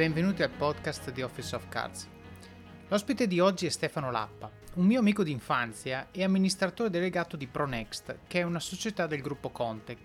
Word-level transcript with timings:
benvenuti 0.00 0.42
al 0.42 0.48
podcast 0.48 1.12
di 1.12 1.20
Office 1.20 1.54
of 1.54 1.68
Cards. 1.68 2.08
L'ospite 2.88 3.26
di 3.26 3.38
oggi 3.38 3.66
è 3.66 3.68
Stefano 3.68 4.10
Lappa, 4.10 4.50
un 4.76 4.86
mio 4.86 4.98
amico 4.98 5.22
d'infanzia 5.22 6.08
e 6.10 6.24
amministratore 6.24 6.88
delegato 6.88 7.36
di 7.36 7.46
Pronext, 7.46 8.20
che 8.26 8.40
è 8.40 8.42
una 8.42 8.60
società 8.60 9.06
del 9.06 9.20
gruppo 9.20 9.50
Contec. 9.50 9.98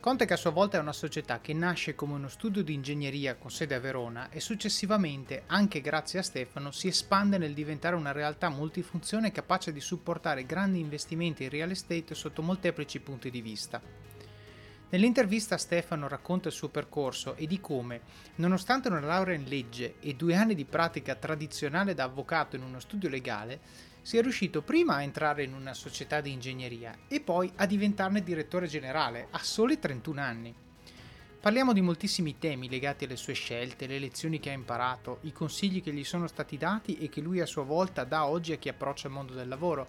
Contec 0.00 0.30
a 0.30 0.36
sua 0.36 0.48
volta 0.48 0.78
è 0.78 0.80
una 0.80 0.94
società 0.94 1.42
che 1.42 1.52
nasce 1.52 1.94
come 1.94 2.14
uno 2.14 2.28
studio 2.28 2.64
di 2.64 2.72
ingegneria 2.72 3.36
con 3.36 3.50
sede 3.50 3.74
a 3.74 3.80
Verona 3.80 4.30
e 4.30 4.40
successivamente, 4.40 5.42
anche 5.48 5.82
grazie 5.82 6.20
a 6.20 6.22
Stefano, 6.22 6.70
si 6.70 6.88
espande 6.88 7.36
nel 7.36 7.52
diventare 7.52 7.96
una 7.96 8.12
realtà 8.12 8.48
multifunzione 8.48 9.30
capace 9.30 9.74
di 9.74 9.80
supportare 9.82 10.46
grandi 10.46 10.80
investimenti 10.80 11.42
in 11.42 11.50
real 11.50 11.68
estate 11.68 12.14
sotto 12.14 12.40
molteplici 12.40 12.98
punti 13.00 13.30
di 13.30 13.42
vista. 13.42 13.82
Nell'intervista 14.90 15.58
Stefano 15.58 16.08
racconta 16.08 16.48
il 16.48 16.54
suo 16.54 16.70
percorso 16.70 17.34
e 17.34 17.46
di 17.46 17.60
come, 17.60 18.00
nonostante 18.36 18.88
una 18.88 19.00
laurea 19.00 19.36
in 19.36 19.44
legge 19.44 19.96
e 20.00 20.14
due 20.14 20.34
anni 20.34 20.54
di 20.54 20.64
pratica 20.64 21.14
tradizionale 21.14 21.92
da 21.92 22.04
avvocato 22.04 22.56
in 22.56 22.62
uno 22.62 22.80
studio 22.80 23.10
legale, 23.10 23.60
sia 24.00 24.22
riuscito 24.22 24.62
prima 24.62 24.94
a 24.94 25.02
entrare 25.02 25.42
in 25.42 25.52
una 25.52 25.74
società 25.74 26.22
di 26.22 26.32
ingegneria 26.32 27.00
e 27.06 27.20
poi 27.20 27.52
a 27.56 27.66
diventarne 27.66 28.22
direttore 28.22 28.66
generale 28.66 29.26
a 29.30 29.38
soli 29.40 29.78
31 29.78 30.20
anni. 30.22 30.54
Parliamo 31.38 31.74
di 31.74 31.82
moltissimi 31.82 32.38
temi 32.38 32.70
legati 32.70 33.04
alle 33.04 33.16
sue 33.16 33.34
scelte, 33.34 33.86
le 33.86 33.98
lezioni 33.98 34.40
che 34.40 34.48
ha 34.48 34.54
imparato, 34.54 35.18
i 35.22 35.32
consigli 35.32 35.82
che 35.82 35.92
gli 35.92 36.02
sono 36.02 36.26
stati 36.26 36.56
dati 36.56 36.96
e 36.96 37.10
che 37.10 37.20
lui 37.20 37.40
a 37.40 37.46
sua 37.46 37.62
volta 37.62 38.04
dà 38.04 38.24
oggi 38.24 38.54
a 38.54 38.56
chi 38.56 38.70
approccia 38.70 39.08
il 39.08 39.12
mondo 39.12 39.34
del 39.34 39.48
lavoro, 39.48 39.86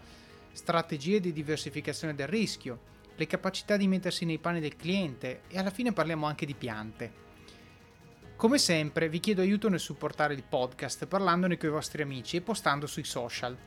strategie 0.51 1.21
di 1.21 1.31
diversificazione 1.31 2.13
del 2.13 2.27
rischio, 2.27 2.97
le 3.19 3.27
capacità 3.27 3.75
di 3.75 3.85
mettersi 3.85 4.23
nei 4.23 4.37
panni 4.37 4.61
del 4.61 4.77
cliente 4.77 5.41
e 5.49 5.59
alla 5.59 5.71
fine 5.71 5.91
parliamo 5.91 6.25
anche 6.25 6.45
di 6.45 6.53
piante. 6.53 7.27
Come 8.37 8.57
sempre 8.57 9.09
vi 9.09 9.19
chiedo 9.19 9.41
aiuto 9.41 9.67
nel 9.67 9.81
supportare 9.81 10.33
il 10.33 10.43
podcast 10.47 11.05
parlandone 11.05 11.57
con 11.57 11.67
i 11.67 11.73
vostri 11.73 12.01
amici 12.01 12.37
e 12.37 12.41
postando 12.41 12.87
sui 12.87 13.03
social. 13.03 13.57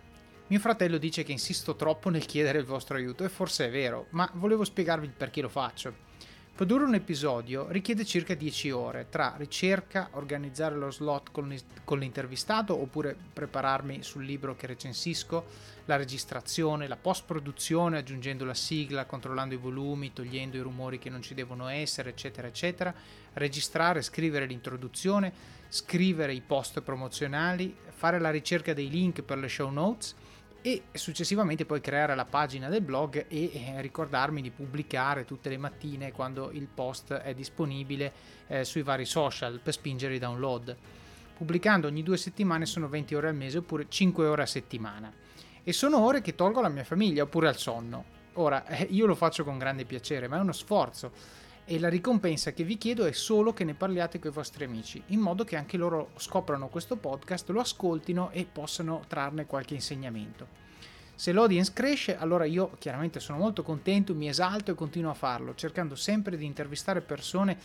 Mio 0.47 0.59
fratello 0.59 0.97
dice 0.97 1.23
che 1.23 1.33
insisto 1.33 1.77
troppo 1.77 2.09
nel 2.09 2.25
chiedere 2.25 2.59
il 2.59 2.65
vostro 2.65 2.97
aiuto 2.97 3.25
e 3.25 3.29
forse 3.29 3.67
è 3.67 3.71
vero, 3.71 4.07
ma 4.11 4.29
volevo 4.35 4.65
spiegarvi 4.65 5.05
il 5.05 5.13
perché 5.13 5.43
lo 5.43 5.51
faccio. 5.51 6.11
Produrre 6.55 6.85
un 6.85 6.95
episodio 6.95 7.67
richiede 7.71 8.05
circa 8.05 8.35
10 8.35 8.71
ore 8.73 9.07
tra 9.09 9.35
ricerca, 9.39 10.11
organizzare 10.13 10.77
lo 10.77 10.91
slot 10.91 11.31
con 11.31 11.99
l'intervistato 11.99 12.79
oppure 12.79 13.17
prepararmi 13.33 14.03
sul 14.03 14.27
libro 14.27 14.55
che 14.55 14.67
recensisco, 14.67 15.47
la 15.87 15.97
registrazione, 15.97 16.89
la 16.89 16.99
post-produzione 16.99 17.97
aggiungendo 17.97 18.45
la 18.45 18.53
sigla, 18.53 19.07
controllando 19.07 19.55
i 19.55 19.59
volumi, 19.59 20.13
togliendo 20.13 20.59
i 20.59 20.61
rumori 20.61 20.99
che 20.99 21.09
non 21.09 21.23
ci 21.23 21.33
devono 21.33 21.69
essere, 21.69 22.11
eccetera, 22.11 22.47
eccetera, 22.49 22.95
registrare, 23.33 24.03
scrivere 24.03 24.45
l'introduzione, 24.45 25.33
scrivere 25.71 26.35
i 26.35 26.43
post 26.43 26.83
promozionali, 26.83 27.75
fare 27.89 28.21
la 28.21 28.31
ricerca 28.31 28.75
dei 28.75 28.91
link 28.91 29.23
per 29.23 29.39
le 29.39 29.49
show 29.49 29.71
notes 29.71 30.15
e 30.63 30.85
successivamente 30.93 31.67
poi 31.67 31.81
creare 31.81 32.15
la 32.15 32.25
pagina 32.25 32.69
del 32.69 32.81
blog 32.81 33.27
e 33.29 33.51
eh, 33.53 33.81
ricordarmi 33.81 34.41
di 34.41 34.51
pubblicare 34.51 35.25
tutte 35.25 35.49
le 35.49 35.59
mattine 35.59 36.13
quando 36.13 36.51
il 36.53 36.69
post 36.73 37.13
è 37.13 37.35
disponibile 37.35 38.13
eh, 38.47 38.65
sui 38.65 38.83
vari 38.83 39.05
social 39.05 39.59
per 39.61 39.73
spingere 39.73 40.15
i 40.15 40.19
download. 40.19 40.75
Pubblicando 41.37 41.89
ogni 41.89 42.05
due 42.05 42.17
settimane 42.17 42.65
sono 42.65 42.89
20 42.89 43.15
ore 43.17 43.29
al 43.29 43.35
mese 43.35 43.59
oppure 43.59 43.87
5 43.89 44.27
ore 44.27 44.43
a 44.43 44.47
settimana 44.47 45.13
e 45.65 45.73
sono 45.73 45.99
ore 45.99 46.23
che 46.23 46.35
tolgo 46.35 46.61
alla 46.61 46.69
mia 46.69 46.85
famiglia 46.85 47.25
oppure 47.25 47.49
al 47.49 47.57
sonno. 47.57 48.05
Ora, 48.35 48.65
eh, 48.67 48.87
io 48.91 49.07
lo 49.07 49.15
faccio 49.15 49.45
con 49.45 49.59
grande 49.59 49.85
piacere, 49.85 50.29
ma 50.29 50.37
è 50.37 50.41
uno 50.41 50.53
sforzo 50.53 51.11
e 51.65 51.79
la 51.79 51.89
ricompensa 51.89 52.53
che 52.53 52.65
vi 52.65 52.77
chiedo 52.77 53.05
è 53.05 53.13
solo 53.13 53.53
che 53.53 53.65
ne 53.65 53.75
parliate 53.75 54.19
con 54.19 54.31
i 54.31 54.35
vostri 54.35 54.65
amici, 54.65 55.03
in 55.07 55.21
modo 55.21 55.45
che 55.45 55.57
anche 55.57 55.77
loro 55.77 56.11
scoprano 56.17 56.69
questo 56.69 56.97
podcast, 56.97 57.49
lo 57.51 57.61
ascoltino 57.61 58.31
e 58.31 58.47
possano 58.51 59.05
trarne 59.07 59.47
qualche 59.47 59.75
insegnamento. 59.75 60.61
Se 61.15 61.33
l'audience 61.33 61.73
cresce, 61.73 62.17
allora 62.17 62.45
io 62.45 62.73
chiaramente 62.79 63.21
sono 63.21 63.39
molto 63.39 63.63
contento, 63.63 64.15
mi 64.15 64.29
esalto 64.29 64.73
e 64.73 64.75
continuo 64.75 65.11
a 65.11 65.15
farlo, 65.15 65.55
cercando 65.55 65.95
sempre 65.95 66.37
di 66.37 66.45
intervistare 66.45 67.01
persone 67.01 67.57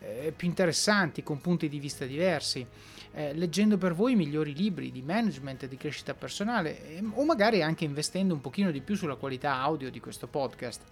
eh, 0.00 0.32
più 0.34 0.48
interessanti, 0.48 1.22
con 1.22 1.40
punti 1.40 1.68
di 1.68 1.78
vista 1.78 2.06
diversi, 2.06 2.66
eh, 3.12 3.32
leggendo 3.34 3.78
per 3.78 3.94
voi 3.94 4.12
i 4.12 4.16
migliori 4.16 4.52
libri 4.52 4.90
di 4.90 5.02
management 5.02 5.62
e 5.62 5.68
di 5.68 5.76
crescita 5.76 6.14
personale, 6.14 6.96
eh, 6.96 7.02
o 7.14 7.24
magari 7.24 7.62
anche 7.62 7.84
investendo 7.84 8.34
un 8.34 8.40
pochino 8.40 8.72
di 8.72 8.80
più 8.80 8.96
sulla 8.96 9.14
qualità 9.14 9.54
audio 9.54 9.90
di 9.90 10.00
questo 10.00 10.26
podcast. 10.26 10.82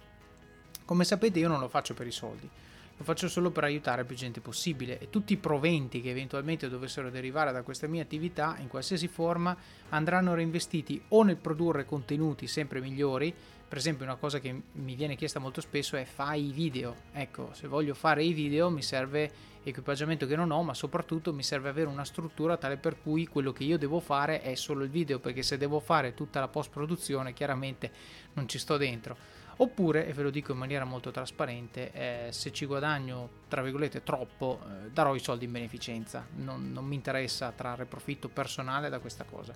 Come 0.93 1.05
sapete 1.05 1.39
io 1.39 1.47
non 1.47 1.59
lo 1.59 1.69
faccio 1.69 1.95
per 1.95 2.05
i 2.05 2.11
soldi, 2.11 2.47
lo 2.95 3.03
faccio 3.03 3.27
solo 3.27 3.49
per 3.49 3.63
aiutare 3.63 4.05
più 4.05 4.15
gente 4.15 4.41
possibile. 4.41 4.99
E 4.99 5.09
tutti 5.09 5.33
i 5.33 5.37
proventi 5.37 6.01
che 6.01 6.11
eventualmente 6.11 6.69
dovessero 6.69 7.09
derivare 7.09 7.51
da 7.51 7.63
questa 7.63 7.87
mia 7.87 8.03
attività 8.03 8.57
in 8.59 8.67
qualsiasi 8.67 9.07
forma 9.07 9.57
andranno 9.89 10.35
reinvestiti 10.35 11.01
o 11.07 11.23
nel 11.23 11.37
produrre 11.37 11.85
contenuti 11.85 12.45
sempre 12.45 12.79
migliori, 12.79 13.33
per 13.67 13.79
esempio 13.79 14.05
una 14.05 14.17
cosa 14.17 14.37
che 14.37 14.55
mi 14.71 14.93
viene 14.93 15.15
chiesta 15.15 15.39
molto 15.39 15.61
spesso 15.61 15.95
è 15.95 16.05
fai 16.05 16.49
i 16.49 16.51
video, 16.51 16.95
ecco 17.11 17.49
se 17.53 17.65
voglio 17.65 17.95
fare 17.95 18.23
i 18.23 18.33
video 18.33 18.69
mi 18.69 18.83
serve 18.83 19.31
equipaggiamento 19.63 20.27
che 20.27 20.35
non 20.35 20.51
ho 20.51 20.61
ma 20.61 20.75
soprattutto 20.75 21.33
mi 21.33 21.41
serve 21.41 21.69
avere 21.69 21.87
una 21.87 22.05
struttura 22.05 22.55
tale 22.57 22.77
per 22.77 23.01
cui 23.01 23.25
quello 23.25 23.51
che 23.51 23.63
io 23.63 23.79
devo 23.79 23.99
fare 23.99 24.41
è 24.41 24.53
solo 24.53 24.83
il 24.83 24.91
video 24.91 25.17
perché 25.17 25.41
se 25.41 25.57
devo 25.57 25.79
fare 25.79 26.13
tutta 26.13 26.39
la 26.39 26.49
post 26.49 26.69
produzione 26.69 27.33
chiaramente 27.33 27.89
non 28.33 28.47
ci 28.47 28.59
sto 28.59 28.77
dentro 28.77 29.41
Oppure, 29.57 30.07
e 30.07 30.13
ve 30.13 30.23
lo 30.23 30.29
dico 30.29 30.51
in 30.51 30.57
maniera 30.57 30.85
molto 30.85 31.11
trasparente, 31.11 31.91
eh, 31.91 32.31
se 32.31 32.51
ci 32.51 32.65
guadagno, 32.65 33.29
tra 33.47 33.61
virgolette, 33.61 34.03
troppo, 34.03 34.59
eh, 34.61 34.89
darò 34.91 35.15
i 35.15 35.19
soldi 35.19 35.45
in 35.45 35.51
beneficenza. 35.51 36.25
Non, 36.37 36.71
non 36.71 36.85
mi 36.85 36.95
interessa 36.95 37.51
trarre 37.51 37.85
profitto 37.85 38.29
personale 38.29 38.89
da 38.89 38.99
questa 38.99 39.23
cosa. 39.23 39.53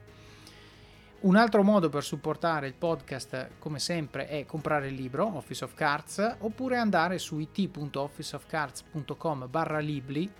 Un 1.19 1.35
altro 1.35 1.63
modo 1.63 1.89
per 1.89 2.03
supportare 2.03 2.67
il 2.67 2.75
podcast, 2.75 3.53
come 3.57 3.79
sempre, 3.79 4.27
è 4.27 4.45
comprare 4.45 4.89
il 4.89 4.93
libro 4.93 5.35
Office 5.35 5.63
of 5.63 5.73
Cards 5.73 6.35
oppure 6.39 6.77
andare 6.77 7.17
su 7.17 7.39
it.officeofcards.com 7.39 9.47
barra 9.49 9.79
libri, 9.79 10.31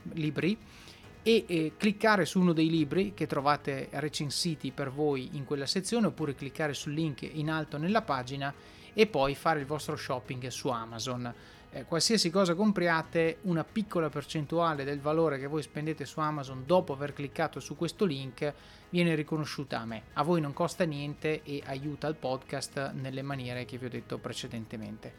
e 1.24 1.46
eh, 1.46 1.74
cliccare 1.76 2.26
su 2.26 2.40
uno 2.40 2.54
dei 2.54 2.70
libri 2.70 3.14
che 3.14 3.26
trovate 3.26 3.90
recensiti 3.92 4.72
per 4.72 4.92
voi 4.92 5.32
in 5.34 5.44
quella 5.44 5.66
sezione 5.66 6.08
oppure 6.08 6.36
cliccare 6.36 6.74
sul 6.74 6.94
link 6.94 7.24
in 7.24 7.50
alto 7.50 7.78
nella 7.78 8.02
pagina 8.02 8.54
e 9.00 9.06
poi 9.06 9.36
fare 9.36 9.60
il 9.60 9.68
vostro 9.68 9.96
shopping 9.96 10.48
su 10.48 10.70
Amazon. 10.70 11.32
Eh, 11.70 11.84
qualsiasi 11.86 12.32
cosa 12.32 12.56
compriate, 12.56 13.38
una 13.42 13.64
piccola 13.64 14.10
percentuale 14.10 14.84
del 14.84 15.00
valore 15.00 15.38
che 15.38 15.46
voi 15.46 15.62
spendete 15.62 16.04
su 16.04 16.20
Amazon 16.20 16.64
dopo 16.66 16.94
aver 16.94 17.14
cliccato 17.14 17.60
su 17.60 17.76
questo 17.76 18.06
link 18.06 18.52
viene 18.90 19.14
riconosciuta 19.14 19.80
a 19.80 19.86
me. 19.86 20.02
A 20.14 20.24
voi 20.24 20.42
non 20.42 20.52
costa 20.52 20.84
niente 20.84 21.44
e 21.44 21.62
aiuta 21.68 22.08
il 22.08 22.16
podcast 22.16 22.94
nelle 22.94 23.22
maniere 23.22 23.66
che 23.66 23.78
vi 23.78 23.86
ho 23.86 23.90
detto 23.90 24.18
precedentemente. 24.18 25.14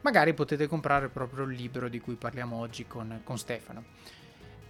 Magari 0.00 0.32
potete 0.32 0.66
comprare 0.66 1.10
proprio 1.10 1.44
il 1.44 1.54
libro 1.54 1.90
di 1.90 2.00
cui 2.00 2.14
parliamo 2.14 2.56
oggi 2.56 2.86
con, 2.86 3.20
con 3.22 3.36
Stefano. 3.36 3.84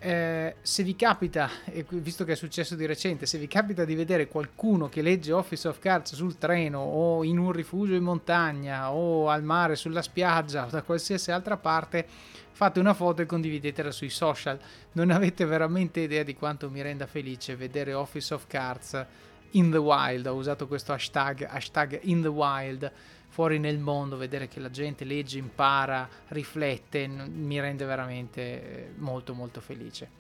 Eh, 0.03 0.57
se 0.63 0.83
vi 0.83 0.97
capita, 0.97 1.51
visto 1.91 2.25
che 2.25 2.33
è 2.33 2.35
successo 2.35 2.75
di 2.75 2.87
recente, 2.87 3.27
se 3.27 3.37
vi 3.37 3.47
capita 3.47 3.85
di 3.85 3.95
vedere 3.95 4.29
qualcuno 4.29 4.89
che 4.89 5.03
legge 5.03 5.31
Office 5.31 5.69
of 5.69 5.79
Cards 5.79 6.15
sul 6.15 6.39
treno 6.39 6.79
o 6.79 7.23
in 7.23 7.37
un 7.37 7.53
rifugio 7.53 7.93
in 7.93 8.03
montagna 8.03 8.93
o 8.93 9.29
al 9.29 9.43
mare, 9.43 9.77
sulla 9.77 10.01
spiaggia 10.01 10.65
o 10.65 10.71
da 10.73 10.81
qualsiasi 10.81 11.33
altra 11.33 11.59
parte, 11.59 12.07
fate 12.51 12.81
una 12.81 12.95
foto 12.95 13.21
e 13.21 13.27
condividetela 13.27 13.91
sui 13.91 14.09
social. 14.09 14.59
Non 14.93 15.11
avete 15.11 15.45
veramente 15.45 16.01
idea 16.01 16.23
di 16.23 16.35
quanto 16.35 16.71
mi 16.71 16.81
renda 16.81 17.07
felice 17.07 17.55
vedere 17.55 17.93
Office 17.93 18.33
of 18.33 18.47
Cards 18.47 19.07
in 19.51 19.71
the 19.71 19.77
wild. 19.77 20.25
Ho 20.25 20.35
usato 20.35 20.67
questo 20.67 20.95
hashtag, 20.95 21.47
hashtag 21.47 21.99
in 22.05 22.23
the 22.23 22.29
wild 22.29 22.91
fuori 23.31 23.59
nel 23.59 23.79
mondo, 23.79 24.17
vedere 24.17 24.49
che 24.49 24.61
la 24.61 24.71
gente 24.71 25.05
legge, 25.05 25.39
impara, 25.39 26.09
riflette, 26.29 27.07
mi 27.07 27.59
rende 27.61 27.85
veramente 27.85 28.41
eh, 28.43 28.93
molto 28.97 29.35
molto 29.35 29.61
felice. 29.61 30.19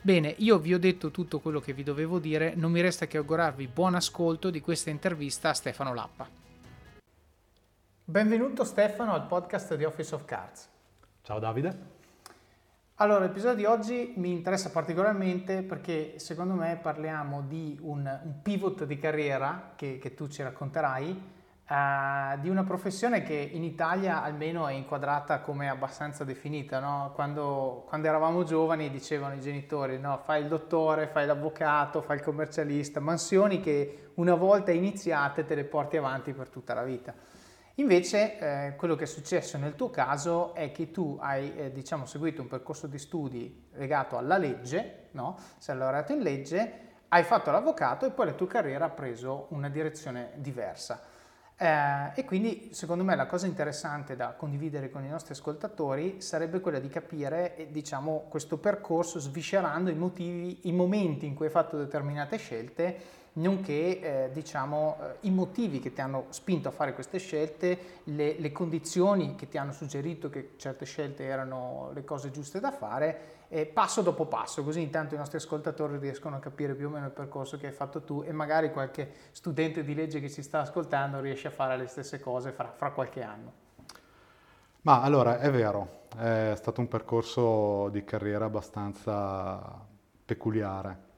Bene, 0.00 0.34
io 0.38 0.58
vi 0.58 0.74
ho 0.74 0.78
detto 0.78 1.10
tutto 1.10 1.40
quello 1.40 1.60
che 1.60 1.72
vi 1.72 1.82
dovevo 1.82 2.18
dire, 2.18 2.54
non 2.54 2.70
mi 2.70 2.80
resta 2.80 3.06
che 3.06 3.16
augurarvi 3.16 3.68
buon 3.68 3.94
ascolto 3.94 4.50
di 4.50 4.60
questa 4.60 4.90
intervista 4.90 5.48
a 5.48 5.54
Stefano 5.54 5.94
Lappa. 5.94 6.28
Benvenuto 8.04 8.64
Stefano 8.64 9.14
al 9.14 9.26
podcast 9.26 9.74
di 9.74 9.84
Office 9.84 10.14
of 10.14 10.24
Cards. 10.26 10.68
Ciao 11.22 11.38
Davide. 11.38 11.90
Allora, 12.96 13.20
l'episodio 13.20 13.56
di 13.56 13.64
oggi 13.64 14.12
mi 14.16 14.32
interessa 14.32 14.70
particolarmente 14.70 15.62
perché 15.62 16.18
secondo 16.18 16.54
me 16.54 16.78
parliamo 16.80 17.42
di 17.42 17.78
un, 17.80 18.20
un 18.22 18.42
pivot 18.42 18.84
di 18.84 18.98
carriera 18.98 19.72
che, 19.74 19.98
che 19.98 20.14
tu 20.14 20.28
ci 20.28 20.42
racconterai 20.42 21.40
Uh, 21.72 22.38
di 22.38 22.50
una 22.50 22.64
professione 22.64 23.22
che 23.22 23.32
in 23.32 23.64
Italia 23.64 24.22
almeno 24.22 24.66
è 24.66 24.74
inquadrata 24.74 25.40
come 25.40 25.70
abbastanza 25.70 26.22
definita. 26.22 26.80
No? 26.80 27.12
Quando, 27.14 27.84
quando, 27.88 28.08
eravamo 28.08 28.44
giovani 28.44 28.90
dicevano 28.90 29.36
i 29.36 29.40
genitori 29.40 29.98
no? 29.98 30.20
fai 30.22 30.42
il 30.42 30.48
dottore, 30.48 31.06
fai 31.06 31.24
l'avvocato, 31.24 32.02
fai 32.02 32.18
il 32.18 32.22
commercialista, 32.22 33.00
mansioni 33.00 33.60
che 33.60 34.10
una 34.16 34.34
volta 34.34 34.70
iniziate 34.70 35.46
te 35.46 35.54
le 35.54 35.64
porti 35.64 35.96
avanti 35.96 36.34
per 36.34 36.50
tutta 36.50 36.74
la 36.74 36.82
vita. 36.82 37.14
Invece 37.76 38.38
eh, 38.38 38.76
quello 38.76 38.94
che 38.94 39.04
è 39.04 39.06
successo 39.06 39.56
nel 39.56 39.74
tuo 39.74 39.88
caso 39.88 40.54
è 40.54 40.72
che 40.72 40.90
tu 40.90 41.16
hai 41.22 41.56
eh, 41.56 41.72
diciamo, 41.72 42.04
seguito 42.04 42.42
un 42.42 42.48
percorso 42.48 42.86
di 42.86 42.98
studi 42.98 43.68
legato 43.76 44.18
alla 44.18 44.36
legge 44.36 45.08
no? 45.12 45.38
Sei 45.56 45.74
laureato 45.74 46.12
in 46.12 46.20
legge, 46.20 46.72
hai 47.08 47.22
fatto 47.22 47.50
l'avvocato 47.50 48.04
e 48.04 48.10
poi 48.10 48.26
la 48.26 48.32
tua 48.32 48.46
carriera 48.46 48.84
ha 48.86 48.90
preso 48.90 49.46
una 49.50 49.68
direzione 49.68 50.32
diversa. 50.36 51.11
Eh, 51.62 52.10
e 52.16 52.24
quindi 52.24 52.70
secondo 52.72 53.04
me 53.04 53.14
la 53.14 53.26
cosa 53.26 53.46
interessante 53.46 54.16
da 54.16 54.34
condividere 54.36 54.90
con 54.90 55.04
i 55.04 55.08
nostri 55.08 55.34
ascoltatori 55.34 56.20
sarebbe 56.20 56.58
quella 56.58 56.80
di 56.80 56.88
capire 56.88 57.54
eh, 57.54 57.68
diciamo, 57.70 58.24
questo 58.28 58.58
percorso 58.58 59.20
sviscerando 59.20 59.88
i 59.88 59.94
motivi, 59.94 60.58
i 60.62 60.72
momenti 60.72 61.24
in 61.24 61.36
cui 61.36 61.46
hai 61.46 61.52
fatto 61.52 61.76
determinate 61.76 62.36
scelte, 62.36 62.96
nonché 63.34 64.00
eh, 64.00 64.30
diciamo, 64.32 64.96
eh, 65.00 65.16
i 65.20 65.30
motivi 65.30 65.78
che 65.78 65.92
ti 65.92 66.00
hanno 66.00 66.24
spinto 66.30 66.66
a 66.66 66.72
fare 66.72 66.94
queste 66.94 67.18
scelte, 67.18 67.78
le, 68.04 68.34
le 68.40 68.50
condizioni 68.50 69.36
che 69.36 69.48
ti 69.48 69.56
hanno 69.56 69.72
suggerito 69.72 70.28
che 70.30 70.54
certe 70.56 70.84
scelte 70.84 71.22
erano 71.22 71.92
le 71.94 72.02
cose 72.02 72.32
giuste 72.32 72.58
da 72.58 72.72
fare 72.72 73.41
eh, 73.54 73.66
passo 73.66 74.00
dopo 74.00 74.24
passo, 74.24 74.64
così 74.64 74.80
intanto 74.80 75.14
i 75.14 75.18
nostri 75.18 75.36
ascoltatori 75.36 75.98
riescono 75.98 76.36
a 76.36 76.38
capire 76.38 76.74
più 76.74 76.86
o 76.86 76.90
meno 76.90 77.04
il 77.04 77.12
percorso 77.12 77.58
che 77.58 77.66
hai 77.66 77.72
fatto 77.72 78.00
tu 78.00 78.22
e 78.24 78.32
magari 78.32 78.72
qualche 78.72 79.12
studente 79.32 79.84
di 79.84 79.94
legge 79.94 80.20
che 80.20 80.30
ci 80.30 80.40
sta 80.40 80.60
ascoltando 80.60 81.20
riesce 81.20 81.48
a 81.48 81.50
fare 81.50 81.76
le 81.76 81.86
stesse 81.86 82.18
cose 82.18 82.52
fra, 82.52 82.72
fra 82.74 82.92
qualche 82.92 83.22
anno. 83.22 83.52
Ma 84.82 85.02
allora 85.02 85.38
è 85.38 85.50
vero, 85.50 86.04
è 86.16 86.54
stato 86.56 86.80
un 86.80 86.88
percorso 86.88 87.90
di 87.90 88.02
carriera 88.04 88.46
abbastanza 88.46 89.84
peculiare. 90.24 91.10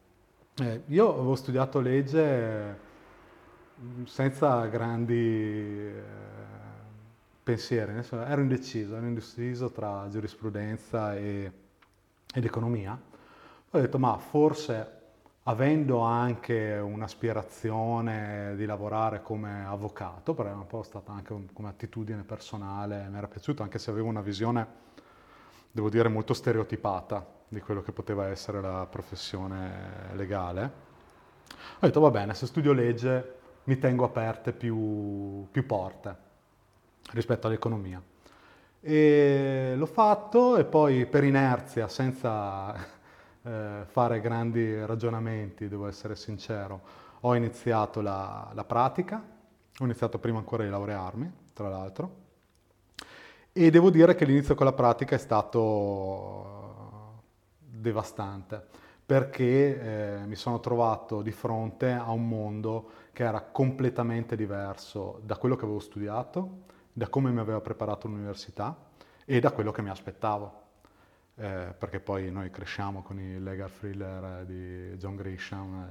Eh, 0.57 0.83
io 0.87 1.11
avevo 1.11 1.37
studiato 1.37 1.79
legge 1.79 2.79
mm, 3.81 4.05
senza 4.07 4.67
grandi 4.67 5.15
eh, 5.15 6.03
pensieri, 7.45 7.93
ero 7.95 8.41
indeciso, 8.41 8.97
ero 8.97 9.07
indeciso 9.07 9.71
tra 9.71 10.09
giurisprudenza 10.11 11.15
e 11.15 11.63
ed 12.35 12.45
economia, 12.45 13.01
ho 13.71 13.79
detto 13.79 13.99
ma 13.99 14.19
forse 14.19 15.03
avendo 15.45 16.01
anche 16.01 16.75
un'aspirazione 16.75 18.55
di 18.57 18.65
lavorare 18.67 19.23
come 19.23 19.65
avvocato, 19.65 20.35
perché 20.35 20.51
è 20.51 20.55
un 20.55 20.67
po' 20.67 20.83
stata 20.83 21.13
anche 21.13 21.35
come 21.53 21.69
attitudine 21.69 22.25
personale, 22.25 23.07
mi 23.09 23.19
era 23.19 23.29
piaciuto 23.29 23.63
anche 23.63 23.79
se 23.79 23.91
avevo 23.91 24.09
una 24.09 24.21
visione, 24.21 24.67
devo 25.71 25.89
dire, 25.91 26.09
molto 26.09 26.35
stereotipata 26.35 27.25
di 27.47 27.61
quello 27.61 27.83
che 27.83 27.93
poteva 27.93 28.27
essere 28.27 28.61
la 28.61 28.87
professione 28.91 30.13
legale. 30.15 30.73
Ho 31.79 31.87
detto 31.87 32.01
va 32.01 32.11
bene, 32.11 32.35
se 32.35 32.47
studio 32.47 32.73
legge 32.73 33.35
mi 33.65 33.79
tengo 33.79 34.05
aperte 34.05 34.53
più, 34.53 35.47
più 35.51 35.67
porte 35.67 36.17
rispetto 37.13 37.47
all'economia. 37.47 38.03
E 38.87 39.73
l'ho 39.77 39.87
fatto 39.87 40.59
e 40.59 40.67
poi 40.67 41.07
per 41.07 41.25
inerzia, 41.25 41.89
senza 41.89 42.75
eh, 43.43 43.85
fare 43.87 44.21
grandi 44.21 44.85
ragionamenti, 44.85 45.69
devo 45.69 45.87
essere 45.87 46.15
sincero, 46.15 46.83
ho 47.21 47.35
iniziato 47.35 48.03
la, 48.03 48.51
la 48.53 48.65
pratica, 48.65 49.25
ho 49.79 49.85
iniziato 49.85 50.19
prima 50.19 50.37
ancora 50.37 50.65
di 50.65 50.69
laurearmi, 50.69 51.33
tra 51.55 51.71
l'altro, 51.71 52.15
e 53.53 53.71
devo 53.71 53.89
dire 53.89 54.15
che 54.15 54.27
l'inizio 54.27 54.55
con 54.55 54.67
la 54.67 54.75
pratica 54.75 55.15
è 55.15 55.19
stato 55.19 57.23
devastante 57.61 58.67
perché 59.07 60.21
eh, 60.21 60.27
mi 60.27 60.35
sono 60.35 60.61
trovato 60.61 61.23
di 61.23 61.31
fronte 61.31 61.91
a 61.91 62.11
un 62.11 62.29
mondo 62.29 62.91
che 63.13 63.25
era 63.25 63.41
completamente 63.41 64.37
diverso 64.37 65.21
da 65.23 65.37
quello 65.37 65.57
che 65.57 65.65
avevo 65.65 65.81
studiato, 65.81 66.73
da 66.96 67.08
come 67.08 67.31
mi 67.31 67.41
aveva 67.41 67.61
preparato 67.61 68.06
l'università 68.06 68.75
e 69.25 69.41
da 69.41 69.50
quello 69.50 69.73
che 69.73 69.82
mi 69.82 69.91
aspettavo. 69.91 70.62
Eh, 71.37 71.75
perché 71.76 71.99
poi 71.99 72.31
noi 72.31 72.49
cresciamo 72.50 73.02
con 73.02 73.19
i 73.19 73.43
legal 73.43 73.69
thriller 73.69 74.44
di 74.44 74.94
John 74.96 75.17
Grisham. 75.17 75.88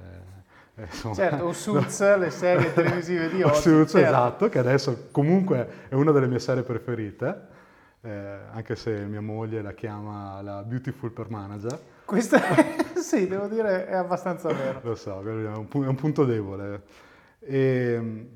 Eh, 0.74 0.84
insomma, 0.84 1.14
certo, 1.14 1.44
o 1.44 1.52
Suits, 1.54 2.16
le 2.16 2.30
serie 2.30 2.72
televisive 2.72 3.28
di 3.28 3.42
oggi. 3.42 3.60
Suits, 3.60 3.90
certo. 3.92 4.06
esatto, 4.06 4.48
che 4.48 4.58
adesso 4.58 5.08
comunque 5.10 5.86
è 5.90 5.94
una 5.94 6.12
delle 6.12 6.26
mie 6.26 6.38
serie 6.38 6.62
preferite, 6.62 7.48
eh, 8.00 8.38
anche 8.50 8.74
se 8.74 9.04
mia 9.04 9.20
moglie 9.20 9.60
la 9.60 9.74
chiama 9.74 10.40
la 10.40 10.62
Beautiful 10.62 11.10
per 11.10 11.28
Manager. 11.28 11.78
Questa, 12.06 12.40
sì, 12.96 13.28
devo 13.28 13.46
dire, 13.46 13.86
è 13.86 13.94
abbastanza 13.94 14.50
vero. 14.50 14.80
Lo 14.82 14.94
so, 14.94 15.20
è 15.20 15.30
un, 15.30 15.66
è 15.70 15.86
un 15.86 15.94
punto 15.96 16.24
debole. 16.24 16.82
E, 17.40 17.92
ehm, 17.92 18.28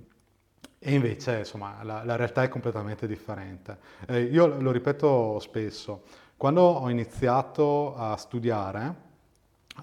e 0.79 0.95
invece, 0.95 1.39
insomma, 1.39 1.83
la, 1.83 2.05
la 2.05 2.17
realtà 2.17 2.43
è 2.43 2.49
completamente 2.49 3.07
differente. 3.07 3.79
Eh, 4.07 4.23
io 4.23 4.47
lo 4.61 4.71
ripeto 4.71 5.39
spesso, 5.41 6.03
quando 6.37 6.63
ho 6.63 6.89
iniziato 6.89 7.97
a 7.97 8.17
studiare, 8.17 9.07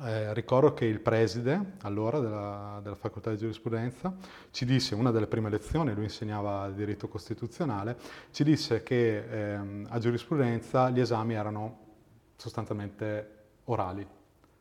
eh, 0.03 0.33
ricordo 0.33 0.73
che 0.73 0.85
il 0.85 0.99
preside, 0.99 1.73
allora, 1.81 2.19
della, 2.19 2.79
della, 2.81 2.95
facoltà 2.95 3.31
di 3.31 3.37
giurisprudenza, 3.37 4.13
ci 4.51 4.65
disse, 4.65 4.95
una 4.95 5.11
delle 5.11 5.27
prime 5.27 5.49
lezioni, 5.49 5.93
lui 5.93 6.05
insegnava 6.05 6.69
diritto 6.69 7.07
costituzionale, 7.07 7.97
ci 8.31 8.43
disse 8.43 8.83
che 8.83 9.53
ehm, 9.53 9.87
a 9.89 9.99
giurisprudenza 9.99 10.89
gli 10.89 10.99
esami 10.99 11.33
erano 11.33 11.79
sostanzialmente 12.37 13.31
orali, 13.65 14.05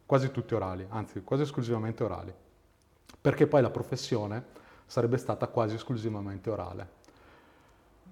quasi 0.06 0.30
tutti 0.30 0.54
orali, 0.54 0.86
anzi 0.88 1.22
quasi 1.22 1.42
esclusivamente 1.42 2.02
orali, 2.02 2.32
perché 3.20 3.46
poi 3.46 3.62
la 3.62 3.70
professione 3.70 4.62
sarebbe 4.86 5.16
stata 5.16 5.46
quasi 5.48 5.74
esclusivamente 5.74 6.50
orale. 6.50 7.02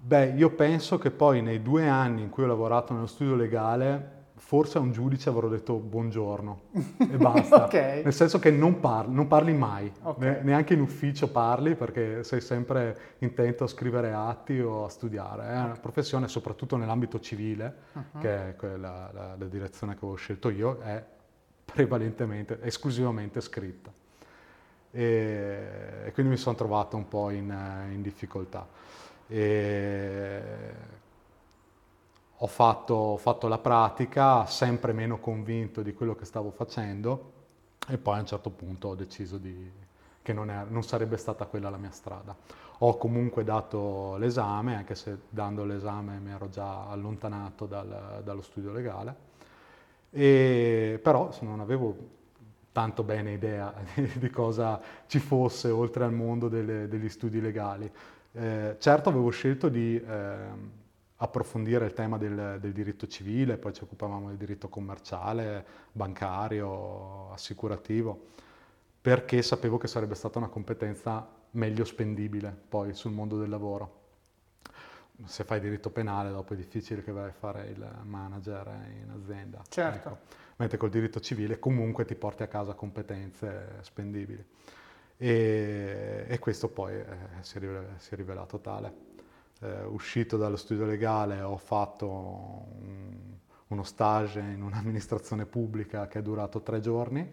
Beh, 0.05 0.33
io 0.37 0.51
penso 0.51 0.99
che 0.99 1.11
poi 1.11 1.43
nei 1.43 1.63
due 1.63 1.89
anni 1.89 2.23
in 2.23 2.31
cui 2.31 2.43
ho 2.43 2.47
lavorato 2.47 2.93
nello 2.93 3.07
studio 3.07 3.37
legale, 3.37 4.21
forse 4.35 4.79
a 4.79 4.81
un 4.81 4.91
giudice 4.91 5.29
avrò 5.29 5.47
detto 5.47 5.75
buongiorno 5.77 6.61
e 6.99 7.17
basta. 7.17 7.67
okay. 7.67 8.03
Nel 8.03 8.13
senso 8.13 8.41
che 8.41 8.51
non 8.51 8.81
parli, 8.81 9.15
non 9.15 9.29
parli 9.29 9.53
mai, 9.53 9.93
okay. 10.03 10.43
neanche 10.43 10.75
in 10.75 10.81
ufficio 10.81 11.31
parli 11.31 11.77
perché 11.77 12.25
sei 12.25 12.41
sempre 12.41 13.15
intento 13.19 13.63
a 13.63 13.69
scrivere 13.69 14.13
atti 14.13 14.59
o 14.59 14.85
a 14.85 14.89
studiare. 14.89 15.45
È 15.45 15.57
una 15.57 15.79
professione, 15.81 16.27
soprattutto 16.27 16.77
nell'ambito 16.77 17.21
civile, 17.21 17.75
uh-huh. 17.93 18.21
che 18.21 18.49
è 18.49 18.57
quella, 18.57 19.09
la, 19.13 19.37
la 19.39 19.47
direzione 19.47 19.97
che 19.97 20.05
ho 20.05 20.17
scelto 20.17 20.51
io, 20.51 20.81
è 20.81 21.01
prevalentemente, 21.65 22.59
esclusivamente 22.61 23.41
scritta 23.41 23.93
e, 24.93 26.05
e 26.05 26.13
quindi 26.13 26.33
mi 26.33 26.39
sono 26.39 26.55
trovato 26.55 26.97
un 26.97 27.09
po' 27.09 27.31
in, 27.31 27.49
in 27.91 28.03
difficoltà. 28.03 28.69
E 29.27 30.41
ho 32.37 32.47
fatto, 32.47 32.95
ho 32.95 33.17
fatto 33.17 33.47
la 33.49 33.59
pratica 33.59 34.47
sempre 34.47 34.93
meno 34.93 35.19
convinto 35.19 35.81
di 35.83 35.95
quello 35.95 36.17
che 36.17 36.25
stavo 36.25 36.51
facendo 36.51 37.31
e 37.89 37.99
poi 37.99 38.17
a 38.17 38.21
un 38.21 38.27
certo 38.27 38.51
punto 38.51 38.89
ho 38.89 38.95
deciso 38.97 39.39
di, 39.39 39.71
che 40.21 40.33
non, 40.33 40.51
è, 40.51 40.65
non, 40.69 40.83
sarebbe 40.83 41.17
stata 41.17 41.47
quella 41.47 41.71
la 41.71 41.77
mia 41.77 41.93
strada. 41.93 42.37
Ho 42.79 42.97
comunque 42.97 43.45
dato 43.45 44.17
l'esame, 44.17 44.75
anche 44.75 44.97
se 44.97 45.19
dando 45.29 45.65
l'esame 45.65 46.19
mi 46.19 46.33
ero 46.33 46.49
già 46.49 46.89
allontanato 46.89 47.67
dal, 47.67 48.23
dallo 48.25 48.43
studio 48.43 48.73
legale, 48.73 49.15
e, 50.11 50.99
però 51.01 51.31
non 51.41 51.61
avevo 51.61 51.97
tanto 52.73 53.03
bene 53.03 53.33
idea 53.33 53.73
di 53.95 54.31
cosa 54.31 54.81
ci 55.07 55.19
fosse 55.19 55.69
oltre 55.69 56.05
al 56.05 56.13
mondo 56.13 56.49
delle, 56.49 56.89
degli 56.89 57.09
studi 57.09 57.41
legali. 57.41 57.91
Eh, 58.33 58.77
certo 58.79 59.11
avevo 59.11 59.29
scelto 59.29 59.69
di 59.69 60.01
eh, 60.01 60.37
approfondire 61.17 61.85
il 61.85 61.93
tema 61.93 62.17
del, 62.17 62.59
del, 62.61 62.73
diritto 62.73 63.07
civile, 63.07 63.59
poi 63.59 63.75
ci 63.75 63.85
occupavamo 63.85 64.29
del 64.29 64.39
diritto 64.39 64.69
commerciale, 64.69 65.65
bancario, 65.93 67.31
assicurativo, 67.33 68.29
perché 69.01 69.43
sapevo 69.43 69.77
che 69.77 69.87
sarebbe 69.87 70.15
stata 70.15 70.39
una 70.39 70.49
competenza 70.49 71.29
meglio 71.53 71.85
spendibile 71.85 72.57
poi 72.69 72.95
sul 72.95 73.13
mondo 73.13 73.39
del 73.39 73.51
lavoro. 73.51 74.01
Se 75.27 75.45
fai 75.45 75.61
diritto 75.61 75.91
penale 75.91 76.31
dopo 76.31 76.55
è 76.55 76.57
difficile 76.57 77.05
che 77.05 77.13
vai 77.13 77.29
a 77.29 77.33
fare 77.33 77.67
il 77.67 77.87
manager 78.05 78.67
in 79.03 79.11
azienda. 79.11 79.63
Certo. 79.69 80.09
Ecco 80.09 80.41
mentre 80.63 80.79
col 80.79 80.91
diritto 80.91 81.19
civile 81.19 81.59
comunque 81.59 82.05
ti 82.05 82.15
porti 82.15 82.45
a 82.45 82.47
casa 82.47 82.75
competenze 82.75 83.79
spendibili. 83.81 84.45
E, 85.17 86.25
e 86.29 86.39
questo 86.39 86.69
poi 86.69 86.95
eh, 86.95 87.05
si, 87.41 87.59
è 87.59 88.15
rivelato, 88.15 88.61
tale. 88.61 89.11
Eh, 89.61 89.83
uscito 89.87 90.37
dallo 90.37 90.55
studio 90.55 90.85
legale 90.85 91.41
ho 91.41 91.57
fatto 91.57 92.07
un, 92.09 93.35
uno 93.69 93.83
stage 93.83 94.39
in 94.39 94.63
un'amministrazione 94.63 95.47
pubblica 95.47 96.07
che 96.07 96.21
è 96.21 96.23
durato 96.23 96.63
tre 96.63 96.79
giorni. 96.79 97.29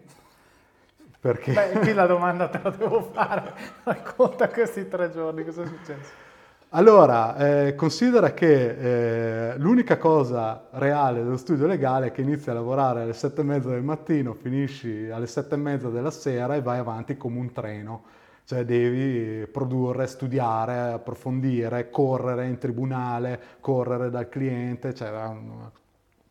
Perché... 1.20 1.52
Beh, 1.52 1.78
qui 1.78 1.92
la 1.92 2.06
domanda 2.06 2.48
te 2.48 2.60
la 2.60 2.70
devo 2.70 3.00
fare. 3.02 3.54
Racconta 3.84 4.48
questi 4.48 4.88
tre 4.88 5.12
giorni, 5.12 5.44
cosa 5.44 5.62
è 5.62 5.66
successo? 5.66 6.29
Allora, 6.72 7.36
eh, 7.66 7.74
considera 7.74 8.32
che 8.32 9.54
eh, 9.54 9.58
l'unica 9.58 9.98
cosa 9.98 10.68
reale 10.70 11.24
dello 11.24 11.36
studio 11.36 11.66
legale 11.66 12.06
è 12.06 12.12
che 12.12 12.20
inizi 12.20 12.48
a 12.48 12.52
lavorare 12.52 13.02
alle 13.02 13.12
sette 13.12 13.40
e 13.40 13.44
mezza 13.44 13.70
del 13.70 13.82
mattino, 13.82 14.34
finisci 14.34 15.10
alle 15.10 15.26
sette 15.26 15.56
e 15.56 15.58
mezza 15.58 15.88
della 15.88 16.12
sera 16.12 16.54
e 16.54 16.62
vai 16.62 16.78
avanti 16.78 17.16
come 17.16 17.40
un 17.40 17.50
treno. 17.50 18.04
Cioè 18.44 18.64
devi 18.64 19.48
produrre, 19.48 20.06
studiare, 20.06 20.92
approfondire, 20.92 21.90
correre 21.90 22.46
in 22.46 22.58
tribunale, 22.58 23.40
correre 23.58 24.08
dal 24.08 24.28
cliente, 24.28 24.94
cioè 24.94 25.10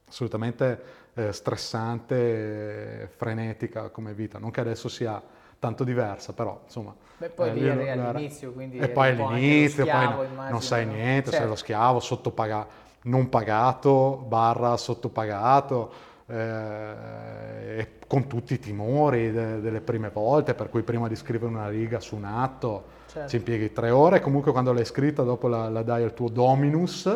assolutamente 0.07 0.81
eh, 1.15 1.33
stressante, 1.33 3.09
frenetica 3.13 3.89
come 3.89 4.13
vita. 4.13 4.39
Non 4.39 4.51
che 4.51 4.61
adesso 4.61 4.87
sia 4.87 5.21
tanto 5.59 5.83
diversa, 5.83 6.31
però 6.31 6.61
insomma... 6.63 6.95
Beh, 7.19 7.29
poi 7.29 7.49
eh, 7.49 7.53
lì 7.53 7.67
eri 7.67 7.89
all'inizio, 7.89 8.51
quindi 8.53 8.77
E 8.77 8.87
poi 8.89 9.09
all'inizio, 9.09 9.83
poi 9.83 9.93
schiavo, 9.93 10.15
no- 10.21 10.23
immagino, 10.23 10.49
non 10.51 10.61
sai 10.61 10.85
no? 10.85 10.93
niente, 10.93 11.23
sei 11.29 11.31
Certo. 11.31 11.49
lo 11.49 11.55
schiavo, 11.55 11.99
sottopagato, 11.99 12.69
non 13.03 13.29
pagato, 13.29 14.23
barra 14.27 14.77
sottopagato, 14.77 15.91
eh, 16.27 17.87
con 18.07 18.27
tutti 18.27 18.53
i 18.53 18.59
timori 18.59 19.31
de- 19.31 19.59
delle 19.61 19.81
prime 19.81 20.09
volte, 20.09 20.53
per 20.53 20.69
cui 20.69 20.81
prima 20.83 21.07
di 21.07 21.15
scrivere 21.15 21.51
una 21.51 21.67
riga 21.69 21.99
su 21.99 22.15
un 22.15 22.23
atto 22.25 22.97
Certo. 23.07 23.27
ci 23.29 23.35
impieghi 23.37 23.71
tre 23.73 23.89
ore, 23.89 24.21
comunque 24.21 24.51
quando 24.51 24.71
l'hai 24.71 24.85
scritta 24.85 25.23
dopo 25.23 25.47
la, 25.47 25.67
la 25.69 25.81
dai 25.83 26.03
al 26.03 26.13
tuo 26.13 26.29
dominus, 26.29 27.09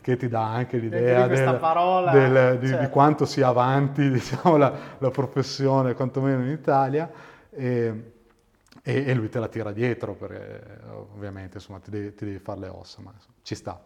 che 0.00 0.16
ti 0.16 0.28
dà 0.28 0.46
anche 0.46 0.78
l'idea 0.78 1.26
di 1.26 1.34
del- 1.34 1.56
parola, 1.60 2.12
del- 2.12 2.58
di, 2.58 2.66
di 2.66 2.68
certo. 2.68 2.88
quanto 2.90 3.24
sia 3.26 3.48
avanti 3.48 4.08
diciamo, 4.10 4.56
la, 4.56 4.72
la 4.98 5.10
professione, 5.10 5.94
quantomeno 5.94 6.42
in 6.44 6.50
Italia, 6.50 7.10
e, 7.50 8.12
e- 8.82 9.04
e 9.06 9.14
lui 9.14 9.28
te 9.28 9.38
la 9.38 9.48
tira 9.48 9.72
dietro, 9.72 10.14
perché 10.14 10.78
ovviamente 10.90 11.56
insomma, 11.58 11.78
ti, 11.80 11.90
devi, 11.90 12.14
ti 12.14 12.24
devi 12.24 12.38
fare 12.38 12.60
le 12.60 12.68
ossa, 12.68 13.00
ma 13.02 13.12
insomma, 13.14 13.34
ci 13.42 13.54
sta. 13.54 13.82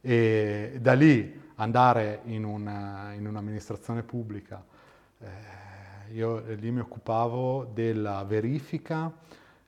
E 0.00 0.78
da 0.80 0.92
lì 0.94 1.40
andare 1.56 2.20
in, 2.24 2.44
una- 2.44 3.12
in 3.14 3.26
un'amministrazione 3.26 4.02
pubblica, 4.02 4.64
eh, 5.20 6.12
io 6.12 6.40
lì 6.54 6.70
mi 6.70 6.80
occupavo 6.80 7.64
della 7.72 8.22
verifica 8.24 9.12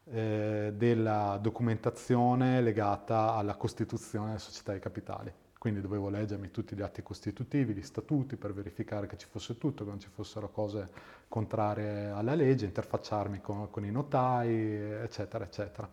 eh, 0.08 0.72
della 0.76 1.38
documentazione 1.40 2.60
legata 2.60 3.34
alla 3.34 3.56
costituzione 3.56 4.26
delle 4.28 4.38
società 4.38 4.72
di 4.72 4.78
capitali. 4.78 5.32
Quindi 5.66 5.82
dovevo 5.82 6.10
leggermi 6.10 6.52
tutti 6.52 6.76
gli 6.76 6.80
atti 6.80 7.02
costitutivi, 7.02 7.74
gli 7.74 7.82
statuti 7.82 8.36
per 8.36 8.52
verificare 8.54 9.08
che 9.08 9.16
ci 9.16 9.26
fosse 9.28 9.58
tutto, 9.58 9.82
che 9.82 9.90
non 9.90 9.98
ci 9.98 10.06
fossero 10.14 10.48
cose 10.48 10.88
contrarie 11.26 12.06
alla 12.10 12.36
legge, 12.36 12.66
interfacciarmi 12.66 13.40
con, 13.40 13.68
con 13.68 13.84
i 13.84 13.90
notai, 13.90 14.54
eccetera, 15.02 15.42
eccetera. 15.42 15.88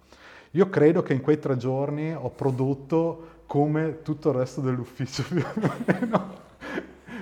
Io 0.51 0.70
credo 0.70 1.01
che 1.01 1.13
in 1.13 1.22
quei 1.22 1.39
tre 1.39 1.58
giorni 1.58 2.13
ho 2.13 2.30
prodotto 2.30 3.42
come 3.48 4.03
tutto 4.03 4.30
il 4.30 4.36
resto 4.36 4.62
dell'ufficio 4.62 5.24
più 5.34 5.44
o 5.44 5.74
meno 5.88 6.36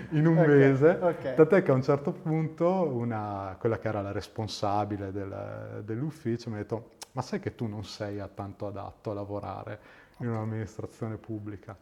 in 0.09 0.27
un 0.27 0.41
Ok, 0.41 0.47
mese, 0.47 0.99
ok. 1.01 1.35
tant'è 1.35 1.63
che 1.63 1.71
a 1.71 1.73
un 1.73 1.83
certo 1.83 2.11
punto 2.11 2.67
una, 2.67 3.55
quella 3.57 3.79
che 3.79 3.87
era 3.87 4.01
la 4.01 4.11
responsabile 4.11 5.13
del- 5.13 5.83
dell'ufficio 5.85 6.49
mi 6.49 6.55
ha 6.57 6.59
detto 6.59 6.89
ma 7.13 7.21
sai 7.21 7.39
che 7.39 7.55
tu 7.55 7.65
non 7.67 7.85
sei 7.85 8.21
tanto 8.35 8.67
adatto 8.67 9.11
a 9.11 9.13
lavorare 9.13 9.79
in 10.17 10.27
un'amministrazione 10.27 11.15
pubblica? 11.15 11.77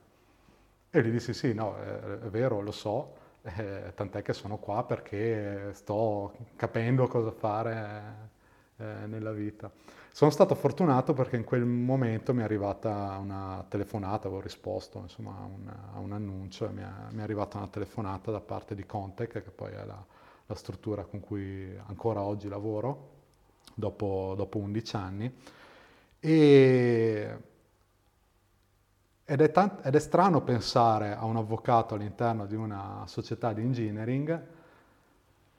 E 0.92 1.04
gli 1.04 1.12
dissi 1.12 1.34
sì, 1.34 1.54
no, 1.54 1.76
è, 1.78 2.00
è 2.00 2.30
vero, 2.30 2.62
lo 2.62 2.72
so, 2.72 3.14
eh, 3.44 3.92
tant'è 3.96 4.22
che 4.24 4.34
sono 4.34 4.58
qua 4.58 4.84
perché 4.84 5.72
sto 5.74 6.36
capendo 6.56 7.08
cosa 7.08 7.32
fare 7.32 8.30
eh, 8.78 9.06
nella 9.06 9.32
vita. 9.32 9.72
Sono 10.12 10.32
stato 10.32 10.56
fortunato 10.56 11.14
perché 11.14 11.36
in 11.36 11.44
quel 11.44 11.64
momento 11.66 12.34
mi 12.34 12.42
è 12.42 12.44
arrivata 12.44 13.18
una 13.22 13.64
telefonata, 13.70 14.28
avevo 14.28 14.42
risposto 14.42 15.00
insomma, 15.00 15.38
a, 15.40 15.44
un, 15.44 15.68
a 15.94 16.00
un 16.00 16.12
annuncio 16.12 16.70
mi 16.72 16.82
è, 16.82 16.88
mi 17.12 17.20
è 17.20 17.24
arrivata 17.24 17.58
una 17.58 17.68
telefonata 17.68 18.32
da 18.32 18.42
parte 18.42 18.74
di 18.74 18.86
Contec, 18.86 19.32
che 19.32 19.52
poi 19.52 19.72
è 19.74 19.86
la, 19.86 20.04
la 20.48 20.56
struttura 20.56 21.04
con 21.06 21.20
cui 21.20 21.72
ancora 21.86 22.22
oggi 22.22 22.48
lavoro, 22.50 23.10
dopo, 23.76 24.34
dopo 24.36 24.58
11 24.58 24.96
anni. 24.96 25.36
E, 26.20 27.38
ed, 29.30 29.42
è 29.42 29.52
tan- 29.52 29.78
ed 29.84 29.94
è 29.94 30.00
strano 30.00 30.42
pensare 30.42 31.16
a 31.16 31.24
un 31.26 31.36
avvocato 31.36 31.94
all'interno 31.94 32.48
di 32.48 32.56
una 32.56 33.04
società 33.06 33.54
di 33.54 33.62
engineering 33.62 34.42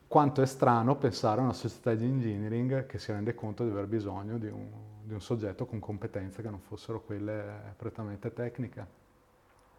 quanto 0.08 0.42
è 0.42 0.46
strano 0.46 0.96
pensare 0.96 1.40
a 1.40 1.44
una 1.44 1.52
società 1.52 1.94
di 1.94 2.04
engineering 2.04 2.86
che 2.86 2.98
si 2.98 3.12
rende 3.12 3.32
conto 3.32 3.62
di 3.62 3.70
aver 3.70 3.86
bisogno 3.86 4.38
di 4.38 4.48
un, 4.48 4.66
di 5.04 5.12
un 5.12 5.20
soggetto 5.20 5.66
con 5.66 5.78
competenze 5.78 6.42
che 6.42 6.50
non 6.50 6.58
fossero 6.58 7.00
quelle 7.00 7.74
prettamente 7.76 8.32
tecniche. 8.32 8.98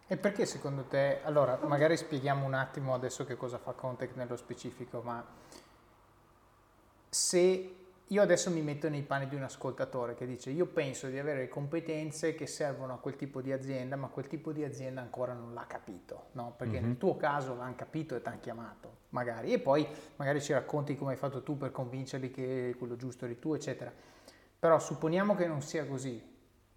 E 0.07 0.15
perché 0.15 0.45
secondo 0.45 0.83
te, 0.83 1.19
allora 1.23 1.59
magari 1.65 1.97
spieghiamo 1.97 2.45
un 2.45 2.53
attimo 2.53 2.93
adesso 2.93 3.25
che 3.25 3.35
cosa 3.35 3.57
fa 3.57 3.73
Contact 3.73 4.15
nello 4.15 4.37
specifico, 4.37 5.01
ma 5.01 5.21
se 7.09 7.75
io 8.11 8.21
adesso 8.21 8.49
mi 8.51 8.61
metto 8.61 8.89
nei 8.89 9.03
panni 9.03 9.27
di 9.29 9.35
un 9.35 9.43
ascoltatore 9.43 10.15
che 10.15 10.25
dice 10.25 10.49
io 10.49 10.65
penso 10.65 11.07
di 11.07 11.17
avere 11.17 11.39
le 11.39 11.47
competenze 11.47 12.35
che 12.35 12.45
servono 12.45 12.93
a 12.93 12.97
quel 12.97 13.15
tipo 13.15 13.41
di 13.41 13.53
azienda, 13.53 13.95
ma 13.95 14.07
quel 14.07 14.27
tipo 14.27 14.51
di 14.51 14.65
azienda 14.65 14.99
ancora 14.99 15.31
non 15.31 15.53
l'ha 15.53 15.65
capito, 15.65 16.25
no? 16.33 16.53
Perché 16.57 16.79
Mhm. 16.81 16.85
nel 16.87 16.97
tuo 16.97 17.15
caso 17.15 17.55
l'hanno 17.55 17.75
capito 17.75 18.15
e 18.15 18.21
ti 18.21 18.27
hanno 18.27 18.39
chiamato, 18.41 18.97
magari, 19.09 19.53
e 19.53 19.59
poi 19.59 19.87
magari 20.17 20.41
ci 20.41 20.51
racconti 20.51 20.97
come 20.97 21.11
hai 21.11 21.17
fatto 21.17 21.41
tu 21.41 21.57
per 21.57 21.71
convincerli 21.71 22.31
che 22.31 22.75
quello 22.77 22.97
giusto 22.97 23.23
eri 23.23 23.39
tu, 23.39 23.53
eccetera. 23.53 23.93
Però 24.59 24.77
supponiamo 24.77 25.33
che 25.33 25.47
non 25.47 25.61
sia 25.61 25.85
così, 25.85 26.21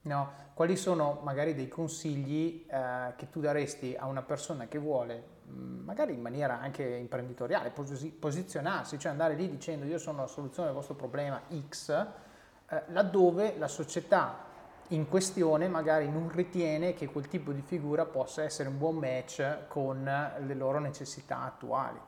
no? 0.02 0.32
Quali 0.54 0.76
sono 0.76 1.20
magari 1.24 1.54
dei 1.54 1.66
consigli 1.66 2.64
eh, 2.70 3.12
che 3.16 3.28
tu 3.28 3.40
daresti 3.40 3.96
a 3.98 4.06
una 4.06 4.22
persona 4.22 4.68
che 4.68 4.78
vuole, 4.78 5.32
magari 5.46 6.12
in 6.14 6.20
maniera 6.20 6.60
anche 6.60 6.82
imprenditoriale, 6.82 7.70
posi- 7.70 8.10
posizionarsi, 8.10 8.98
cioè 8.98 9.10
andare 9.12 9.34
lì 9.34 9.48
dicendo 9.48 9.84
io 9.84 9.98
sono 9.98 10.22
la 10.22 10.26
soluzione 10.26 10.68
del 10.68 10.76
vostro 10.76 10.94
problema 10.94 11.40
X, 11.68 12.06
eh, 12.68 12.82
laddove 12.88 13.54
la 13.58 13.68
società 13.68 14.52
in 14.88 15.08
questione 15.08 15.66
magari 15.68 16.10
non 16.10 16.30
ritiene 16.30 16.94
che 16.94 17.06
quel 17.06 17.28
tipo 17.28 17.52
di 17.52 17.62
figura 17.62 18.04
possa 18.04 18.42
essere 18.42 18.68
un 18.68 18.76
buon 18.78 18.96
match 18.96 19.66
con 19.68 20.02
le 20.04 20.54
loro 20.54 20.78
necessità 20.78 21.40
attuali. 21.42 21.98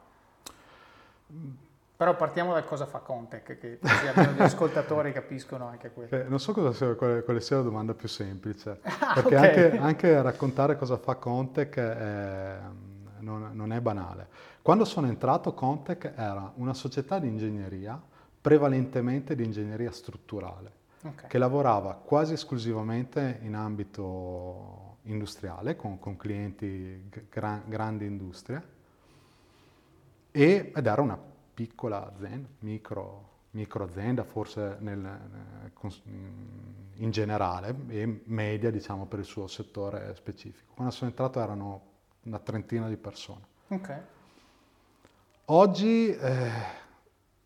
Però 1.97 2.15
partiamo 2.15 2.53
dal 2.53 2.67
cosa 2.67 2.85
fa 2.85 2.99
Contec, 2.99 3.59
che 3.59 3.79
così 3.79 4.07
almeno 4.07 4.33
gli 4.33 4.41
ascoltatori 4.43 5.13
capiscono 5.13 5.67
anche 5.67 5.91
quello. 5.93 6.15
Eh, 6.15 6.25
non 6.25 6.39
so 6.39 6.53
cosa 6.53 6.73
sia, 6.75 6.95
quale, 6.95 7.23
quale 7.23 7.41
sia 7.41 7.57
la 7.57 7.63
domanda 7.63 7.95
più 7.95 8.07
semplice, 8.09 8.81
Ah, 8.83 9.15
perché 9.15 9.37
ok. 9.37 9.43
anche, 9.43 9.79
anche 9.79 10.23
raccontare 10.23 10.77
cosa 10.77 10.99
fa 10.99 11.15
Contec 11.15 11.77
è- 11.79 12.59
non, 13.27 13.51
non 13.55 13.73
è 13.73 13.81
banale. 13.81 14.29
Quando 14.63 14.85
sono 14.85 15.09
entrato 15.09 15.53
Contec 15.53 16.13
era 16.17 16.53
una 16.57 16.73
società 16.75 17.19
di 17.19 17.27
ingegneria, 17.27 18.01
prevalentemente 18.41 19.35
di 19.35 19.45
ingegneria 19.45 19.91
strutturale, 19.91 20.73
Ok. 21.03 21.27
che 21.27 21.39
lavorava 21.39 21.95
quasi 21.95 22.35
esclusivamente 22.35 23.41
in 23.43 23.55
ambito 23.55 24.99
industriale, 25.03 25.75
con, 25.77 25.99
con 25.99 26.17
clienti 26.17 27.09
g- 27.11 27.25
gra- 27.29 27.63
grandi 27.67 28.07
industrie, 28.07 28.75
e- 30.31 30.73
ed 30.75 30.87
era 30.87 31.03
una 31.03 31.19
piccola 31.55 32.13
azienda, 32.13 32.49
micro, 32.61 33.35
micro 33.53 33.85
azienda 33.85 34.23
forse 34.25 34.77
nel- 34.81 35.19
in 36.99 37.11
generale 37.11 37.75
e 37.89 38.21
media 38.27 38.71
diciamo 38.71 39.07
per 39.07 39.19
il 39.21 39.25
suo 39.25 39.47
settore 39.47 40.15
specifico. 40.15 40.73
Quando 40.75 40.93
sono 40.93 41.11
entrato 41.11 41.41
erano 41.41 41.95
una 42.27 42.39
trentina 42.39 42.89
di 42.89 42.97
persone. 42.97 43.45
Ok. 43.69 44.01
Oggi 45.47 46.11
eh, 46.11 46.51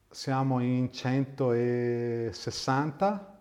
siamo 0.09 0.61
in 0.61 0.91
160, 0.91 3.39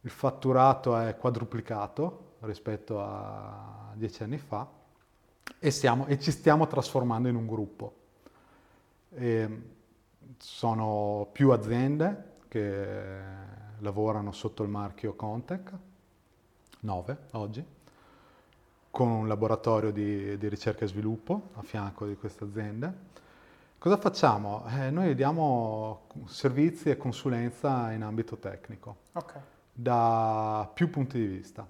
il 0.00 0.10
fatturato 0.10 0.96
è 0.96 1.16
quadruplicato 1.16 2.36
rispetto 2.40 3.00
a 3.00 3.92
dieci 3.94 4.22
anni 4.22 4.38
fa 4.38 4.66
e, 5.58 5.70
stiamo- 5.70 6.06
e 6.06 6.18
ci 6.18 6.30
stiamo 6.30 6.66
trasformando 6.66 7.28
in 7.28 7.36
un 7.36 7.46
gruppo. 7.46 7.96
E 9.10 9.62
sono 10.38 11.28
più 11.30 11.50
aziende 11.50 12.36
che 12.48 13.20
lavorano 13.80 14.32
sotto 14.32 14.62
il 14.62 14.70
marchio 14.70 15.14
Contec, 15.14 15.72
9 16.80 17.18
oggi, 17.32 17.62
con 18.98 19.10
un 19.10 19.28
laboratorio 19.28 19.92
di, 19.92 20.36
di 20.38 20.48
ricerca 20.48 20.84
e 20.84 20.88
sviluppo 20.88 21.50
a 21.54 21.62
fianco 21.62 22.04
di 22.04 22.16
queste 22.16 22.42
aziende. 22.42 22.92
Cosa 23.78 23.96
facciamo? 23.96 24.64
Eh, 24.70 24.90
noi 24.90 25.14
diamo 25.14 26.08
servizi 26.26 26.90
e 26.90 26.96
consulenza 26.96 27.92
in 27.92 28.02
ambito 28.02 28.38
tecnico 28.38 28.96
Ok. 29.12 29.34
da 29.72 30.68
più 30.74 30.90
punti 30.90 31.16
di 31.16 31.26
vista. 31.28 31.64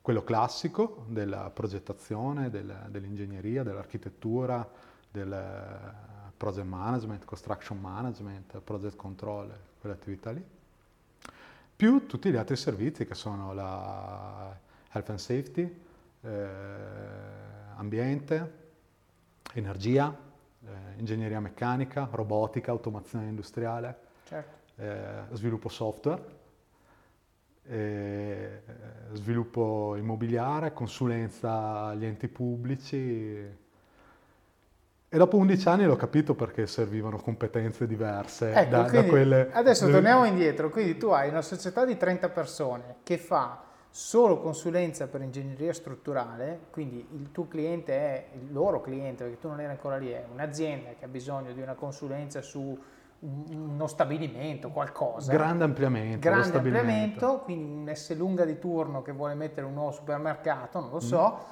Quello 0.00 0.24
classico 0.24 1.04
della 1.08 1.50
progettazione, 1.50 2.48
del- 2.48 2.86
dell'ingegneria, 2.88 3.62
dell'architettura, 3.62 4.66
del 5.10 5.30
eh, 5.30 6.30
project 6.34 6.66
management, 6.66 7.26
construction 7.26 7.78
management, 7.78 8.60
project 8.60 8.96
control, 8.96 9.54
quelle 9.78 9.94
attività 9.94 10.30
lì, 10.30 10.42
più 11.76 12.06
tutti 12.06 12.30
gli 12.30 12.36
altri 12.36 12.56
servizi 12.56 13.04
che 13.04 13.14
sono 13.14 13.52
la 13.52 14.58
health 14.92 15.10
and 15.10 15.18
safety, 15.18 15.90
eh, 16.22 16.48
ambiente, 17.76 18.52
energia, 19.54 20.16
eh, 20.64 20.98
ingegneria 20.98 21.40
meccanica, 21.40 22.08
robotica, 22.10 22.70
automazione 22.70 23.26
industriale, 23.26 23.96
Certo. 24.24 24.56
eh, 24.76 25.22
sviluppo 25.32 25.68
software, 25.68 26.22
eh, 27.64 28.62
sviluppo 29.12 29.96
immobiliare, 29.96 30.72
consulenza 30.72 31.86
agli 31.86 32.04
enti 32.04 32.28
pubblici. 32.28 33.60
E 35.14 35.18
dopo 35.18 35.36
11 35.36 35.68
anni 35.68 35.84
l'ho 35.84 35.96
capito 35.96 36.34
perché 36.34 36.66
servivano 36.66 37.18
competenze 37.18 37.86
diverse 37.86 38.52
ecco, 38.52 38.70
da, 38.70 38.82
da 38.84 39.04
quelle... 39.04 39.50
Adesso 39.52 39.90
torniamo 39.90 40.24
indietro, 40.24 40.70
quindi 40.70 40.96
tu 40.96 41.08
hai 41.08 41.28
una 41.28 41.42
società 41.42 41.84
di 41.84 41.98
30 41.98 42.30
persone 42.30 42.96
che 43.02 43.18
fa 43.18 43.62
solo 43.94 44.40
consulenza 44.40 45.06
per 45.06 45.20
ingegneria 45.20 45.74
strutturale, 45.74 46.60
quindi 46.70 47.06
il 47.12 47.30
tuo 47.30 47.46
cliente 47.46 47.92
è 47.92 48.26
il 48.36 48.50
loro 48.50 48.80
cliente, 48.80 49.24
perché 49.24 49.38
tu 49.38 49.48
non 49.48 49.60
eri 49.60 49.70
ancora 49.70 49.98
lì, 49.98 50.08
è 50.08 50.24
un'azienda 50.32 50.94
che 50.98 51.04
ha 51.04 51.08
bisogno 51.08 51.52
di 51.52 51.60
una 51.60 51.74
consulenza 51.74 52.40
su 52.40 52.76
uno 53.18 53.86
stabilimento, 53.86 54.70
qualcosa. 54.70 55.30
Grande 55.30 55.64
ampliamento. 55.64 56.18
Grande 56.18 56.56
ampliamento, 56.56 57.40
quindi 57.40 57.90
un 57.90 57.94
S 57.94 58.16
lunga 58.16 58.46
di 58.46 58.58
turno 58.58 59.02
che 59.02 59.12
vuole 59.12 59.34
mettere 59.34 59.66
un 59.66 59.74
nuovo 59.74 59.90
supermercato, 59.90 60.80
non 60.80 60.90
lo 60.90 61.00
so, 61.00 61.38
mm. 61.38 61.50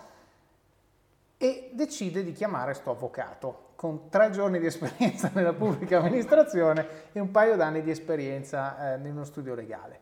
e 1.37 1.71
decide 1.75 2.25
di 2.25 2.33
chiamare 2.33 2.73
sto 2.73 2.91
avvocato 2.91 3.69
con 3.77 4.09
tre 4.09 4.31
giorni 4.31 4.59
di 4.59 4.67
esperienza 4.67 5.31
nella 5.37 5.53
pubblica 5.53 5.99
amministrazione 5.99 6.87
e 7.13 7.21
un 7.21 7.31
paio 7.31 7.57
d'anni 7.57 7.83
di 7.83 7.91
esperienza 7.91 8.95
eh, 8.95 8.97
in 8.97 9.13
uno 9.13 9.25
studio 9.25 9.55
legale. 9.55 10.01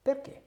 Perché? 0.00 0.43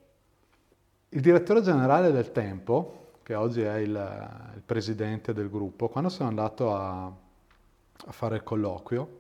Il 1.10 1.22
direttore 1.22 1.62
generale 1.62 2.12
del 2.12 2.34
Tempo, 2.34 3.14
che 3.24 3.34
oggi 3.34 3.62
è 3.62 3.76
il, 3.76 4.52
il 4.56 4.62
presidente 4.62 5.34
del 5.34 5.50
gruppo, 5.50 5.88
quando 5.88 6.10
sono 6.10 6.28
andato 6.28 6.76
a, 6.76 7.06
a 7.06 8.12
fare 8.12 8.36
il 8.36 8.44
colloquio, 8.44 9.20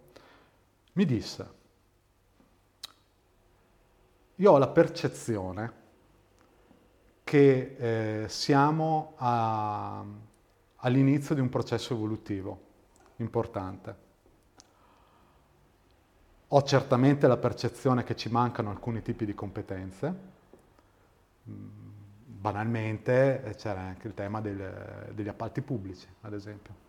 mi 0.94 1.06
disse, 1.06 1.50
io 4.36 4.51
ho 4.51 4.58
la 4.58 4.67
percezione 4.67 5.86
che 7.24 7.75
eh, 8.24 8.29
siamo 8.29 9.13
a, 9.17 10.03
all'inizio 10.75 11.36
di 11.36 11.41
un 11.41 11.50
processo 11.50 11.94
evolutivo 11.94 12.62
importante. 13.17 13.96
Ho 16.50 16.63
certamente 16.63 17.27
la 17.27 17.38
percezione 17.38 18.03
che 18.03 18.15
ci 18.15 18.29
mancano 18.29 18.72
alcuni 18.72 19.01
tipi 19.01 19.25
di 19.25 19.34
competenze. 19.34 20.36
Banalmente 21.50 23.44
eh, 23.44 23.56
c'era 23.56 23.82
anche 23.82 24.08
il 24.08 24.13
tema 24.13 24.42
del, 24.42 25.12
degli 25.13 25.27
appalti 25.27 25.62
pubblici, 25.62 26.08
ad 26.22 26.34
esempio 26.34 26.86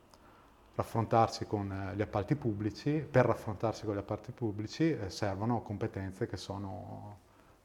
raffrontarsi 0.78 1.44
con 1.44 1.72
eh, 1.72 1.96
gli 1.96 2.02
appalti 2.02 2.36
pubblici, 2.36 3.00
per 3.00 3.26
raffrontarsi 3.26 3.84
con 3.84 3.96
gli 3.96 3.98
appalti 3.98 4.30
pubblici 4.30 4.96
eh, 4.96 5.10
servono 5.10 5.60
competenze 5.60 6.28
che 6.28 6.36
sono 6.36 7.18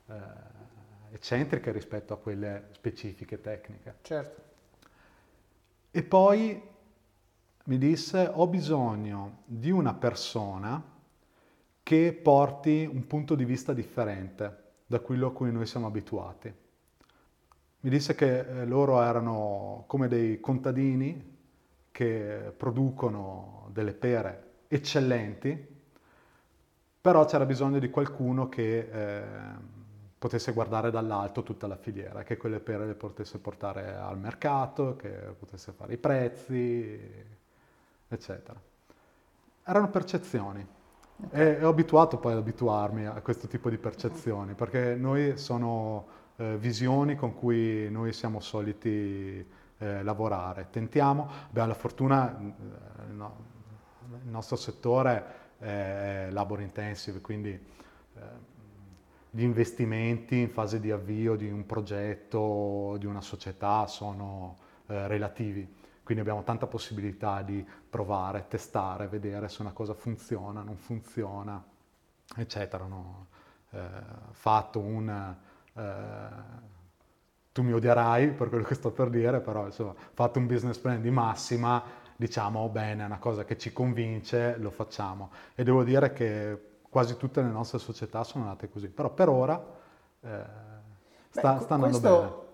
eh, 0.07 0.13
eccentriche 1.12 1.71
rispetto 1.71 2.13
a 2.13 2.17
quelle 2.17 2.69
specifiche 2.71 3.39
tecniche. 3.39 3.97
Certo. 4.01 4.41
E 5.91 6.03
poi 6.03 6.59
mi 7.65 7.77
disse 7.77 8.31
ho 8.33 8.47
bisogno 8.47 9.43
di 9.45 9.69
una 9.69 9.93
persona 9.93 10.83
che 11.83 12.13
porti 12.13 12.89
un 12.91 13.05
punto 13.05 13.35
di 13.35 13.45
vista 13.45 13.73
differente 13.73 14.62
da 14.88 15.00
quello 15.01 15.27
a 15.27 15.33
cui 15.33 15.51
noi 15.51 15.67
siamo 15.67 15.85
abituati. 15.85 16.51
Mi 17.83 17.89
disse 17.89 18.15
che 18.15 18.39
eh, 18.39 18.65
loro 18.65 19.01
erano 19.01 19.83
come 19.87 20.07
dei 20.07 20.39
contadini 20.39 21.31
che 21.91 22.53
producono 22.55 23.67
delle 23.73 23.91
pere 23.91 24.51
eccellenti, 24.69 25.67
però 27.01 27.25
c'era 27.25 27.45
bisogno 27.45 27.79
di 27.79 27.89
qualcuno 27.89 28.47
che 28.47 28.87
eh, 28.89 29.23
potesse 30.17 30.53
guardare 30.53 30.91
dall'alto 30.91 31.43
tutta 31.43 31.67
la 31.67 31.75
filiera, 31.75 32.23
che 32.23 32.37
quelle 32.37 32.61
pere 32.61 32.85
le 32.85 32.93
potesse 32.93 33.37
portare 33.39 33.93
al 33.93 34.17
mercato, 34.17 34.95
che 34.95 35.09
potesse 35.37 35.73
fare 35.73 35.91
i 35.91 35.97
prezzi, 35.97 36.98
eccetera. 38.07 38.61
Erano 39.65 39.89
percezioni. 39.89 40.65
E, 41.31 41.61
ho 41.61 41.69
abituato 41.69 42.17
poi 42.17 42.31
ad 42.31 42.37
abituarmi 42.37 43.07
a 43.07 43.19
questo 43.19 43.48
tipo 43.48 43.69
di 43.69 43.77
percezioni, 43.77 44.53
perché 44.53 44.96
noi 44.96 45.37
sono 45.37 46.22
eh, 46.37 46.57
visioni 46.57 47.15
con 47.15 47.33
cui 47.33 47.89
noi 47.89 48.13
siamo 48.13 48.39
soliti 48.39 49.46
eh, 49.77 50.03
lavorare. 50.03 50.67
Tentiamo, 50.69 51.29
abbiamo 51.48 51.67
la 51.67 51.74
fortuna, 51.74 52.39
eh, 52.39 53.11
no, 53.11 53.37
il 54.24 54.29
nostro 54.29 54.55
settore 54.55 55.41
è 55.57 56.27
labor 56.31 56.61
intensive, 56.61 57.22
quindi 57.22 57.51
eh, 57.51 58.22
gli 59.29 59.43
investimenti 59.43 60.39
in 60.39 60.50
fase 60.50 60.79
di 60.79 60.91
avvio 60.91 61.35
di 61.35 61.50
un 61.50 61.65
progetto, 61.65 62.96
di 63.00 63.05
una 63.05 63.22
società 63.22 63.87
sono 63.87 64.57
relativi. 64.85 65.81
Quindi 66.03 66.22
abbiamo 66.22 66.43
tanta 66.43 66.67
possibilità 66.67 67.41
di 67.41 67.65
provare, 67.89 68.48
testare, 68.50 69.07
vedere 69.07 69.48
se 69.48 69.61
una 69.61 69.72
cosa 69.72 69.93
funziona, 69.93 70.61
non 70.61 70.75
funziona, 70.75 71.63
eccetera. 72.35 72.85
No? 72.85 73.27
Eh, 73.69 73.79
fatto 74.31 74.79
un, 74.79 75.35
eh, 75.75 76.62
tu 77.51 77.62
mi 77.62 77.72
odierai 77.74 78.29
per 78.31 78.50
quello 78.50 78.64
che 78.64 78.74
sto 78.75 78.92
per 78.92 79.09
dire, 79.09 79.40
però 79.40 79.66
insomma, 79.66 79.94
fatto 79.96 80.40
un 80.40 80.48
business 80.48 80.77
plan 80.77 81.01
di 81.01 81.12
massima, 81.12 81.83
diciamo 82.16 82.68
bene, 82.70 83.03
è 83.03 83.05
una 83.05 83.20
cosa 83.20 83.44
che 83.46 83.57
ci 83.57 83.72
convince, 83.72 84.57
lo 84.57 84.72
facciamo. 84.72 85.31
E 85.55 85.64
devo 85.64 85.83
dire 85.83 86.14
che 86.14 86.72
quasi 86.90 87.16
tutte 87.18 87.42
le 87.42 87.50
nostre 87.50 87.79
società 87.79 88.24
sono 88.24 88.46
nate 88.46 88.70
così, 88.70 88.88
però 88.88 89.09
per 89.09 89.29
ora 89.29 89.64
eh, 90.22 90.44
sta, 91.29 91.53
Beh, 91.53 91.62
sta 91.62 91.74
andando 91.75 92.00
questo, 92.00 92.48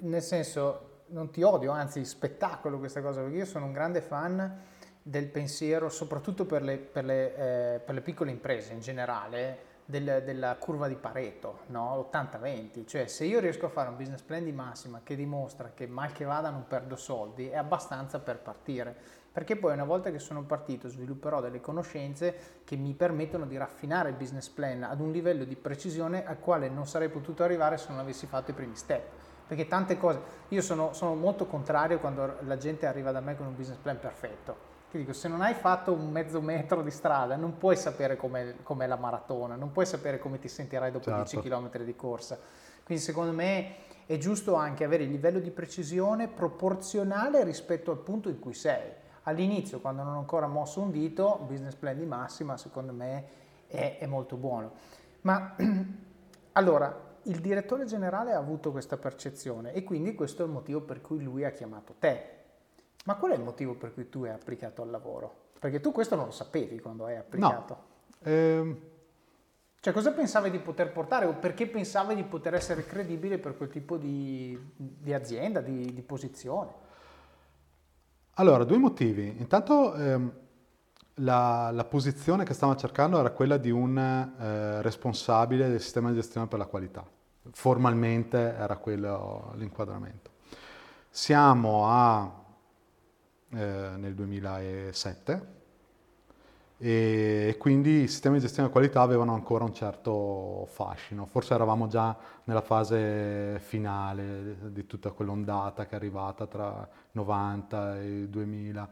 bene. 0.00 0.10
Nel 0.10 0.22
senso, 0.22 1.02
non 1.08 1.30
ti 1.30 1.42
odio, 1.42 1.72
anzi 1.72 2.04
spettacolo 2.04 2.78
questa 2.78 3.02
cosa, 3.02 3.20
perché 3.20 3.36
io 3.36 3.44
sono 3.44 3.66
un 3.66 3.72
grande 3.72 4.00
fan 4.00 4.60
del 5.02 5.26
pensiero, 5.26 5.88
soprattutto 5.88 6.44
per 6.44 6.62
le, 6.62 6.76
per 6.76 7.04
le, 7.04 7.34
eh, 7.34 7.78
per 7.80 7.94
le 7.94 8.00
piccole 8.00 8.30
imprese 8.30 8.72
in 8.72 8.80
generale, 8.80 9.58
del, 9.88 10.22
della 10.22 10.54
curva 10.56 10.86
di 10.86 10.96
Pareto, 10.96 11.60
no? 11.68 12.10
80-20, 12.12 12.86
cioè 12.86 13.06
se 13.06 13.24
io 13.24 13.40
riesco 13.40 13.64
a 13.64 13.70
fare 13.70 13.88
un 13.88 13.96
business 13.96 14.20
plan 14.20 14.44
di 14.44 14.52
massima 14.52 15.00
che 15.02 15.16
dimostra 15.16 15.70
che 15.72 15.86
mal 15.86 16.12
che 16.12 16.26
vada 16.26 16.50
non 16.50 16.66
perdo 16.66 16.94
soldi, 16.94 17.48
è 17.48 17.56
abbastanza 17.56 18.18
per 18.18 18.38
partire, 18.38 18.94
perché 19.32 19.56
poi 19.56 19.72
una 19.72 19.84
volta 19.84 20.10
che 20.10 20.18
sono 20.18 20.42
partito 20.42 20.90
svilupperò 20.90 21.40
delle 21.40 21.62
conoscenze 21.62 22.60
che 22.64 22.76
mi 22.76 22.92
permettono 22.92 23.46
di 23.46 23.56
raffinare 23.56 24.10
il 24.10 24.16
business 24.16 24.48
plan 24.48 24.82
ad 24.82 25.00
un 25.00 25.10
livello 25.10 25.44
di 25.44 25.56
precisione 25.56 26.26
al 26.26 26.38
quale 26.38 26.68
non 26.68 26.86
sarei 26.86 27.08
potuto 27.08 27.42
arrivare 27.42 27.78
se 27.78 27.86
non 27.88 27.98
avessi 27.98 28.26
fatto 28.26 28.50
i 28.50 28.54
primi 28.54 28.76
step. 28.76 29.16
Perché 29.46 29.66
tante 29.66 29.96
cose, 29.96 30.20
io 30.48 30.60
sono, 30.60 30.92
sono 30.92 31.14
molto 31.14 31.46
contrario 31.46 31.98
quando 31.98 32.36
la 32.40 32.58
gente 32.58 32.84
arriva 32.84 33.10
da 33.10 33.20
me 33.20 33.38
con 33.38 33.46
un 33.46 33.56
business 33.56 33.78
plan 33.78 33.98
perfetto 33.98 34.76
ti 34.90 34.98
dico, 34.98 35.12
se 35.12 35.28
non 35.28 35.42
hai 35.42 35.54
fatto 35.54 35.92
un 35.92 36.10
mezzo 36.10 36.40
metro 36.40 36.82
di 36.82 36.90
strada, 36.90 37.36
non 37.36 37.58
puoi 37.58 37.76
sapere 37.76 38.16
com'è, 38.16 38.54
com'è 38.62 38.86
la 38.86 38.96
maratona, 38.96 39.54
non 39.54 39.70
puoi 39.70 39.84
sapere 39.84 40.18
come 40.18 40.38
ti 40.38 40.48
sentirai 40.48 40.90
dopo 40.90 41.10
certo. 41.10 41.40
10 41.40 41.48
km 41.48 41.82
di 41.82 41.94
corsa. 41.94 42.38
Quindi 42.84 43.02
secondo 43.02 43.32
me 43.32 43.74
è 44.06 44.16
giusto 44.16 44.54
anche 44.54 44.84
avere 44.84 45.04
il 45.04 45.10
livello 45.10 45.40
di 45.40 45.50
precisione 45.50 46.26
proporzionale 46.26 47.44
rispetto 47.44 47.90
al 47.90 47.98
punto 47.98 48.30
in 48.30 48.38
cui 48.38 48.54
sei. 48.54 48.90
All'inizio, 49.24 49.80
quando 49.80 50.02
non 50.02 50.14
ho 50.14 50.18
ancora 50.20 50.46
mosso 50.46 50.80
un 50.80 50.90
dito, 50.90 51.36
un 51.40 51.46
business 51.46 51.74
plan 51.74 51.98
di 51.98 52.06
massima, 52.06 52.56
secondo 52.56 52.94
me 52.94 53.24
è, 53.66 53.98
è 54.00 54.06
molto 54.06 54.36
buono. 54.36 54.72
Ma 55.22 55.54
allora, 56.52 57.06
il 57.24 57.40
direttore 57.40 57.84
generale 57.84 58.32
ha 58.32 58.38
avuto 58.38 58.70
questa 58.70 58.96
percezione 58.96 59.74
e 59.74 59.84
quindi 59.84 60.14
questo 60.14 60.42
è 60.42 60.46
il 60.46 60.52
motivo 60.52 60.80
per 60.80 61.02
cui 61.02 61.22
lui 61.22 61.44
ha 61.44 61.50
chiamato 61.50 61.94
te 61.98 62.36
ma 63.08 63.14
qual 63.14 63.32
è 63.32 63.36
il 63.36 63.42
motivo 63.42 63.72
per 63.72 63.94
cui 63.94 64.10
tu 64.10 64.24
hai 64.24 64.32
applicato 64.32 64.82
al 64.82 64.90
lavoro? 64.90 65.46
Perché 65.58 65.80
tu 65.80 65.92
questo 65.92 66.14
non 66.14 66.26
lo 66.26 66.30
sapevi 66.30 66.78
quando 66.78 67.06
hai 67.06 67.16
applicato. 67.16 67.74
No. 67.74 68.30
Ehm... 68.30 68.80
Cioè 69.80 69.94
cosa 69.94 70.12
pensavi 70.12 70.50
di 70.50 70.58
poter 70.58 70.92
portare 70.92 71.24
o 71.24 71.32
perché 71.32 71.66
pensavi 71.66 72.14
di 72.14 72.24
poter 72.24 72.52
essere 72.52 72.84
credibile 72.84 73.38
per 73.38 73.56
quel 73.56 73.70
tipo 73.70 73.96
di, 73.96 74.58
di 74.76 75.14
azienda, 75.14 75.62
di, 75.62 75.94
di, 75.94 76.02
posizione? 76.02 76.70
Allora, 78.34 78.64
due 78.64 78.76
motivi. 78.76 79.36
Intanto 79.38 79.94
ehm, 79.94 80.32
la, 81.14 81.70
la, 81.72 81.84
posizione 81.84 82.44
che 82.44 82.52
stavo 82.52 82.76
cercando 82.76 83.18
era 83.18 83.30
quella 83.30 83.56
di 83.56 83.70
un 83.70 83.96
eh, 83.96 84.82
responsabile 84.82 85.68
del 85.68 85.80
sistema 85.80 86.10
di 86.10 86.16
gestione 86.16 86.46
per 86.46 86.58
la 86.58 86.66
qualità. 86.66 87.06
Formalmente 87.52 88.36
era 88.36 88.76
quello 88.76 89.52
l'inquadramento. 89.54 90.32
Siamo 91.08 91.86
a 91.86 92.46
eh, 93.50 93.94
nel 93.96 94.14
2007 94.14 95.56
e 96.80 97.56
quindi 97.58 98.02
i 98.02 98.08
sistemi 98.08 98.36
di 98.36 98.42
gestione 98.42 98.68
della 98.68 98.80
qualità 98.80 99.02
avevano 99.02 99.34
ancora 99.34 99.64
un 99.64 99.74
certo 99.74 100.64
fascino, 100.70 101.26
forse 101.26 101.54
eravamo 101.54 101.88
già 101.88 102.16
nella 102.44 102.60
fase 102.60 103.58
finale 103.58 104.70
di 104.70 104.86
tutta 104.86 105.10
quell'ondata 105.10 105.86
che 105.86 105.92
è 105.92 105.94
arrivata 105.96 106.46
tra 106.46 106.88
90 107.12 108.00
e 108.00 108.28
2000 108.28 108.90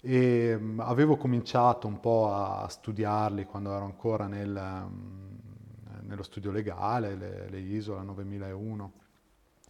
e 0.00 0.56
mm, 0.58 0.80
avevo 0.80 1.16
cominciato 1.16 1.86
un 1.86 2.00
po' 2.00 2.32
a 2.32 2.66
studiarli 2.66 3.44
quando 3.44 3.74
ero 3.74 3.84
ancora 3.84 4.26
nel, 4.26 4.86
mm, 4.88 6.06
nello 6.06 6.22
studio 6.22 6.50
legale, 6.50 7.14
le, 7.14 7.50
le 7.50 7.58
ISO, 7.58 7.94
la 7.94 8.02
9001 8.02 8.92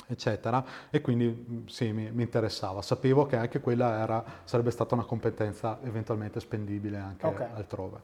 eccetera, 0.07 0.65
e 0.91 1.01
quindi 1.01 1.27
mm, 1.27 1.67
sì, 1.67 1.93
mi, 1.93 2.11
mi, 2.11 2.23
interessava. 2.23 2.83
Sapevo 2.83 3.27
che 3.27 3.37
anche 3.37 3.61
quella 3.61 4.03
era, 4.03 4.25
sarebbe 4.45 4.71
stata 4.71 4.95
una 4.95 5.05
competenza 5.05 5.79
eventualmente 5.83 6.41
spendibile 6.41 6.99
anche 6.99 7.27
okay. 7.27 7.49
altrove. 7.55 8.01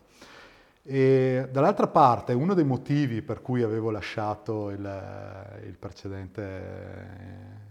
E 0.83 1.49
dall'altra 1.51 1.87
parte, 1.87 2.35
uno 2.35 2.53
dei 2.53 2.65
motivi 2.65 3.23
per 3.23 3.41
cui 3.41 3.63
avevo 3.63 3.91
lasciato 3.91 4.71
il, 4.71 5.61
il 5.65 5.77
precedente 5.79 7.63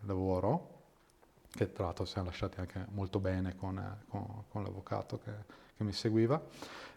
lavoro, 0.00 0.74
che 1.56 1.72
tra 1.72 1.84
l'altro 1.84 2.04
siamo 2.04 2.28
lasciati 2.28 2.58
anche 2.58 2.86
molto 2.90 3.20
bene 3.20 3.54
con, 3.56 3.80
con, 4.08 4.26
con 4.48 4.62
l'avvocato 4.62 5.20
che, 5.22 5.30
che, 5.76 5.84
mi 5.84 5.92
seguiva, 5.92 6.40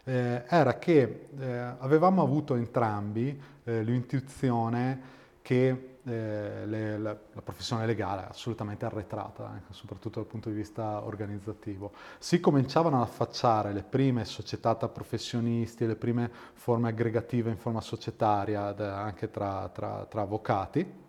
eh, 0.04 0.44
era 0.48 0.78
che 0.78 1.28
eh, 1.38 1.74
avevamo 1.78 2.22
avuto 2.22 2.56
entrambi 2.56 3.40
eh, 3.64 3.82
l'intuizione 3.82 5.18
che 5.40 5.89
eh, 6.04 6.66
le, 6.66 6.98
la, 6.98 7.16
la, 7.32 7.42
professione 7.42 7.84
legale 7.84 8.22
è 8.22 8.26
assolutamente 8.30 8.84
arretrata, 8.84 9.48
anche, 9.48 9.72
soprattutto 9.72 10.20
dal 10.20 10.28
punto 10.28 10.48
di 10.48 10.54
vista 10.54 11.04
organizzativo. 11.04 11.92
Si 12.18 12.40
cominciavano 12.40 12.96
ad 12.96 13.02
affacciare 13.02 13.72
le 13.72 13.82
prime 13.82 14.24
società 14.24 14.74
tra 14.74 14.88
professionisti, 14.88 15.86
le 15.86 15.96
prime 15.96 16.30
forme 16.54 16.88
aggregative 16.88 17.50
in 17.50 17.58
forma 17.58 17.80
societaria 17.80 18.74
anche 18.96 19.30
tra, 19.30 19.68
tra, 19.72 20.06
tra 20.08 20.22
avvocati 20.22 21.08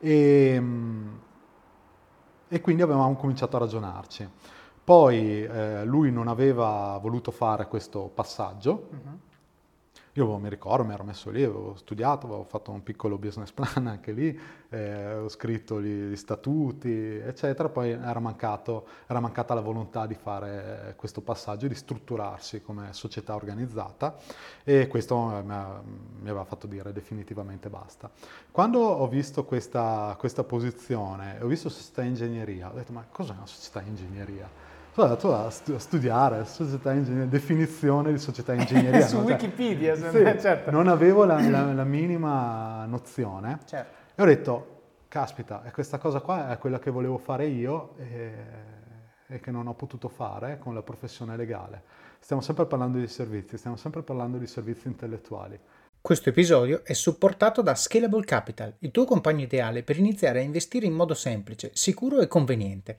e, 0.00 0.62
e, 2.48 2.60
quindi 2.60 2.82
avevamo 2.82 3.14
cominciato 3.16 3.56
a 3.56 3.60
ragionarci. 3.60 4.28
Poi 4.82 5.44
eh, 5.44 5.84
lui 5.84 6.10
non 6.10 6.28
aveva 6.28 6.98
voluto 7.00 7.30
fare 7.30 7.68
questo 7.68 8.10
passaggio. 8.12 8.88
Uh-huh 8.90 9.26
io 10.18 10.36
mi 10.38 10.48
ricordo, 10.48 10.84
mi 10.84 10.92
ero 10.92 11.04
messo 11.04 11.30
lì, 11.30 11.44
avevo 11.44 11.76
studiato, 11.76 12.26
avevo 12.26 12.42
fatto 12.42 12.72
un 12.72 12.82
piccolo 12.82 13.18
business 13.18 13.52
plan 13.52 13.86
anche 13.86 14.10
lì, 14.10 14.38
eh, 14.68 14.92
avevo 14.92 15.28
scritto 15.28 15.80
gli, 15.80 16.10
gli, 16.10 16.16
statuti, 16.16 16.90
eccetera, 16.90 17.68
poi 17.68 17.90
era, 17.90 18.18
mancato, 18.18 18.86
era, 19.06 19.20
mancata 19.20 19.54
la 19.54 19.60
volontà 19.60 20.06
di 20.06 20.14
fare 20.14 20.94
questo 20.96 21.20
passaggio, 21.20 21.68
di 21.68 21.74
strutturarsi 21.74 22.60
come 22.62 22.92
società 22.92 23.36
organizzata 23.36 24.16
e 24.64 24.88
questo 24.88 25.16
mi, 25.16 25.52
ha, 25.52 25.80
mi 25.84 26.28
aveva 26.28 26.44
fatto 26.44 26.66
dire 26.66 26.92
definitivamente 26.92 27.68
basta. 27.68 28.10
Quando 28.50 28.80
ho 28.80 29.06
visto 29.06 29.44
questa, 29.44 30.16
questa 30.18 30.42
posizione, 30.42 31.38
ho 31.40 31.46
visto 31.46 31.68
società 31.68 32.02
ingegneria, 32.02 32.70
ho 32.70 32.74
detto 32.74 32.92
ma 32.92 33.06
cos'è 33.08 33.32
una 33.32 33.46
società 33.46 33.82
ingegneria? 33.82 34.67
Sono 34.98 35.02
andato 35.02 35.34
a, 35.34 35.78
studiare 35.78 36.44
società 36.44 36.92
ingegneria, 36.92 37.26
definizione 37.26 38.10
di 38.10 38.18
società 38.18 38.54
ingegneria. 38.54 39.00
Su 39.06 39.18
no? 39.18 39.24
Wikipedia, 39.24 39.94
sì, 39.94 40.40
certo. 40.40 40.70
Non 40.72 40.88
avevo 40.88 41.24
la, 41.24 41.40
la, 41.40 41.72
la 41.72 41.84
minima 41.84 42.84
nozione. 42.86 43.60
Certo. 43.64 43.96
E 44.16 44.22
ho 44.22 44.26
detto, 44.26 44.80
caspita, 45.06 45.62
questa 45.72 45.98
cosa 45.98 46.20
qua 46.20 46.50
è 46.50 46.58
quella 46.58 46.80
che 46.80 46.90
volevo 46.90 47.18
fare 47.18 47.46
io 47.46 47.94
e, 47.98 48.32
e 49.28 49.40
che 49.40 49.50
non 49.52 49.68
ho 49.68 49.74
potuto 49.74 50.08
fare 50.08 50.58
con 50.58 50.74
la 50.74 50.82
professione 50.82 51.36
legale. 51.36 51.82
Stiamo 52.18 52.42
sempre 52.42 52.66
parlando 52.66 52.98
di 52.98 53.06
servizi, 53.06 53.56
stiamo 53.56 53.76
sempre 53.76 54.02
parlando 54.02 54.36
di 54.38 54.46
servizi 54.48 54.88
intellettuali. 54.88 55.58
Questo 56.00 56.30
episodio 56.30 56.84
è 56.84 56.92
supportato 56.92 57.62
da 57.62 57.74
Scalable 57.74 58.24
Capital, 58.24 58.74
il 58.80 58.90
tuo 58.90 59.04
compagno 59.04 59.44
ideale 59.44 59.82
per 59.82 59.98
iniziare 59.98 60.40
a 60.40 60.42
investire 60.42 60.86
in 60.86 60.94
modo 60.94 61.14
semplice, 61.14 61.70
sicuro 61.74 62.20
e 62.20 62.26
conveniente. 62.26 62.98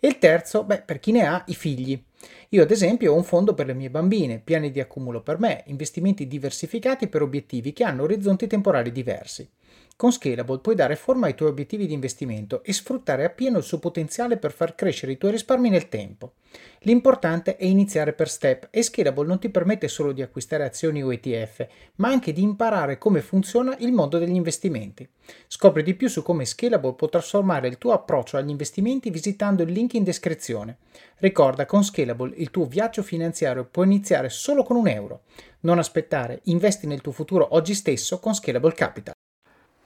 E 0.00 0.08
il 0.08 0.18
terzo, 0.18 0.64
beh, 0.64 0.82
per 0.82 1.00
chi 1.00 1.12
ne 1.12 1.26
ha, 1.26 1.42
i 1.46 1.54
figli. 1.54 2.02
Io 2.50 2.62
ad 2.62 2.70
esempio 2.70 3.12
ho 3.12 3.16
un 3.16 3.24
fondo 3.24 3.54
per 3.54 3.66
le 3.66 3.74
mie 3.74 3.90
bambine, 3.90 4.38
piani 4.38 4.70
di 4.70 4.80
accumulo 4.80 5.22
per 5.22 5.38
me, 5.38 5.62
investimenti 5.66 6.26
diversificati 6.26 7.08
per 7.08 7.22
obiettivi 7.22 7.72
che 7.72 7.84
hanno 7.84 8.02
orizzonti 8.02 8.46
temporali 8.46 8.92
diversi. 8.92 9.48
Con 9.96 10.10
Scalable 10.10 10.58
puoi 10.58 10.74
dare 10.74 10.96
forma 10.96 11.26
ai 11.26 11.34
tuoi 11.34 11.50
obiettivi 11.50 11.86
di 11.86 11.92
investimento 11.92 12.64
e 12.64 12.72
sfruttare 12.72 13.24
appieno 13.24 13.58
il 13.58 13.64
suo 13.64 13.78
potenziale 13.78 14.38
per 14.38 14.52
far 14.52 14.74
crescere 14.74 15.12
i 15.12 15.18
tuoi 15.18 15.32
risparmi 15.32 15.68
nel 15.70 15.88
tempo. 15.88 16.34
L'importante 16.80 17.56
è 17.56 17.64
iniziare 17.64 18.12
per 18.12 18.28
step 18.28 18.68
e 18.70 18.82
Scalable 18.82 19.26
non 19.26 19.38
ti 19.38 19.48
permette 19.48 19.88
solo 19.88 20.12
di 20.12 20.20
acquistare 20.20 20.64
azioni 20.64 21.02
o 21.02 21.12
ETF, 21.12 21.66
ma 21.96 22.08
anche 22.08 22.32
di 22.32 22.42
imparare 22.42 22.98
come 22.98 23.22
funziona 23.22 23.74
il 23.78 23.92
mondo 23.92 24.18
degli 24.18 24.34
investimenti. 24.34 25.08
Scopri 25.46 25.82
di 25.82 25.94
più 25.94 26.08
su 26.08 26.22
come 26.22 26.44
Scalable 26.44 26.92
può 26.92 27.08
trasformare 27.08 27.68
il 27.68 27.78
tuo 27.78 27.92
approccio 27.92 28.36
agli 28.36 28.50
investimenti 28.50 29.10
visitando 29.10 29.62
il 29.62 29.72
link 29.72 29.94
in 29.94 30.04
descrizione. 30.04 30.78
Ricorda, 31.18 31.64
con 31.64 31.82
Scalable 31.82 32.34
il 32.36 32.50
tuo 32.50 32.66
viaggio 32.66 33.02
finanziario 33.02 33.64
può 33.64 33.82
iniziare 33.82 34.28
solo 34.28 34.62
con 34.62 34.76
un 34.76 34.88
euro. 34.88 35.22
Non 35.60 35.78
aspettare, 35.78 36.40
investi 36.44 36.86
nel 36.86 37.00
tuo 37.00 37.12
futuro 37.12 37.54
oggi 37.54 37.72
stesso 37.72 38.18
con 38.18 38.34
Scalable 38.34 38.74
Capital. 38.74 39.14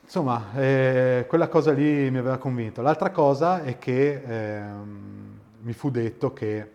Insomma, 0.02 0.52
eh, 0.56 1.26
quella 1.28 1.48
cosa 1.48 1.70
lì 1.70 2.10
mi 2.10 2.16
aveva 2.16 2.38
convinto. 2.38 2.80
L'altra 2.80 3.10
cosa 3.10 3.62
è 3.62 3.78
che 3.78 4.22
eh, 4.26 4.62
mi 5.60 5.72
fu 5.72 5.90
detto 5.90 6.32
che 6.32 6.72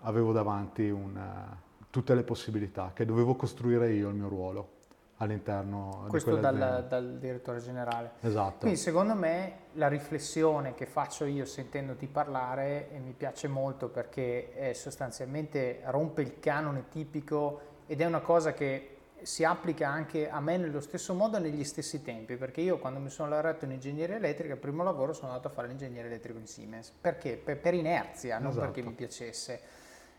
avevo 0.00 0.32
davanti 0.32 0.88
una, 0.88 1.56
tutte 1.90 2.14
le 2.14 2.22
possibilità, 2.22 2.92
che 2.94 3.04
dovevo 3.04 3.34
costruire 3.34 3.92
io 3.92 4.08
il 4.08 4.14
mio 4.14 4.28
ruolo 4.28 4.74
all'interno 5.18 6.04
Questo 6.08 6.34
di 6.34 6.40
Questo 6.40 6.58
dal, 6.58 6.86
dal, 6.88 7.18
direttore 7.18 7.60
generale. 7.60 8.12
Esatto. 8.20 8.60
Quindi 8.60 8.78
secondo 8.78 9.14
me 9.14 9.52
la 9.72 9.88
riflessione 9.88 10.74
che 10.74 10.86
faccio 10.86 11.24
io 11.24 11.44
sentendoti 11.44 12.06
parlare 12.06 12.90
mi 13.02 13.14
piace 13.16 13.48
molto 13.48 13.88
perché 13.88 14.72
sostanzialmente 14.74 15.80
rompe 15.84 16.22
il 16.22 16.38
canone 16.38 16.88
tipico 16.88 17.60
ed 17.86 18.00
è 18.00 18.04
una 18.04 18.20
cosa 18.20 18.52
che 18.52 18.95
si 19.22 19.44
applica 19.44 19.88
anche 19.88 20.28
a 20.28 20.40
me 20.40 20.56
nello 20.56 20.80
stesso 20.80 21.14
modo 21.14 21.38
negli 21.38 21.64
stessi 21.64 22.02
tempi, 22.02 22.36
perché 22.36 22.60
io 22.60 22.78
quando 22.78 23.00
mi 23.00 23.10
sono 23.10 23.30
laureato 23.30 23.64
in 23.64 23.72
ingegneria 23.72 24.16
elettrica, 24.16 24.54
il 24.54 24.60
primo 24.60 24.82
lavoro 24.82 25.12
sono 25.12 25.28
andato 25.28 25.48
a 25.48 25.50
fare 25.50 25.68
l'ingegnere 25.68 26.08
elettrico 26.08 26.38
in 26.38 26.46
Siemens. 26.46 26.92
Perché? 27.00 27.36
Per, 27.36 27.58
per 27.58 27.74
inerzia, 27.74 28.38
non 28.38 28.50
esatto. 28.50 28.66
perché 28.66 28.82
mi 28.82 28.94
piacesse. 28.94 29.60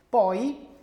Poi 0.09 0.75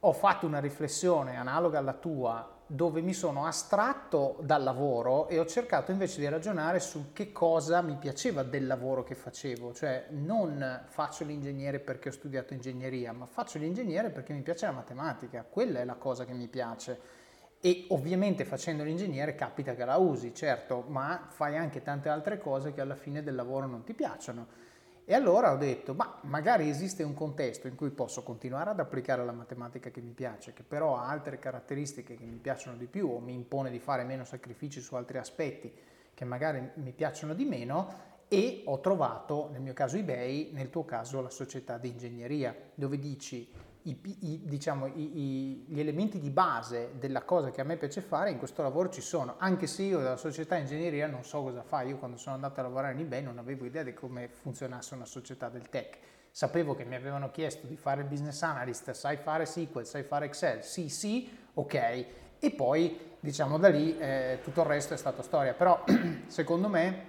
ho 0.00 0.12
fatto 0.12 0.46
una 0.46 0.60
riflessione 0.60 1.36
analoga 1.36 1.78
alla 1.78 1.92
tua 1.92 2.58
dove 2.72 3.00
mi 3.00 3.12
sono 3.12 3.46
astratto 3.46 4.36
dal 4.42 4.62
lavoro 4.62 5.26
e 5.26 5.40
ho 5.40 5.44
cercato 5.44 5.90
invece 5.90 6.20
di 6.20 6.28
ragionare 6.28 6.78
su 6.78 7.12
che 7.12 7.32
cosa 7.32 7.82
mi 7.82 7.96
piaceva 7.96 8.44
del 8.44 8.64
lavoro 8.64 9.02
che 9.02 9.16
facevo, 9.16 9.74
cioè 9.74 10.06
non 10.10 10.84
faccio 10.86 11.24
l'ingegnere 11.24 11.80
perché 11.80 12.10
ho 12.10 12.12
studiato 12.12 12.54
ingegneria, 12.54 13.12
ma 13.12 13.26
faccio 13.26 13.58
l'ingegnere 13.58 14.10
perché 14.10 14.32
mi 14.32 14.42
piace 14.42 14.66
la 14.66 14.72
matematica, 14.72 15.44
quella 15.48 15.80
è 15.80 15.84
la 15.84 15.96
cosa 15.96 16.24
che 16.24 16.32
mi 16.32 16.46
piace 16.46 17.18
e 17.60 17.86
ovviamente 17.88 18.44
facendo 18.44 18.82
l'ingegnere 18.82 19.34
capita 19.34 19.74
che 19.74 19.84
la 19.84 19.96
usi, 19.96 20.34
certo, 20.34 20.84
ma 20.88 21.26
fai 21.28 21.56
anche 21.56 21.82
tante 21.82 22.08
altre 22.08 22.38
cose 22.38 22.72
che 22.72 22.80
alla 22.80 22.94
fine 22.94 23.22
del 23.22 23.34
lavoro 23.34 23.66
non 23.66 23.84
ti 23.84 23.92
piacciono. 23.92 24.68
E 25.04 25.14
allora 25.14 25.52
ho 25.52 25.56
detto, 25.56 25.92
ma 25.92 26.20
magari 26.22 26.68
esiste 26.68 27.02
un 27.02 27.14
contesto 27.14 27.66
in 27.66 27.74
cui 27.74 27.90
posso 27.90 28.22
continuare 28.22 28.70
ad 28.70 28.80
applicare 28.80 29.24
la 29.24 29.32
matematica 29.32 29.90
che 29.90 30.00
mi 30.00 30.12
piace, 30.12 30.52
che 30.52 30.62
però 30.62 30.96
ha 30.96 31.08
altre 31.08 31.38
caratteristiche 31.38 32.14
che 32.14 32.24
mi 32.24 32.38
piacciono 32.38 32.76
di 32.76 32.86
più 32.86 33.08
o 33.08 33.18
mi 33.18 33.34
impone 33.34 33.70
di 33.70 33.80
fare 33.80 34.04
meno 34.04 34.24
sacrifici 34.24 34.80
su 34.80 34.94
altri 34.94 35.18
aspetti 35.18 35.72
che 36.14 36.24
magari 36.24 36.70
mi 36.74 36.92
piacciono 36.92 37.34
di 37.34 37.44
meno 37.44 38.08
e 38.28 38.62
ho 38.66 38.78
trovato, 38.80 39.48
nel 39.50 39.60
mio 39.60 39.72
caso 39.72 39.96
eBay, 39.96 40.50
nel 40.52 40.70
tuo 40.70 40.84
caso 40.84 41.20
la 41.20 41.30
società 41.30 41.76
di 41.76 41.88
ingegneria, 41.88 42.54
dove 42.74 42.98
dici 42.98 43.50
i, 43.82 43.98
i, 44.20 44.40
diciamo, 44.44 44.86
i, 44.86 45.64
gli 45.66 45.80
elementi 45.80 46.18
di 46.18 46.30
base 46.30 46.92
della 46.98 47.22
cosa 47.22 47.50
che 47.50 47.60
a 47.60 47.64
me 47.64 47.76
piace 47.76 48.00
fare 48.00 48.30
in 48.30 48.38
questo 48.38 48.62
lavoro 48.62 48.90
ci 48.90 49.00
sono, 49.00 49.36
anche 49.38 49.66
se 49.66 49.82
io 49.82 50.00
dalla 50.00 50.16
società 50.16 50.56
ingegneria 50.56 51.06
non 51.06 51.24
so 51.24 51.42
cosa 51.42 51.62
fa, 51.62 51.82
io 51.82 51.96
quando 51.96 52.16
sono 52.16 52.34
andato 52.34 52.60
a 52.60 52.64
lavorare 52.64 52.94
in 52.94 53.00
eBay 53.00 53.22
non 53.22 53.38
avevo 53.38 53.64
idea 53.64 53.82
di 53.82 53.94
come 53.94 54.28
funzionasse 54.28 54.94
una 54.94 55.06
società 55.06 55.48
del 55.48 55.68
tech, 55.68 55.98
sapevo 56.30 56.74
che 56.74 56.84
mi 56.84 56.94
avevano 56.94 57.30
chiesto 57.30 57.66
di 57.66 57.76
fare 57.76 58.02
il 58.02 58.06
business 58.06 58.42
analyst, 58.42 58.90
sai 58.90 59.16
fare 59.16 59.46
SQL, 59.46 59.86
sai 59.86 60.02
fare 60.02 60.26
Excel, 60.26 60.62
sì 60.62 60.88
sì, 60.88 61.30
ok, 61.54 62.06
e 62.38 62.50
poi 62.50 62.98
diciamo 63.18 63.58
da 63.58 63.68
lì 63.68 63.96
eh, 63.98 64.40
tutto 64.42 64.60
il 64.60 64.66
resto 64.66 64.92
è 64.94 64.96
stata 64.98 65.22
storia, 65.22 65.54
però 65.54 65.82
secondo 66.26 66.68
me 66.68 67.08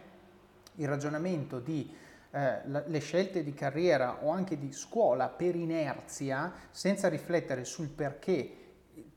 il 0.75 0.87
ragionamento 0.87 1.59
di 1.59 1.93
eh, 2.31 2.61
le 2.65 2.99
scelte 2.99 3.43
di 3.43 3.53
carriera 3.53 4.19
o 4.21 4.29
anche 4.31 4.57
di 4.57 4.71
scuola 4.71 5.27
per 5.27 5.55
inerzia, 5.55 6.51
senza 6.71 7.09
riflettere 7.09 7.65
sul 7.65 7.89
perché 7.89 8.57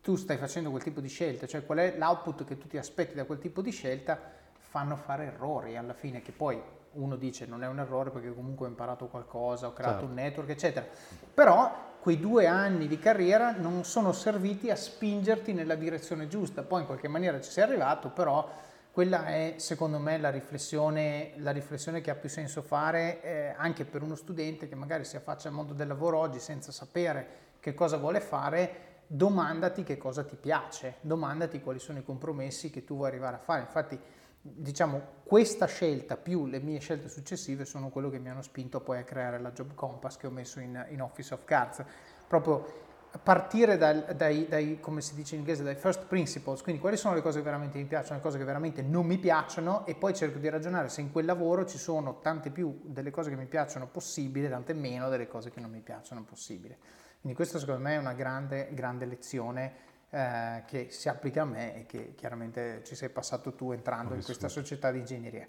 tu 0.00 0.16
stai 0.16 0.36
facendo 0.36 0.70
quel 0.70 0.82
tipo 0.82 1.00
di 1.00 1.08
scelta, 1.08 1.46
cioè 1.46 1.64
qual 1.64 1.78
è 1.78 1.94
l'output 1.96 2.44
che 2.44 2.58
tu 2.58 2.66
ti 2.66 2.76
aspetti 2.76 3.14
da 3.14 3.24
quel 3.24 3.38
tipo 3.38 3.62
di 3.62 3.70
scelta, 3.70 4.18
fanno 4.52 4.96
fare 4.96 5.26
errori 5.26 5.76
alla 5.76 5.94
fine 5.94 6.20
che 6.20 6.32
poi 6.32 6.60
uno 6.94 7.16
dice 7.16 7.46
non 7.46 7.62
è 7.62 7.66
un 7.66 7.78
errore 7.78 8.10
perché 8.10 8.32
comunque 8.34 8.66
ho 8.66 8.68
imparato 8.68 9.06
qualcosa, 9.06 9.68
ho 9.68 9.72
creato 9.72 10.00
Certo. 10.00 10.08
un 10.08 10.14
network, 10.14 10.50
eccetera. 10.50 10.86
Però 11.32 11.92
quei 12.00 12.20
due 12.20 12.46
anni 12.46 12.86
di 12.86 12.98
carriera 12.98 13.52
non 13.52 13.84
sono 13.84 14.12
serviti 14.12 14.70
a 14.70 14.76
spingerti 14.76 15.52
nella 15.52 15.74
direzione 15.74 16.28
giusta. 16.28 16.62
Poi 16.62 16.80
in 16.80 16.86
qualche 16.86 17.08
maniera 17.08 17.40
ci 17.40 17.50
sei 17.50 17.64
arrivato, 17.64 18.10
però 18.10 18.48
quella 18.94 19.26
è 19.26 19.54
secondo 19.56 19.98
me 19.98 20.18
la 20.18 20.30
riflessione, 20.30 21.32
la 21.38 21.50
riflessione 21.50 22.00
che 22.00 22.12
ha 22.12 22.14
più 22.14 22.28
senso 22.28 22.62
fare 22.62 23.20
eh, 23.22 23.54
anche 23.56 23.84
per 23.84 24.02
uno 24.02 24.14
studente 24.14 24.68
che 24.68 24.76
magari 24.76 25.04
si 25.04 25.16
affaccia 25.16 25.48
al 25.48 25.54
mondo 25.54 25.72
del 25.72 25.88
lavoro 25.88 26.18
oggi 26.18 26.38
senza 26.38 26.70
sapere 26.70 27.26
che 27.58 27.74
cosa 27.74 27.96
vuole 27.96 28.20
fare. 28.20 28.92
Domandati 29.08 29.82
che 29.82 29.96
cosa 29.96 30.22
ti 30.22 30.36
piace, 30.36 30.98
domandati 31.00 31.60
quali 31.60 31.80
sono 31.80 31.98
i 31.98 32.04
compromessi 32.04 32.70
che 32.70 32.84
tu 32.84 32.94
vuoi 32.94 33.08
arrivare 33.08 33.34
a 33.34 33.40
fare. 33.40 33.62
Infatti, 33.62 33.98
diciamo, 34.40 35.02
questa 35.24 35.66
scelta 35.66 36.16
più 36.16 36.46
le 36.46 36.60
mie 36.60 36.78
scelte 36.78 37.08
successive 37.08 37.64
sono 37.64 37.88
quello 37.88 38.10
che 38.10 38.20
mi 38.20 38.30
hanno 38.30 38.42
spinto 38.42 38.80
poi 38.80 38.98
a 38.98 39.02
creare 39.02 39.40
la 39.40 39.50
Job 39.50 39.74
Compass 39.74 40.18
che 40.18 40.28
ho 40.28 40.30
messo 40.30 40.60
in, 40.60 40.86
in 40.90 41.02
Office 41.02 41.34
of 41.34 41.44
Cards. 41.44 41.82
Proprio 42.28 42.83
partire 43.22 43.76
dal- 43.76 44.14
dai, 44.16 44.46
dai, 44.48 44.80
come 44.80 45.00
si 45.00 45.14
dice 45.14 45.34
in 45.34 45.40
inglese, 45.40 45.62
dai 45.62 45.76
first 45.76 46.06
principles, 46.06 46.62
quindi 46.62 46.80
quali 46.80 46.96
sono 46.96 47.14
le 47.14 47.22
cose 47.22 47.38
che 47.38 47.44
veramente 47.44 47.78
mi 47.78 47.84
piacciono, 47.84 48.16
le 48.16 48.22
cose 48.22 48.38
che 48.38 48.44
veramente 48.44 48.82
non 48.82 49.06
mi 49.06 49.18
piacciono 49.18 49.86
e 49.86 49.94
poi 49.94 50.14
cerco 50.14 50.38
di 50.38 50.48
ragionare 50.48 50.88
se 50.88 51.00
in 51.00 51.12
quel 51.12 51.24
lavoro 51.24 51.64
ci 51.64 51.78
sono 51.78 52.20
tante 52.20 52.50
più 52.50 52.80
delle 52.84 53.10
cose 53.10 53.30
che 53.30 53.36
mi 53.36 53.46
piacciono 53.46 53.86
possibili, 53.86 54.48
tante 54.48 54.72
meno 54.72 55.08
delle 55.08 55.28
cose 55.28 55.50
che 55.50 55.60
non 55.60 55.70
mi 55.70 55.80
piacciono 55.80 56.24
possibili. 56.24 56.76
Quindi 57.20 57.36
questa 57.36 57.58
secondo 57.58 57.82
me 57.82 57.94
è 57.94 57.98
una 57.98 58.12
grande, 58.12 58.68
grande 58.72 59.06
lezione 59.06 59.72
eh, 60.10 60.62
che 60.66 60.88
si 60.90 61.08
applica 61.08 61.42
a 61.42 61.44
me 61.46 61.76
e 61.76 61.86
che 61.86 62.14
chiaramente 62.14 62.82
ci 62.84 62.94
sei 62.94 63.08
passato 63.08 63.54
tu 63.54 63.72
entrando 63.72 64.14
in 64.14 64.22
questa 64.22 64.48
società 64.48 64.90
di 64.90 64.98
ingegneria. 64.98 65.46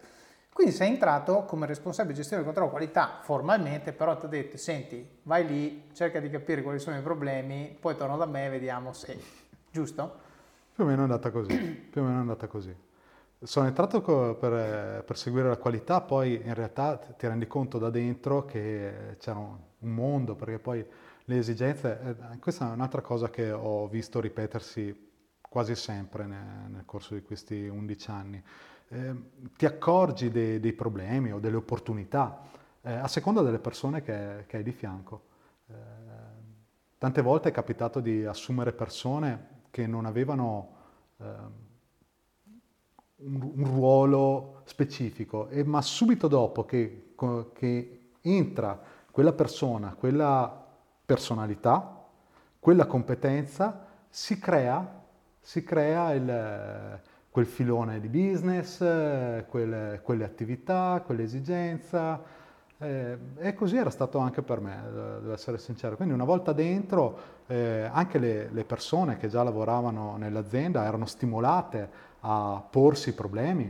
Quindi 0.55 0.71
sei 0.71 0.91
entrato 0.91 1.43
come 1.43 1.65
responsabile 1.65 2.13
di 2.13 2.19
gestione 2.21 2.41
del 2.41 2.53
controllo 2.53 2.71
qualità 2.71 3.19
formalmente, 3.23 3.91
però 3.91 4.15
ti 4.15 4.25
ho 4.25 4.29
detto, 4.29 4.55
senti, 4.55 5.05
vai 5.23 5.45
lì, 5.45 5.89
cerca 5.91 6.21
di 6.21 6.29
capire 6.29 6.61
quali 6.61 6.79
sono 6.79 6.97
i 6.97 7.01
problemi, 7.01 7.75
poi 7.77 7.97
torno 7.97 8.15
da 8.15 8.25
me 8.25 8.45
e 8.45 8.49
vediamo 8.49 8.93
se... 8.93 9.19
Giusto? 9.69 10.19
Più 10.73 10.85
o 10.85 10.87
meno 10.87 10.99
è 10.99 11.03
andata 11.03 11.29
così, 11.29 11.53
più 11.55 12.01
o 12.01 12.05
meno 12.05 12.17
è 12.17 12.21
andata 12.21 12.47
così. 12.47 12.73
Sono 13.43 13.67
entrato 13.67 14.01
per, 14.39 14.53
eh, 14.53 15.03
per 15.03 15.17
seguire 15.17 15.49
la 15.49 15.57
qualità, 15.57 15.99
poi 15.99 16.41
in 16.41 16.53
realtà 16.53 16.95
ti 16.95 17.27
rendi 17.27 17.47
conto 17.47 17.77
da 17.77 17.89
dentro 17.89 18.45
che 18.45 19.17
c'era 19.19 19.39
un 19.39 19.57
un 19.85 19.93
mondo, 19.93 20.35
perché 20.35 20.59
poi 20.59 20.85
le 21.25 21.37
esigenze, 21.37 22.17
eh, 22.31 22.39
questa 22.39 22.69
è 22.69 22.73
un'altra 22.73 23.01
cosa 23.01 23.29
che 23.29 23.51
ho 23.51 23.87
visto 23.87 24.19
ripetersi 24.19 25.03
quasi 25.41 25.75
sempre 25.75 26.25
ne- 26.25 26.67
nel, 26.67 26.85
corso 26.85 27.13
di 27.13 27.21
questi 27.21 27.67
11 27.67 28.09
anni. 28.09 28.43
Eh, 28.87 29.15
ti 29.57 29.65
accorgi 29.65 30.29
dei, 30.29 30.59
dei 30.59 30.73
problemi 30.73 31.31
o 31.31 31.39
delle 31.39 31.55
opportunità 31.55 32.41
eh, 32.81 32.93
a 32.93 33.07
seconda 33.07 33.41
delle 33.41 33.57
persone 33.57 34.03
che, 34.03 34.45
che 34.47 34.57
hai 34.57 34.63
di 34.63 34.71
fianco. 34.71 35.23
Eh, 35.67 35.73
tante 36.97 37.21
volte 37.21 37.49
è 37.49 37.51
capitato 37.51 37.99
di 37.99 38.25
assumere 38.25 38.73
persone 38.73 39.63
che 39.71 39.87
non 39.87 40.05
avevano 40.05 40.69
ehm, 41.17 41.51
un, 43.17 43.51
un 43.55 43.65
ruolo 43.65 44.61
specifico, 44.65 45.47
e- 45.49 45.63
ma 45.63 45.81
subito 45.81 46.27
dopo 46.27 46.63
che, 46.65 47.13
che 47.53 48.09
entra 48.21 48.79
quella 49.11 49.33
persona, 49.33 49.95
quella 49.95 50.63
personalità, 51.05 52.05
quella 52.59 52.85
competenza, 52.85 53.87
si 54.09 54.37
crea, 54.39 55.03
si 55.39 55.63
crea 55.63 56.13
il, 56.13 57.01
quel 57.35 57.47
filone 57.47 57.99
di 57.99 58.07
business, 58.07 58.79
eh, 58.79 59.43
quelle, 59.49 59.99
quelle 60.01 60.23
attività, 60.23 61.03
quell'esigenza. 61.05 62.23
eh, 62.77 63.17
e 63.35 63.53
così 63.53 63.75
era 63.75 63.89
stato 63.89 64.19
anche 64.19 64.41
per 64.41 64.61
me, 64.61 64.81
eh, 64.87 64.91
devo 65.19 65.33
essere 65.33 65.57
sincero. 65.57 65.97
Quindi 65.97 66.13
una 66.13 66.23
volta 66.23 66.53
dentro, 66.53 67.17
eh, 67.47 67.89
anche 67.91 68.19
le, 68.19 68.47
le 68.51 68.63
persone 68.63 69.17
che 69.17 69.27
già 69.27 69.43
lavoravano 69.43 70.15
nell'azienda 70.15 70.85
erano 70.85 71.05
stimolate 71.05 71.89
a 72.21 72.65
porsi 72.69 73.13
problemi, 73.13 73.69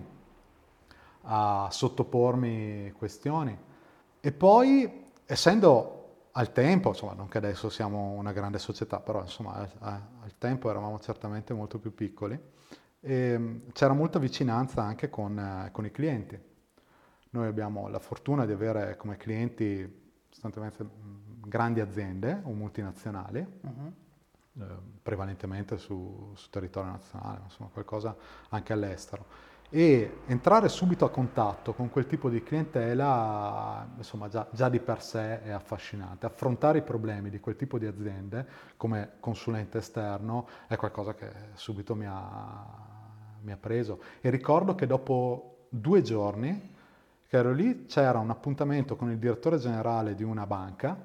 a 1.24 1.68
sottopormi 1.72 2.94
questioni. 2.96 3.58
E 4.20 4.32
poi, 4.32 5.06
essendo 5.26 6.28
al 6.34 6.52
tempo, 6.52 6.90
insomma, 6.90 7.14
non 7.14 7.28
che 7.30 7.40
adesso 7.40 7.72
siamo 7.72 8.12
una 8.12 8.32
grande 8.32 8.60
società, 8.60 9.00
però 9.00 9.22
insomma, 9.22 9.54
al, 9.54 9.70
al 9.80 10.38
tempo 10.38 10.70
eravamo 10.70 11.00
certamente 11.00 11.52
molto 11.56 11.80
più 11.80 11.96
piccoli, 11.96 12.54
e 13.06 13.62
c'era 13.72 13.94
molta 13.94 14.18
vicinanza 14.20 14.82
anche 14.82 15.10
con, 15.10 15.38
eh, 15.38 15.70
con 15.72 15.86
i 15.86 15.92
clienti. 15.92 16.40
Noi 17.32 17.48
abbiamo 17.48 17.88
la 17.88 18.00
fortuna 18.00 18.46
di 18.46 18.52
avere 18.54 18.96
come 18.98 19.18
clienti 19.18 20.04
sostanzialmente 20.30 20.84
mh, 20.84 21.48
grandi 21.48 21.80
aziende 21.82 22.42
o 22.44 22.52
multinazionali, 22.52 23.46
Mhm. 23.62 23.94
eh, 24.62 24.66
prevalentemente 25.02 25.78
su, 25.78 26.32
su 26.36 26.50
territorio 26.50 26.92
nazionale, 26.92 27.38
ma 27.40 27.44
insomma 27.46 27.70
qualcosa 27.72 28.16
anche 28.50 28.74
all'estero. 28.74 29.26
E 29.70 30.22
entrare 30.28 30.70
subito 30.70 31.06
a 31.06 31.10
contatto 31.10 31.74
con 31.74 31.90
quel 31.90 32.06
tipo 32.08 32.30
di 32.30 32.42
clientela, 32.44 33.88
insomma, 33.98 34.28
già, 34.30 34.48
già 34.52 34.70
di 34.70 34.80
per 34.80 35.02
sé 35.02 35.42
è 35.42 35.50
affascinante. 35.52 36.26
Affrontare 36.28 36.78
i 36.78 36.82
problemi 36.84 37.30
di 37.30 37.40
quel 37.40 37.56
tipo 37.56 37.78
di 37.80 37.86
aziende 37.88 38.48
come 38.78 39.14
consulente 39.20 39.80
esterno 39.80 40.48
è 40.68 40.76
qualcosa 40.78 41.14
che 41.16 41.30
subito 41.56 41.96
mi 41.96 42.06
ha, 42.08 42.64
mi 43.46 43.52
ha 43.52 43.58
preso. 43.58 44.02
E 44.20 44.30
ricordo 44.30 44.76
che 44.76 44.86
dopo 44.86 45.68
due 45.70 46.02
giorni 46.02 46.74
che 47.28 47.38
ero 47.38 47.54
lì 47.54 47.86
c'era 47.86 48.20
un 48.20 48.30
appuntamento 48.30 48.96
con 48.96 49.10
il 49.10 49.18
direttore 49.18 49.58
generale 49.58 50.16
di 50.16 50.24
una 50.24 50.46
banca, 50.46 50.98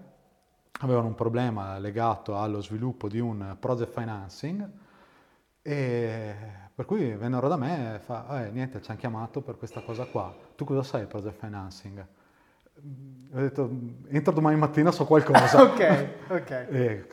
avevano 0.80 1.06
un 1.06 1.14
problema 1.14 1.78
legato 1.78 2.36
allo 2.36 2.60
sviluppo 2.60 3.08
di 3.08 3.20
un 3.20 3.56
project 3.60 3.92
financing 3.92 4.68
e 5.62 6.34
per 6.74 6.86
cui 6.86 7.14
vennero 7.14 7.48
da 7.48 7.56
me 7.56 7.96
e 7.96 7.98
fa, 7.98 8.46
eh, 8.46 8.50
niente, 8.50 8.80
ci 8.80 8.90
hanno 8.90 8.98
chiamato 8.98 9.42
per 9.42 9.58
questa 9.58 9.82
cosa 9.82 10.06
qua. 10.06 10.34
Tu 10.56 10.64
cosa 10.64 10.82
sai 10.82 11.06
project 11.06 11.38
financing? 11.38 12.06
Ho 13.32 13.38
detto, 13.38 13.70
entro 14.08 14.32
domani 14.32 14.56
mattina 14.56 14.90
so 14.90 15.04
qualcosa. 15.04 15.62
ok, 15.62 16.08
ok. 16.30 16.50
E 16.70 17.04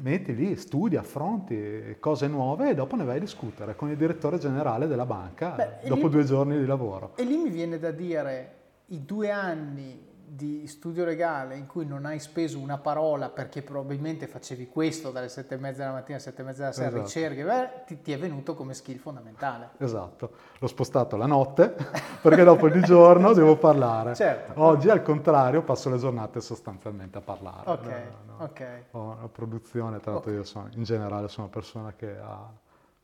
metti 0.00 0.34
lì, 0.34 0.56
studi, 0.56 0.96
affronti 0.96 1.96
cose 2.00 2.26
nuove 2.26 2.70
e 2.70 2.74
dopo 2.74 2.96
ne 2.96 3.04
vai 3.04 3.16
a 3.16 3.20
discutere 3.20 3.74
con 3.74 3.88
il 3.88 3.96
direttore 3.96 4.38
generale 4.38 4.86
della 4.86 5.06
banca 5.06 5.50
Beh, 5.52 5.88
dopo 5.88 6.06
lì- 6.06 6.12
due 6.12 6.24
giorni 6.24 6.58
di 6.58 6.66
lavoro. 6.66 7.12
E 7.16 7.24
lì 7.24 7.36
mi 7.36 7.48
viene 7.48 7.78
da 7.78 7.90
dire 7.90 8.54
i 8.86 9.04
due 9.06 9.30
anni 9.30 10.10
di 10.34 10.66
studio 10.66 11.04
legale 11.04 11.56
in 11.56 11.66
cui 11.66 11.84
non 11.84 12.06
hai 12.06 12.18
speso 12.18 12.58
una 12.58 12.78
parola 12.78 13.28
perché 13.28 13.60
probabilmente 13.60 14.26
facevi 14.26 14.66
questo 14.66 15.10
dalle 15.10 15.28
sette 15.28 15.56
e 15.56 15.58
mezza 15.58 15.80
della 15.80 15.92
mattina 15.92 16.14
alle 16.14 16.24
sette 16.24 16.40
e 16.40 16.44
mezza 16.46 16.60
della 16.60 16.72
sera, 16.72 16.86
Esatto. 16.88 17.02
ricerche, 17.04 17.44
beh, 17.44 17.70
ti, 17.86 18.00
ti 18.00 18.12
è 18.12 18.18
venuto 18.18 18.54
come 18.54 18.72
skill 18.72 18.96
fondamentale. 18.96 19.70
Esatto, 19.76 20.30
l'ho 20.58 20.66
spostato 20.66 21.16
la 21.18 21.26
notte 21.26 21.74
perché 22.22 22.44
dopo 22.44 22.70
di 22.70 22.80
giorno 22.80 23.34
devo 23.34 23.56
parlare. 23.58 24.14
Certo. 24.14 24.52
Oggi 24.62 24.88
al 24.88 25.02
contrario 25.02 25.62
passo 25.62 25.90
le 25.90 25.98
giornate 25.98 26.40
sostanzialmente 26.40 27.18
a 27.18 27.20
parlare. 27.20 27.70
Ok, 27.70 27.84
No, 27.86 28.34
no. 28.38 28.44
ok. 28.44 28.66
Ho 28.92 29.02
una 29.18 29.28
produzione, 29.28 30.00
tra 30.00 30.12
l'altro 30.12 30.30
Ok. 30.30 30.36
io 30.38 30.44
sono, 30.44 30.68
in 30.72 30.82
generale 30.82 31.28
sono 31.28 31.48
una 31.48 31.54
persona 31.54 31.92
che 31.94 32.16
ha- 32.18 32.50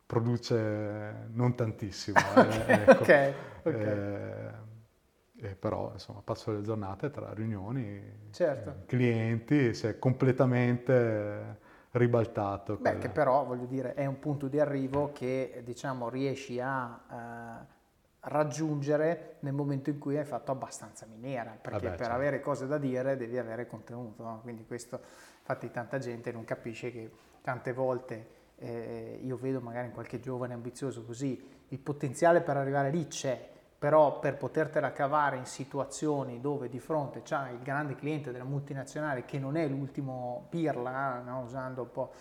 produce 0.06 1.26
non 1.32 1.54
tantissimo. 1.54 2.16
eh, 2.66 2.72
ecco. 2.72 2.92
Ok, 3.02 3.32
ok. 3.64 3.74
Eh, 3.74 4.66
eh, 5.40 5.54
però 5.54 5.90
insomma 5.92 6.20
passo 6.22 6.52
le 6.52 6.62
giornate 6.62 7.10
tra 7.10 7.32
riunioni, 7.32 8.00
Certo. 8.30 8.70
eh, 8.70 8.86
clienti, 8.86 9.74
si 9.74 9.86
è 9.86 9.98
completamente 9.98 11.58
ribaltato. 11.92 12.76
Beh, 12.76 12.90
quel- 12.90 12.98
che 12.98 13.08
però 13.08 13.44
voglio 13.44 13.66
dire 13.66 13.94
è 13.94 14.06
un 14.06 14.18
punto 14.18 14.48
di 14.48 14.58
arrivo 14.60 15.12
che 15.12 15.62
diciamo 15.64 16.08
riesci 16.08 16.60
a 16.60 17.00
eh, 17.10 17.76
raggiungere 18.20 19.36
nel 19.40 19.52
momento 19.52 19.90
in 19.90 19.98
cui 19.98 20.16
hai 20.18 20.24
fatto 20.24 20.50
abbastanza 20.50 21.06
miniera, 21.06 21.50
perché 21.52 21.86
Vabbè, 21.86 21.88
per 21.90 21.98
certo. 21.98 22.12
avere 22.12 22.40
cose 22.40 22.66
da 22.66 22.78
dire 22.78 23.16
devi 23.16 23.38
avere 23.38 23.66
contenuto, 23.66 24.22
no? 24.22 24.40
quindi 24.42 24.66
questo 24.66 25.00
infatti 25.38 25.70
tanta 25.70 25.98
gente 25.98 26.32
non 26.32 26.44
capisce 26.44 26.90
che 26.90 27.10
tante 27.40 27.72
volte 27.72 28.36
eh, 28.56 29.20
io 29.22 29.36
vedo 29.36 29.60
magari 29.60 29.86
in 29.86 29.92
qualche 29.92 30.18
giovane 30.18 30.52
ambizioso 30.52 31.04
così 31.04 31.40
il 31.68 31.78
potenziale 31.78 32.40
per 32.40 32.56
arrivare 32.56 32.90
lì 32.90 33.06
c'è, 33.06 33.48
però 33.78 34.18
per 34.18 34.36
potertela 34.36 34.92
cavare 34.92 35.36
in 35.36 35.46
situazioni 35.46 36.40
dove 36.40 36.68
di 36.68 36.80
fronte 36.80 37.22
c'hai 37.22 37.54
il 37.54 37.60
grande 37.62 37.94
cliente 37.94 38.32
della 38.32 38.44
multinazionale 38.44 39.24
che 39.24 39.38
non 39.38 39.56
è 39.56 39.66
l'ultimo 39.68 40.46
pirla, 40.50 41.20
no? 41.20 41.42
usando 41.42 41.82
un 41.82 41.90
po' 41.92 42.12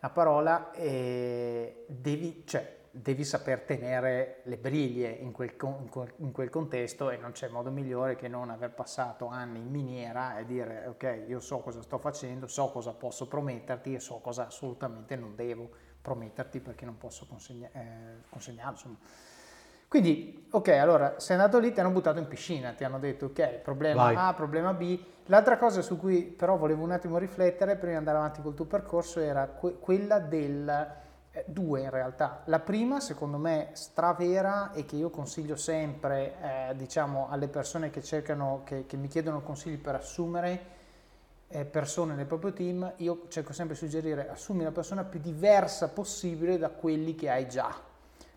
la 0.00 0.10
parola, 0.10 0.70
eh, 0.72 1.84
devi, 1.88 2.42
cioè, 2.46 2.74
devi 2.90 3.24
saper 3.24 3.60
tenere 3.62 4.40
le 4.44 4.56
briglie 4.56 5.08
in 5.10 5.32
quel, 5.32 5.56
con- 5.56 5.76
in 5.82 5.88
quel- 5.88 6.12
in 6.18 6.32
quel 6.32 6.48
contesto 6.50 7.10
e 7.10 7.16
non 7.18 7.32
c'è 7.32 7.48
modo 7.48 7.70
migliore 7.70 8.16
che 8.16 8.28
non 8.28 8.48
aver 8.50 8.70
passato 8.70 9.26
anni 9.26 9.58
in 9.60 9.68
miniera 9.70 10.38
e 10.38 10.46
dire 10.46 10.86
ok, 10.86 11.24
io 11.28 11.40
so 11.40 11.58
cosa 11.58 11.82
sto 11.82 11.98
facendo, 11.98 12.46
so 12.46 12.70
cosa 12.70 12.92
posso 12.92 13.26
prometterti 13.28 13.94
e 13.94 14.00
so 14.00 14.18
cosa 14.20 14.46
assolutamente 14.46 15.14
non 15.16 15.34
devo 15.34 15.68
prometterti 16.00 16.60
perché 16.60 16.84
non 16.84 16.96
posso 16.98 17.26
consegna- 17.26 17.70
eh, 17.72 18.22
consegnarlo. 18.30 18.72
Insomma. 18.72 18.98
Quindi, 19.88 20.46
ok, 20.50 20.68
allora 20.68 21.18
sei 21.18 21.36
andato 21.36 21.58
lì, 21.58 21.72
ti 21.72 21.80
hanno 21.80 21.90
buttato 21.90 22.18
in 22.18 22.26
piscina, 22.26 22.72
ti 22.72 22.82
hanno 22.84 22.98
detto 22.98 23.26
ok, 23.26 23.60
problema 23.62 24.04
Vai. 24.04 24.16
A, 24.16 24.34
problema 24.34 24.72
B. 24.72 24.98
L'altra 25.26 25.56
cosa 25.58 25.80
su 25.80 25.96
cui 25.96 26.22
però 26.24 26.56
volevo 26.56 26.82
un 26.82 26.90
attimo 26.90 27.18
riflettere 27.18 27.76
prima 27.76 27.92
di 27.92 27.98
andare 27.98 28.18
avanti 28.18 28.42
col 28.42 28.54
tuo 28.54 28.64
percorso 28.64 29.20
era 29.20 29.46
que- 29.46 29.78
quella 29.78 30.18
del 30.18 30.68
eh, 31.30 31.44
due 31.46 31.82
in 31.82 31.90
realtà. 31.90 32.42
La 32.46 32.58
prima, 32.58 32.98
secondo 32.98 33.36
me, 33.36 33.70
stravera 33.72 34.72
e 34.72 34.84
che 34.84 34.96
io 34.96 35.10
consiglio 35.10 35.56
sempre, 35.56 36.34
eh, 36.40 36.76
diciamo, 36.76 37.28
alle 37.30 37.48
persone 37.48 37.90
che 37.90 38.02
cercano, 38.02 38.62
che, 38.64 38.86
che 38.86 38.96
mi 38.96 39.08
chiedono 39.08 39.40
consigli 39.42 39.78
per 39.78 39.96
assumere 39.96 40.74
eh, 41.48 41.64
persone 41.64 42.14
nel 42.14 42.26
proprio 42.26 42.52
team, 42.52 42.92
io 42.96 43.26
cerco 43.28 43.52
sempre 43.52 43.74
di 43.74 43.80
suggerire 43.80 44.28
assumi 44.30 44.64
la 44.64 44.72
persona 44.72 45.04
più 45.04 45.20
diversa 45.20 45.88
possibile 45.88 46.58
da 46.58 46.70
quelli 46.70 47.14
che 47.14 47.30
hai 47.30 47.48
già 47.48 47.85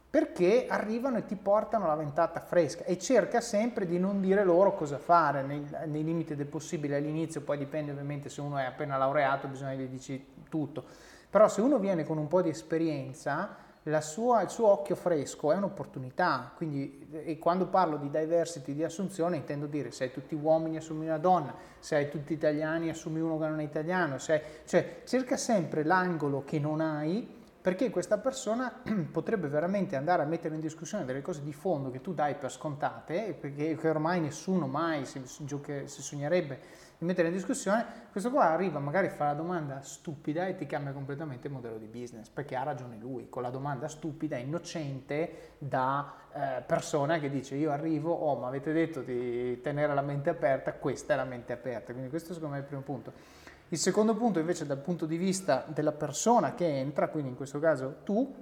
perché 0.09 0.65
arrivano 0.67 1.17
e 1.17 1.25
ti 1.25 1.35
portano 1.35 1.85
la 1.85 1.95
ventata 1.95 2.39
fresca 2.39 2.83
e 2.83 2.97
cerca 2.97 3.41
sempre 3.41 3.85
di 3.85 3.99
non 3.99 4.19
dire 4.19 4.43
loro 4.43 4.73
cosa 4.73 4.97
fare 4.97 5.43
nei, 5.43 5.63
nei 5.85 6.03
limiti 6.03 6.35
del 6.35 6.47
possibile. 6.47 6.95
All'inizio, 6.95 7.41
poi 7.41 7.59
dipende 7.59 7.91
ovviamente 7.91 8.27
se 8.27 8.41
uno 8.41 8.57
è 8.57 8.63
appena 8.63 8.97
laureato, 8.97 9.47
bisogna 9.47 9.75
che 9.75 9.83
gli 9.83 9.87
dici 9.87 10.25
tutto, 10.49 10.83
però 11.29 11.47
se 11.47 11.61
uno 11.61 11.77
viene 11.77 12.03
con 12.03 12.17
un 12.17 12.27
po' 12.27 12.41
di 12.41 12.49
esperienza, 12.49 13.67
sua, 13.99 14.41
il 14.41 14.49
suo 14.49 14.67
occhio 14.67 14.95
fresco 14.95 15.51
è 15.51 15.55
un'opportunità, 15.55 16.51
quindi 16.55 17.07
e 17.25 17.37
quando 17.37 17.67
parlo 17.67 17.97
di 17.97 18.09
diversity 18.09 18.73
di 18.73 18.83
assunzione 18.83 19.37
intendo 19.37 19.67
dire 19.67 19.91
se 19.91 20.05
hai 20.05 20.11
tutti 20.11 20.35
uomini 20.35 20.77
assumi 20.77 21.05
una 21.05 21.17
donna, 21.17 21.53
se 21.79 21.95
hai 21.95 22.09
tutti 22.09 22.33
italiani 22.33 22.89
assumi 22.89 23.19
uno 23.19 23.37
che 23.37 23.47
non 23.47 23.59
è 23.59 23.63
italiano, 23.63 24.17
hai, 24.27 24.41
cioè 24.65 25.01
cerca 25.05 25.37
sempre 25.37 25.83
l'angolo 25.83 26.43
che 26.43 26.59
non 26.59 26.81
hai 26.81 27.37
perché 27.61 27.89
questa 27.89 28.17
persona 28.17 28.81
potrebbe 29.11 29.47
veramente 29.47 29.95
andare 29.95 30.23
a 30.23 30.25
mettere 30.25 30.55
in 30.55 30.61
discussione 30.61 31.05
delle 31.05 31.21
cose 31.21 31.43
di 31.43 31.53
fondo 31.53 31.91
che 31.91 32.01
tu 32.01 32.13
dai 32.13 32.35
per 32.35 32.51
scontate, 32.51 33.35
perché 33.39 33.77
ormai 33.87 34.21
nessuno 34.21 34.67
mai 34.67 35.05
si, 35.05 35.21
si 35.25 36.01
sognerebbe 36.01 36.87
di 36.99 37.05
mettere 37.05 37.29
in 37.29 37.33
discussione, 37.33 37.85
questo 38.11 38.29
qua 38.29 38.49
arriva 38.49 38.77
magari 38.79 39.07
a 39.07 39.09
fare 39.09 39.31
la 39.31 39.41
domanda 39.41 39.81
stupida 39.81 40.47
e 40.47 40.57
ti 40.57 40.65
cambia 40.65 40.91
completamente 40.91 41.47
il 41.47 41.53
modello 41.53 41.77
di 41.77 41.85
business, 41.85 42.27
perché 42.27 42.57
ha 42.57 42.63
ragione 42.63 42.97
lui, 42.97 43.29
con 43.29 43.41
la 43.41 43.49
domanda 43.49 43.87
stupida, 43.87 44.35
innocente, 44.35 45.53
da 45.59 46.13
eh, 46.33 46.61
persona 46.65 47.17
che 47.19 47.29
dice 47.29 47.55
io 47.55 47.71
arrivo, 47.71 48.11
oh 48.11 48.37
ma 48.37 48.47
avete 48.47 48.73
detto 48.73 49.01
di 49.01 49.61
tenere 49.61 49.93
la 49.93 50.01
mente 50.01 50.29
aperta, 50.29 50.73
questa 50.73 51.13
è 51.13 51.15
la 51.15 51.23
mente 51.23 51.53
aperta, 51.53 51.93
quindi 51.93 52.09
questo 52.09 52.33
secondo 52.33 52.55
me 52.55 52.59
è 52.59 52.63
il 52.63 52.67
primo 52.67 52.81
punto. 52.81 53.13
Il 53.71 53.77
secondo 53.77 54.15
punto 54.15 54.39
invece 54.39 54.65
dal 54.65 54.79
punto 54.79 55.05
di 55.05 55.15
vista 55.15 55.63
della 55.67 55.91
persona 55.91 56.55
che 56.55 56.65
entra, 56.65 57.09
quindi 57.09 57.29
in 57.29 57.35
questo 57.35 57.59
caso 57.59 57.97
tu, 58.03 58.35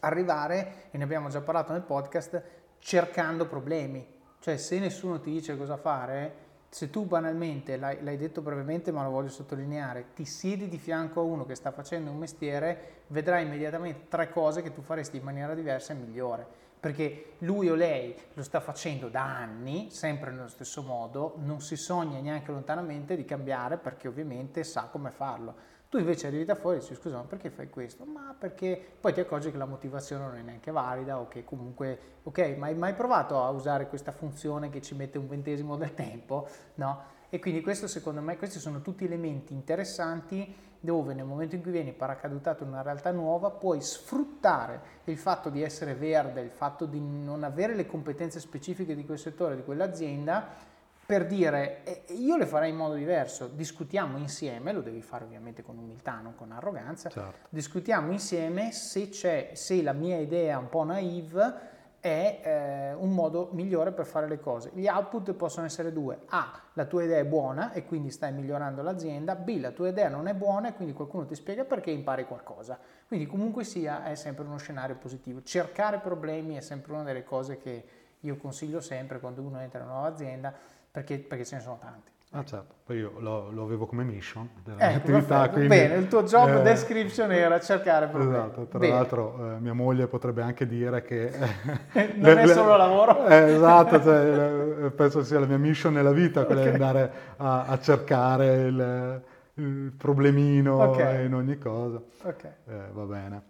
arrivare, 0.00 0.88
e 0.90 0.98
ne 0.98 1.04
abbiamo 1.04 1.28
già 1.30 1.40
parlato 1.40 1.72
nel 1.72 1.80
podcast, 1.80 2.42
cercando 2.78 3.46
problemi. 3.46 4.06
Cioè 4.38 4.58
se 4.58 4.78
nessuno 4.78 5.20
ti 5.20 5.30
dice 5.30 5.56
cosa 5.56 5.78
fare, 5.78 6.44
se 6.68 6.90
tu 6.90 7.06
banalmente, 7.06 7.78
l'hai, 7.78 8.02
l'hai, 8.02 8.18
detto 8.18 8.42
brevemente 8.42 8.92
ma 8.92 9.02
lo 9.02 9.10
voglio 9.10 9.30
sottolineare, 9.30 10.08
ti 10.14 10.26
siedi 10.26 10.68
di 10.68 10.76
fianco 10.76 11.20
a 11.20 11.24
uno 11.24 11.46
che 11.46 11.54
sta 11.54 11.70
facendo 11.70 12.10
un 12.10 12.18
mestiere, 12.18 13.04
vedrai 13.06 13.46
immediatamente 13.46 14.08
tre 14.08 14.28
cose 14.28 14.60
che 14.60 14.74
tu 14.74 14.82
faresti 14.82 15.16
in 15.16 15.22
maniera 15.22 15.54
diversa 15.54 15.94
e 15.94 15.96
migliore 15.96 16.65
perché 16.78 17.34
lui 17.38 17.68
o 17.68 17.74
lei 17.74 18.14
lo 18.34 18.42
sta 18.42 18.60
facendo 18.60 19.08
da 19.08 19.22
anni, 19.22 19.88
sempre 19.90 20.30
nello 20.30 20.48
stesso 20.48 20.82
modo, 20.82 21.34
non 21.38 21.60
si 21.60 21.76
sogna 21.76 22.20
neanche 22.20 22.52
lontanamente 22.52 23.16
di 23.16 23.24
cambiare 23.24 23.76
perché 23.76 24.08
ovviamente 24.08 24.64
sa 24.64 24.88
come 24.90 25.10
farlo. 25.10 25.74
Tu 25.88 25.98
invece 25.98 26.26
arrivi 26.26 26.44
da 26.44 26.56
fuori 26.56 26.78
e 26.78 26.80
dici 26.80 26.94
scusa 26.94 27.16
ma 27.16 27.22
perché 27.22 27.48
fai 27.48 27.70
questo? 27.70 28.04
Ma 28.04 28.34
perché 28.36 28.96
poi 29.00 29.12
ti 29.12 29.20
accorgi 29.20 29.52
che 29.52 29.56
la 29.56 29.66
motivazione 29.66 30.24
non 30.24 30.36
è 30.36 30.42
neanche 30.42 30.72
valida 30.72 31.20
o 31.20 31.28
che 31.28 31.44
comunque, 31.44 31.98
ok, 32.24 32.56
ma 32.58 32.66
hai 32.66 32.74
mai 32.74 32.94
provato 32.94 33.42
a 33.42 33.50
usare 33.50 33.88
questa 33.88 34.10
funzione 34.10 34.68
che 34.68 34.82
ci 34.82 34.94
mette 34.94 35.16
un 35.16 35.28
ventesimo 35.28 35.76
del 35.76 35.94
tempo? 35.94 36.48
No? 36.74 37.14
E 37.28 37.38
quindi 37.38 37.60
questo 37.60 37.86
secondo 37.86 38.20
me, 38.20 38.36
questi 38.36 38.58
sono 38.58 38.80
tutti 38.82 39.04
elementi 39.04 39.52
interessanti 39.52 40.54
dove 40.80 41.14
nel 41.14 41.24
momento 41.24 41.54
in 41.54 41.62
cui 41.62 41.72
vieni 41.72 41.92
paracadutato 41.92 42.62
in 42.62 42.70
una 42.70 42.82
realtà 42.82 43.10
nuova 43.10 43.50
puoi 43.50 43.80
sfruttare 43.80 44.80
il 45.04 45.18
fatto 45.18 45.50
di 45.50 45.62
essere 45.62 45.94
verde, 45.94 46.40
il 46.40 46.50
fatto 46.50 46.86
di 46.86 47.00
non 47.00 47.44
avere 47.44 47.74
le 47.74 47.86
competenze 47.86 48.40
specifiche 48.40 48.94
di 48.94 49.04
quel 49.04 49.18
settore, 49.18 49.56
di 49.56 49.64
quell'azienda, 49.64 50.74
per 51.06 51.24
dire 51.26 51.84
eh, 51.84 52.12
io 52.14 52.36
le 52.36 52.46
farei 52.46 52.70
in 52.70 52.76
modo 52.76 52.94
diverso, 52.94 53.46
discutiamo 53.46 54.18
insieme, 54.18 54.72
lo 54.72 54.80
devi 54.80 55.02
fare 55.02 55.24
ovviamente 55.24 55.62
con 55.62 55.78
umiltà, 55.78 56.18
non 56.20 56.34
con 56.34 56.50
arroganza, 56.50 57.08
certo. 57.08 57.46
discutiamo 57.48 58.10
insieme 58.10 58.72
se, 58.72 59.08
c'è, 59.08 59.50
se 59.54 59.80
la 59.82 59.92
mia 59.92 60.18
idea 60.18 60.58
un 60.58 60.68
po' 60.68 60.82
naive 60.82 61.74
è 62.06 62.40
eh, 62.42 62.92
un 62.94 63.10
modo 63.10 63.48
migliore 63.52 63.90
per 63.90 64.06
fare 64.06 64.28
le 64.28 64.38
cose. 64.38 64.70
Gli 64.74 64.86
output 64.86 65.32
possono 65.32 65.66
essere 65.66 65.92
due. 65.92 66.20
A, 66.28 66.60
la 66.74 66.84
tua 66.84 67.02
idea 67.02 67.18
è 67.18 67.24
buona 67.24 67.72
e 67.72 67.84
quindi 67.84 68.10
stai 68.10 68.32
migliorando 68.32 68.80
l'azienda. 68.82 69.34
B, 69.34 69.58
la 69.60 69.72
tua 69.72 69.88
idea 69.88 70.08
non 70.08 70.28
è 70.28 70.34
buona 70.34 70.68
e 70.68 70.74
quindi 70.74 70.94
qualcuno 70.94 71.26
ti 71.26 71.34
spiega 71.34 71.64
perché 71.64 71.90
impari 71.90 72.24
qualcosa. 72.24 72.78
Quindi 73.08 73.26
comunque 73.26 73.64
sia 73.64 74.04
è 74.04 74.14
sempre 74.14 74.44
uno 74.44 74.56
scenario 74.56 74.94
positivo. 74.94 75.42
Cercare 75.42 75.98
problemi 75.98 76.54
è 76.54 76.60
sempre 76.60 76.92
una 76.92 77.02
delle 77.02 77.24
cose 77.24 77.58
che 77.58 77.84
io 78.20 78.36
consiglio 78.36 78.80
sempre 78.80 79.18
quando 79.18 79.42
uno 79.42 79.60
entra 79.60 79.80
in 79.80 79.86
una 79.86 79.94
nuova 79.94 80.08
azienda 80.08 80.54
perché, 80.90 81.18
perché 81.18 81.44
ce 81.44 81.56
ne 81.56 81.60
sono 81.60 81.78
tanti. 81.78 82.12
Ah 82.32 82.44
certo, 82.44 82.74
poi 82.84 82.98
io 82.98 83.12
lo, 83.18 83.50
lo 83.50 83.62
avevo 83.62 83.86
come 83.86 84.02
mission 84.02 84.48
della 84.64 84.90
ecco, 84.90 84.96
attività. 84.96 85.48
Quindi, 85.48 85.68
Bene, 85.68 85.94
il 85.94 86.08
tuo 86.08 86.24
job 86.24 86.56
eh, 86.56 86.62
description 86.62 87.30
era 87.30 87.58
cercare 87.60 88.08
problemi. 88.08 88.36
Esatto, 88.36 88.66
tra 88.66 88.78
Bene. 88.80 88.92
l'altro 88.92 89.54
eh, 89.54 89.60
mia 89.60 89.72
moglie 89.72 90.08
potrebbe 90.08 90.42
anche 90.42 90.66
dire 90.66 91.02
che... 91.02 91.32
Eh, 91.96 92.12
non 92.16 92.34
le, 92.34 92.42
è 92.42 92.46
solo 92.48 92.72
le, 92.72 92.78
lavoro. 92.78 93.24
Eh, 93.28 93.54
esatto, 93.54 94.02
cioè, 94.02 94.90
penso 94.90 95.22
sia 95.22 95.38
la 95.38 95.46
mia 95.46 95.56
mission 95.56 95.94
nella 95.94 96.12
vita, 96.12 96.44
quella 96.44 96.62
okay. 96.62 96.76
di 96.76 96.82
andare 96.82 97.12
a, 97.36 97.64
a 97.64 97.78
cercare 97.78 98.54
il, 98.66 99.22
il 99.54 99.92
problemino 99.96 100.82
okay. 100.82 101.24
in 101.26 101.34
ogni 101.34 101.56
cosa. 101.58 102.02
Okay. 102.22 102.50
Eh, 102.66 102.80
va 102.92 103.04
bene. 103.04 103.42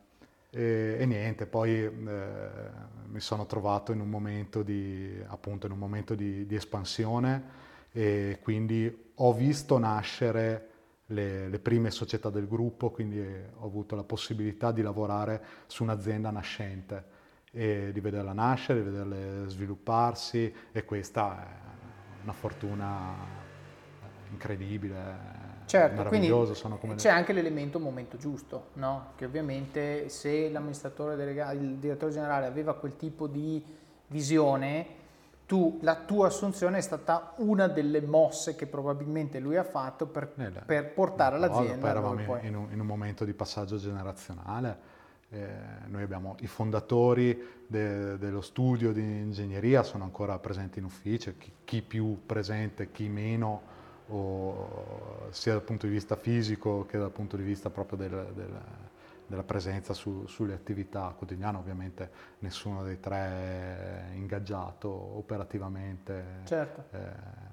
E, 0.50 0.96
e, 1.00 1.06
niente, 1.06 1.46
poi 1.46 1.82
eh, 1.82 1.90
mi 3.06 3.20
sono 3.20 3.46
trovato 3.46 3.90
in 3.92 4.00
un 4.00 4.08
momento 4.08 4.62
di, 4.62 5.18
appunto, 5.26 5.66
in 5.66 5.72
un 5.72 5.78
momento 5.78 6.14
di, 6.14 6.46
di 6.46 6.54
espansione 6.54 7.64
e 7.96 8.40
quindi 8.42 9.12
ho 9.14 9.32
visto 9.32 9.78
nascere 9.78 10.68
le, 11.06 11.48
le, 11.48 11.58
prime 11.58 11.90
società 11.90 12.28
del 12.28 12.46
gruppo, 12.46 12.90
quindi 12.90 13.18
ho 13.18 13.64
avuto 13.64 13.96
la 13.96 14.04
possibilità 14.04 14.70
di 14.70 14.82
lavorare 14.82 15.42
su 15.66 15.82
un'azienda 15.82 16.30
nascente 16.30 17.04
e 17.50 17.92
di 17.94 18.00
vederla 18.00 18.34
nascere, 18.34 18.82
di 18.82 18.90
vederle 18.90 19.48
svilupparsi 19.48 20.52
e 20.72 20.84
questa 20.84 21.42
è 21.42 22.22
una 22.24 22.34
fortuna 22.34 23.14
incredibile. 24.30 25.54
Certo, 25.64 26.02
quindi 26.04 26.30
c'è 26.96 27.08
anche 27.08 27.32
l'elemento 27.32 27.80
momento 27.80 28.18
giusto, 28.18 28.68
no? 28.74 29.12
che 29.16 29.24
ovviamente 29.24 30.10
se 30.10 30.50
l'amministratore 30.50 31.16
delegato, 31.16 31.56
il 31.56 31.76
direttore 31.76 32.12
generale 32.12 32.44
aveva 32.44 32.74
quel 32.74 32.94
tipo 32.96 33.26
di 33.26 33.64
visione, 34.08 34.86
tu, 35.46 35.78
la 35.82 35.94
tua 35.94 36.26
assunzione 36.26 36.78
è 36.78 36.80
stata 36.80 37.32
una 37.36 37.68
delle 37.68 38.00
mosse 38.00 38.56
che 38.56 38.66
probabilmente 38.66 39.38
lui 39.38 39.56
ha 39.56 39.62
fatto 39.62 40.06
per, 40.06 40.32
eh, 40.36 40.50
per 40.66 40.92
portare 40.92 41.38
no, 41.38 41.46
l'azienda. 41.46 41.78
Poi 41.78 41.90
eravamo 41.90 42.20
in, 42.20 42.46
in, 42.46 42.56
un, 42.56 42.66
in, 42.72 42.80
un, 42.80 42.86
momento 42.86 43.24
di 43.24 43.32
passaggio 43.32 43.76
generazionale. 43.76 44.94
Eh, 45.28 45.48
noi 45.86 46.02
abbiamo 46.02 46.36
i 46.40 46.48
fondatori 46.48 47.40
de, 47.66 48.18
dello 48.18 48.40
studio 48.40 48.92
di 48.92 49.02
ingegneria, 49.02 49.84
sono 49.84 50.02
ancora 50.02 50.36
presenti 50.38 50.80
in 50.80 50.84
ufficio, 50.84 51.32
chi, 51.38 51.52
chi 51.64 51.80
più 51.80 52.22
presente, 52.26 52.90
chi 52.90 53.08
meno, 53.08 53.74
o, 54.08 55.28
sia 55.30 55.52
dal 55.52 55.62
punto 55.62 55.86
di 55.86 55.92
vista 55.92 56.16
fisico 56.16 56.86
che 56.86 56.98
dal 56.98 57.10
punto 57.10 57.36
di 57.36 57.42
vista 57.44 57.70
proprio 57.70 57.98
del, 57.98 58.26
del 58.34 58.60
della 59.26 59.42
presenza 59.42 59.92
su, 59.92 60.26
sulle 60.26 60.54
attività 60.54 61.14
quotidiane, 61.16 61.58
ovviamente 61.58 62.10
nessuno 62.40 62.82
dei 62.82 63.00
tre 63.00 63.16
è 63.16 64.14
ingaggiato 64.14 64.88
operativamente 64.88 66.42
certo. 66.44 66.84
eh, 66.90 66.98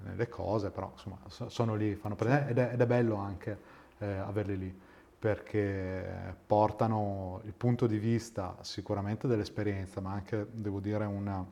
nelle 0.02 0.28
cose, 0.28 0.70
però 0.70 0.90
insomma 0.92 1.18
sono 1.26 1.74
lì, 1.74 1.94
fanno 1.94 2.14
presenza 2.14 2.48
ed, 2.48 2.58
ed, 2.58 2.80
è 2.80 2.86
bello 2.86 3.16
anche 3.16 3.58
eh, 3.98 4.06
averli 4.06 4.58
lì 4.58 4.80
perché 5.18 6.36
portano 6.46 7.40
il 7.44 7.54
punto 7.54 7.86
di 7.86 7.96
vista 7.98 8.56
sicuramente 8.60 9.26
dell'esperienza, 9.26 10.02
ma 10.02 10.12
anche, 10.12 10.46
devo 10.50 10.80
dire, 10.80 11.06
una 11.06 11.42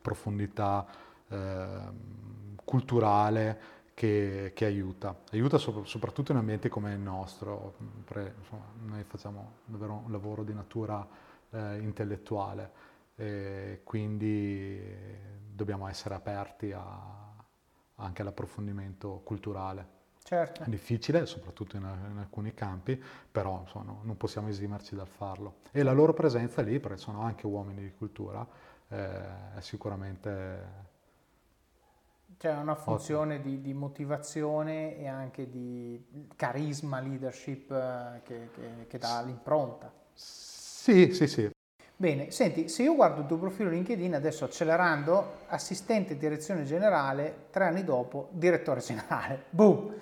profondità 0.00 0.86
eh, 1.28 1.78
culturale 2.64 3.60
che, 3.94 4.52
che 4.54 4.64
aiuta. 4.64 5.16
Aiuta 5.30 5.56
so, 5.56 5.84
soprattutto 5.84 6.32
in 6.32 6.38
ambienti 6.38 6.68
come 6.68 6.92
il 6.92 6.98
nostro, 6.98 7.74
pre, 8.04 8.34
insomma, 8.38 8.64
noi 8.82 9.04
facciamo 9.04 9.52
davvero 9.64 10.02
un 10.04 10.10
lavoro 10.10 10.42
di 10.42 10.52
natura 10.52 11.06
eh, 11.50 11.78
intellettuale 11.78 12.92
e 13.16 13.80
quindi 13.84 14.82
dobbiamo 15.52 15.86
essere 15.86 16.16
aperti 16.16 16.72
a, 16.72 17.32
anche 17.96 18.22
all'approfondimento 18.22 19.20
culturale. 19.24 19.92
Certo. 20.24 20.62
È 20.62 20.68
difficile, 20.68 21.26
soprattutto 21.26 21.76
in, 21.76 21.82
in 22.10 22.18
alcuni 22.18 22.54
campi, 22.54 23.00
però 23.30 23.60
insomma, 23.60 23.94
non 24.02 24.16
possiamo 24.16 24.48
esimerci 24.48 24.94
dal 24.96 25.06
farlo. 25.06 25.56
E 25.70 25.82
la 25.82 25.92
loro 25.92 26.14
presenza 26.14 26.62
lì, 26.62 26.80
perché 26.80 26.96
sono 26.96 27.20
anche 27.20 27.46
uomini 27.46 27.82
di 27.82 27.92
cultura, 27.92 28.46
eh, 28.88 29.54
è 29.56 29.60
sicuramente... 29.60 30.92
C'è 32.44 32.52
una 32.52 32.74
funzione 32.74 33.40
di, 33.40 33.62
di, 33.62 33.72
motivazione 33.72 34.98
e 34.98 35.08
anche 35.08 35.48
di 35.48 36.28
carisma, 36.36 37.00
leadership 37.00 37.70
eh, 37.70 38.20
che, 38.22 38.50
che, 38.52 38.86
che 38.86 38.98
dà 38.98 39.22
l'impronta. 39.24 39.90
Sì, 40.12 41.14
sì, 41.14 41.26
sì. 41.26 41.50
Bene, 41.96 42.30
senti, 42.30 42.68
se 42.68 42.82
io 42.82 42.96
guardo 42.96 43.22
il 43.22 43.26
tuo 43.28 43.38
profilo 43.38 43.70
LinkedIn 43.70 44.14
adesso 44.14 44.44
accelerando, 44.44 45.36
assistente 45.46 46.18
direzione 46.18 46.64
generale, 46.64 47.46
tre 47.48 47.64
anni 47.64 47.82
dopo, 47.82 48.28
direttore 48.32 48.80
generale. 48.80 49.44
Boom! 49.48 49.94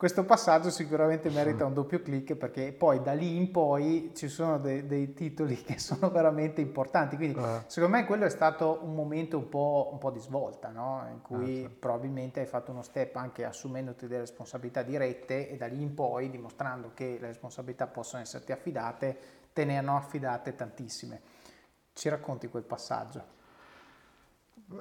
Questo 0.00 0.24
passaggio 0.24 0.70
sicuramente 0.70 1.28
merita 1.28 1.66
un 1.66 1.74
doppio 1.74 2.00
clic 2.00 2.34
perché 2.34 2.72
poi 2.72 3.02
da 3.02 3.12
lì 3.12 3.36
in 3.36 3.50
poi 3.50 4.12
ci 4.14 4.28
sono 4.28 4.58
dei, 4.58 4.86
dei 4.86 5.12
titoli 5.12 5.56
che 5.60 5.78
sono 5.78 6.08
veramente 6.08 6.62
importanti. 6.62 7.16
Quindi 7.16 7.38
eh. 7.38 7.64
secondo 7.66 7.98
me 7.98 8.06
quello 8.06 8.24
è 8.24 8.30
stato 8.30 8.78
un 8.80 8.94
momento 8.94 9.36
un 9.36 9.50
po', 9.50 9.90
un 9.92 9.98
po 9.98 10.10
di 10.10 10.18
svolta, 10.18 10.70
no? 10.70 11.06
in 11.12 11.20
cui 11.20 11.64
eh, 11.64 11.68
sì. 11.68 11.68
probabilmente 11.68 12.40
hai 12.40 12.46
fatto 12.46 12.70
uno 12.70 12.80
step 12.80 13.14
anche 13.16 13.44
assumendoti 13.44 14.06
delle 14.06 14.20
responsabilità 14.20 14.80
dirette 14.80 15.50
e 15.50 15.58
da 15.58 15.66
lì 15.66 15.82
in 15.82 15.92
poi 15.92 16.30
dimostrando 16.30 16.92
che 16.94 17.18
le 17.20 17.26
responsabilità 17.26 17.86
possono 17.86 18.22
esserti 18.22 18.52
affidate, 18.52 19.18
te 19.52 19.66
ne 19.66 19.76
hanno 19.76 19.98
affidate 19.98 20.54
tantissime. 20.54 21.20
Ci 21.92 22.08
racconti 22.08 22.48
quel 22.48 22.62
passaggio? 22.62 23.22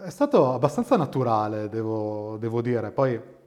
È 0.01 0.09
stato 0.11 0.53
abbastanza 0.53 0.95
naturale, 0.95 1.67
devo, 1.67 2.37
devo 2.37 2.61
dire. 2.61 2.91
Poi 2.91 3.37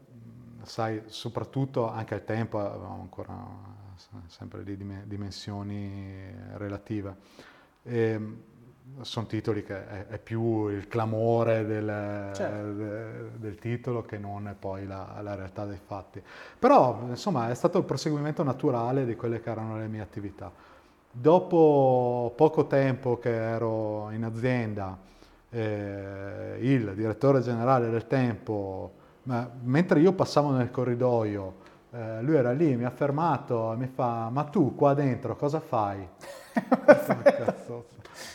sai, 0.65 1.03
soprattutto 1.07 1.89
anche 1.89 2.15
al 2.15 2.25
tempo 2.25 2.59
avevamo 2.59 3.01
ancora 3.01 3.35
sempre 4.27 4.63
le 4.63 5.05
dimensioni 5.07 6.33
relative. 6.55 7.17
E, 7.83 8.51
sono 9.01 9.27
titoli 9.27 9.63
che 9.63 9.87
è, 9.87 10.07
è, 10.07 10.19
più 10.19 10.69
il 10.69 10.87
clamore 10.89 11.65
del, 11.65 12.31
certo. 12.35 12.73
de, 12.73 13.39
del, 13.39 13.55
titolo 13.57 14.03
che 14.03 14.19
non 14.19 14.55
poi 14.59 14.87
la, 14.87 15.19
la, 15.23 15.35
realtà 15.35 15.65
dei 15.65 15.79
fatti. 15.83 16.23
Però, 16.59 17.01
insomma, 17.09 17.49
è 17.49 17.55
stato 17.55 17.79
il 17.79 17.85
proseguimento 17.85 18.43
naturale 18.43 19.05
di 19.05 19.15
quelle 19.17 19.41
che 19.41 19.51
erano 19.51 19.77
le 19.77 19.87
mie 19.87 20.01
attività. 20.01 20.53
Dopo 21.11 22.33
poco 22.37 22.67
tempo 22.67 23.19
che 23.19 23.31
ero 23.31 24.11
in 24.11 24.25
azienda, 24.25 24.99
eh, 25.51 26.57
il 26.61 26.95
direttore 26.95 27.41
generale 27.41 27.91
del 27.91 28.07
tempo 28.07 29.01
ma 29.25 29.49
mentre 29.63 30.01
io 30.01 30.13
passavo 30.13 30.51
nel 30.51 30.71
corridoio, 30.71 31.55
eh, 31.93 32.23
lui 32.23 32.37
era 32.37 32.53
lì, 32.53 32.77
mi 32.77 32.85
ha 32.85 32.91
fermato, 32.91 33.75
mi 33.77 33.87
fa, 33.87 34.31
ma 34.31 34.45
tu 34.45 34.75
qua 34.75 34.95
dentro 34.95 35.37
cosa 35.37 35.61
fai? 35.61 36.07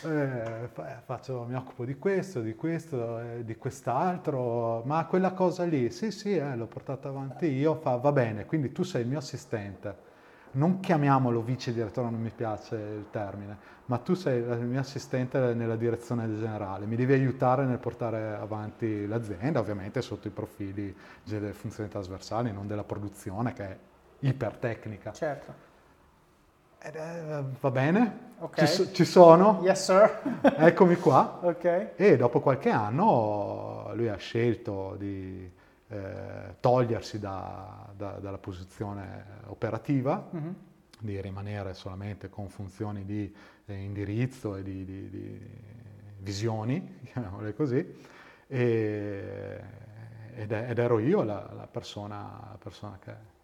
eh, 0.03 0.69
faccio, 1.05 1.45
mi 1.47 1.55
occupo 1.55 1.85
di 1.85 1.97
questo, 1.97 2.41
di 2.41 2.55
questo, 2.55 3.19
eh, 3.19 3.43
di 3.43 3.55
quest'altro, 3.57 4.83
ma 4.85 5.05
quella 5.05 5.33
cosa 5.33 5.63
lì, 5.63 5.89
sì 5.91 6.11
sì, 6.11 6.35
eh, 6.35 6.55
l'ho 6.55 6.67
portata 6.67 7.09
avanti 7.09 7.47
io, 7.47 7.75
fa, 7.75 7.95
va 7.95 8.11
bene, 8.11 8.45
quindi 8.45 8.71
tu 8.71 8.83
sei 8.83 9.01
il 9.01 9.07
mio 9.07 9.17
assistente 9.17 10.06
non 10.57 10.79
chiamiamolo 10.79 11.41
vice 11.41 11.73
direttore, 11.73 12.09
non 12.09 12.19
mi 12.19 12.31
piace 12.35 12.75
il 12.75 13.05
termine, 13.11 13.75
ma 13.85 13.97
tu 13.99 14.15
sei 14.15 14.39
il 14.41 14.65
mio 14.65 14.79
assistente 14.79 15.53
nella 15.53 15.75
direzione 15.75 16.27
generale, 16.27 16.85
mi 16.85 16.95
devi 16.95 17.13
aiutare 17.13 17.65
nel 17.65 17.77
portare 17.77 18.35
avanti 18.35 19.05
l'azienda, 19.07 19.59
ovviamente 19.59 20.01
sotto 20.01 20.27
i 20.27 20.31
profili 20.31 20.95
delle 21.23 21.53
funzioni 21.53 21.89
trasversali, 21.89 22.51
non 22.51 22.67
della 22.67 22.83
produzione 22.83 23.53
che 23.53 23.63
è 23.63 23.77
ipertecnica. 24.19 25.13
Certo. 25.13 25.65
Eh, 26.79 27.43
va 27.59 27.71
bene, 27.71 28.19
okay. 28.39 28.67
ci, 28.67 28.93
ci, 28.93 29.05
sono. 29.05 29.59
Yes, 29.63 29.83
sir. 29.83 30.41
Eccomi 30.41 30.95
qua. 30.95 31.39
Okay. 31.47 31.91
E 31.95 32.17
dopo 32.17 32.39
qualche 32.39 32.69
anno 32.69 33.91
lui 33.93 34.07
ha 34.09 34.15
scelto 34.17 34.95
di 34.97 35.49
eh, 35.89 36.55
togliersi 36.59 37.19
da, 37.19 37.89
da, 37.95 38.19
dalla 38.19 38.37
posizione 38.37 39.25
operativa, 39.45 40.29
mm-hmm. 40.35 40.51
di 40.99 41.21
rimanere 41.21 41.73
solamente 41.73 42.29
con 42.29 42.49
funzioni 42.49 43.05
di 43.05 43.33
eh, 43.65 43.73
indirizzo 43.73 44.55
e 44.55 44.63
di, 44.63 44.85
di, 44.85 45.09
di, 45.09 45.39
visioni, 46.19 46.99
chiamiamole 47.11 47.53
così, 47.53 47.95
e, 48.47 49.61
ed, 50.35 50.51
ed, 50.51 50.77
ero 50.77 50.99
io 50.99 51.23
la, 51.23 51.49
la, 51.53 51.67
persona, 51.67 52.47
la 52.51 52.57
persona, 52.61 52.97
che... 53.01 53.35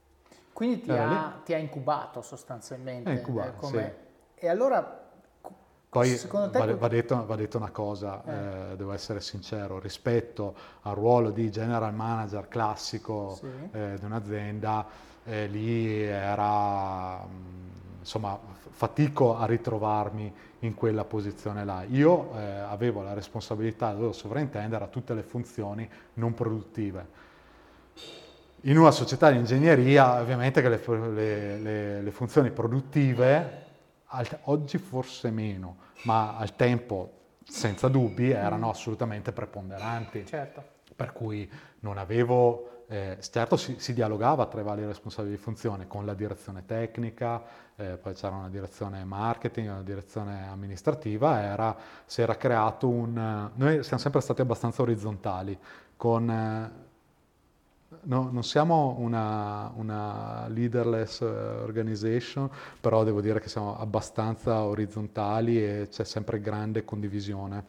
Quindi 0.51 0.81
ti 0.81 0.91
ha, 0.91 1.41
ti 1.43 1.53
ha, 1.53 1.57
incubato 1.57 2.21
sostanzialmente. 2.21 3.11
Incubato, 3.11 3.53
come... 3.53 3.95
sì. 4.35 4.45
E 4.45 4.49
allora 4.49 5.02
poi 5.93 6.19
va, 6.49 6.75
va, 6.75 6.87
detto, 6.87 7.25
va, 7.25 7.35
detto, 7.35 7.57
una 7.57 7.69
cosa, 7.69 8.23
eh. 8.25 8.71
Eh, 8.71 8.75
devo 8.75 8.93
essere 8.93 9.21
sincero, 9.21 9.79
rispetto 9.79 10.55
al 10.81 10.95
ruolo 10.95 11.29
di 11.29 11.51
general 11.51 11.93
manager 11.93 12.47
classico 12.47 13.37
sì. 13.39 13.47
eh, 13.71 13.97
di 13.99 14.05
un'azienda, 14.05 14.85
eh, 15.23 15.45
lì 15.45 16.01
era, 16.01 17.23
mm, 17.23 17.99
insomma, 17.99 18.37
fatico 18.71 19.37
a 19.37 19.45
ritrovarmi 19.45 20.33
in 20.59 20.73
quella 20.73 21.03
posizione 21.03 21.63
là. 21.63 21.83
Io 21.83 22.31
eh, 22.35 22.41
avevo 22.41 23.03
la 23.03 23.13
responsabilità, 23.13 23.91
dovevo 23.91 24.13
sovrintendere 24.13 24.83
a 24.83 24.87
tutte 24.87 25.13
le 25.13 25.21
funzioni 25.21 25.87
non 26.15 26.33
produttive. 26.33 27.21
In 28.61 28.77
una 28.79 28.91
società 28.91 29.29
di 29.29 29.37
ingegneria, 29.37 30.19
ovviamente 30.19 30.61
che 30.61 30.69
le, 30.69 30.81
le, 30.87 31.57
le, 31.59 32.01
le 32.01 32.11
funzioni 32.11 32.49
produttive 32.49 33.62
oggi 34.43 34.77
forse 34.77 35.31
meno, 35.31 35.77
ma 36.03 36.35
al 36.37 36.55
tempo 36.55 37.21
senza 37.45 37.87
dubbi 37.87 38.29
erano 38.31 38.69
assolutamente 38.69 39.31
preponderanti. 39.31 40.25
Certo. 40.25 40.71
Per 40.95 41.11
cui 41.11 41.49
non 41.79 41.97
avevo, 41.97 42.83
eh, 42.87 43.17
certo 43.19 43.57
si, 43.57 43.75
si, 43.79 43.93
dialogava 43.93 44.45
tra 44.45 44.61
i 44.61 44.63
vari 44.63 44.85
responsabili 44.85 45.35
di 45.35 45.41
funzione 45.41 45.87
con 45.87 46.05
la 46.05 46.13
direzione 46.13 46.65
tecnica, 46.65 47.43
eh, 47.75 47.97
poi 47.97 48.13
c'era 48.13 48.35
una 48.35 48.49
direzione 48.49 49.03
marketing, 49.03 49.69
una 49.69 49.81
direzione 49.81 50.47
amministrativa, 50.47 51.41
era, 51.41 51.75
si 52.05 52.21
era 52.21 52.35
creato 52.35 52.87
un... 52.87 53.49
Noi 53.53 53.83
siamo 53.83 54.01
sempre 54.01 54.21
stati 54.21 54.41
abbastanza 54.41 54.83
orizzontali, 54.83 55.57
con 55.95 56.29
eh, 56.29 56.91
No, 58.05 58.29
non 58.31 58.43
siamo 58.43 58.95
una, 58.99 59.71
una, 59.75 60.47
leaderless 60.49 61.21
eh, 61.21 61.25
organization, 61.25 62.49
però 62.81 63.03
devo 63.03 63.21
dire 63.21 63.39
che 63.39 63.47
siamo 63.47 63.77
abbastanza 63.77 64.63
orizzontali 64.63 65.63
e 65.63 65.87
c'è 65.89 66.03
sempre 66.03 66.41
grande 66.41 66.83
condivisione 66.83 67.65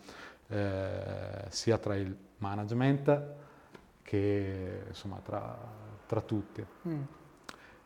eh, 0.49 1.45
sia 1.49 1.79
tra 1.79 1.95
il 1.95 2.17
management 2.39 3.23
che 4.03 4.85
insomma 4.89 5.21
tra, 5.25 5.57
tra 6.07 6.21
tutti. 6.21 6.65
Mm. 6.89 7.03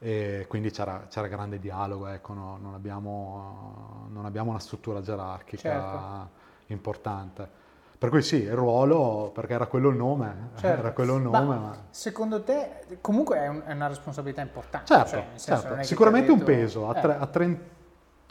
E 0.01 0.47
quindi 0.49 0.71
c'era, 0.71 1.07
c'era, 1.09 1.27
grande 1.27 1.59
dialogo, 1.59 2.07
ecco, 2.07 2.33
no, 2.33 2.57
non, 2.57 2.75
abbiamo, 2.75 4.07
non, 4.11 4.25
abbiamo, 4.27 4.51
una 4.51 4.61
struttura 4.61 5.01
gerarchica 5.01 5.61
certo. 5.61 6.31
importante. 6.67 7.51
Per 7.99 8.11
cui 8.11 8.23
sì, 8.23 8.43
il 8.43 8.53
ruolo, 8.53 9.33
perché 9.35 9.55
era 9.55 9.67
quello 9.67 9.89
il 9.89 9.97
nome, 9.97 10.51
certo. 10.55 10.79
era 10.79 10.93
quello 10.93 11.17
il 11.17 11.23
nome. 11.23 11.39
Ma 11.39 11.57
ma... 11.57 11.77
Secondo 11.91 12.45
te, 12.45 12.85
comunque 13.01 13.39
è, 13.39 13.49
un, 13.49 13.63
è, 13.67 13.73
una 13.73 13.89
responsabilità 13.89 14.41
importante? 14.41 14.87
Certo, 14.87 15.11
cioè, 15.11 15.27
certo. 15.37 15.83
sicuramente 15.83 16.29
detto... 16.29 16.39
un 16.39 16.45
peso. 16.45 16.89
A, 16.89 16.95
tre, 16.95 17.15
eh. 17.15 17.17
a, 17.19 17.27
30, 17.27 17.63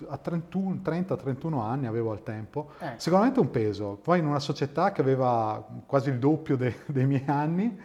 a 0.07 0.17
31, 0.17 0.79
30-31 0.81 1.59
anni 1.61 1.85
avevo 1.85 2.11
al 2.11 2.23
tempo, 2.23 2.69
eh. 2.79 2.93
sicuramente 2.95 3.41
un 3.41 3.51
peso. 3.51 3.99
Poi 4.01 4.19
in 4.19 4.25
una 4.25 4.39
società 4.39 4.93
che 4.93 5.01
aveva 5.01 5.61
quasi 5.85 6.11
il 6.11 6.17
doppio 6.17 6.55
de, 6.55 6.73
dei 6.85 7.05
miei 7.05 7.25
anni, 7.27 7.77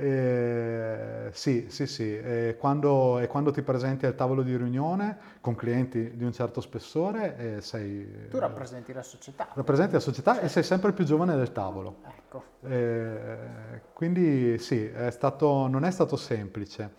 eh, 0.00 1.30
sì, 1.32 1.66
sì, 1.70 1.88
sì. 1.88 2.16
E 2.16 2.56
quando, 2.56 3.18
e 3.18 3.26
quando, 3.26 3.50
ti 3.50 3.62
presenti 3.62 4.06
al 4.06 4.14
tavolo 4.14 4.42
di 4.42 4.56
riunione 4.56 5.18
con 5.40 5.56
clienti 5.56 6.16
di 6.16 6.22
un 6.22 6.32
certo 6.32 6.60
spessore, 6.60 7.56
eh, 7.56 7.60
sei... 7.60 8.28
Tu 8.28 8.38
rappresenti 8.38 8.92
la 8.92 9.02
società. 9.02 9.48
Rappresenti 9.54 9.94
la 9.94 10.00
società 10.00 10.32
certo. 10.34 10.46
e 10.46 10.50
sei 10.50 10.62
sempre 10.62 10.90
il 10.90 10.94
più 10.94 11.04
giovane 11.04 11.34
del 11.34 11.50
tavolo. 11.50 11.96
Ecco. 12.06 12.44
Eh, 12.60 13.80
quindi 13.92 14.56
sì, 14.58 14.86
è 14.86 15.10
stato, 15.10 15.66
non 15.66 15.84
è 15.84 15.90
stato 15.90 16.14
semplice. 16.14 16.94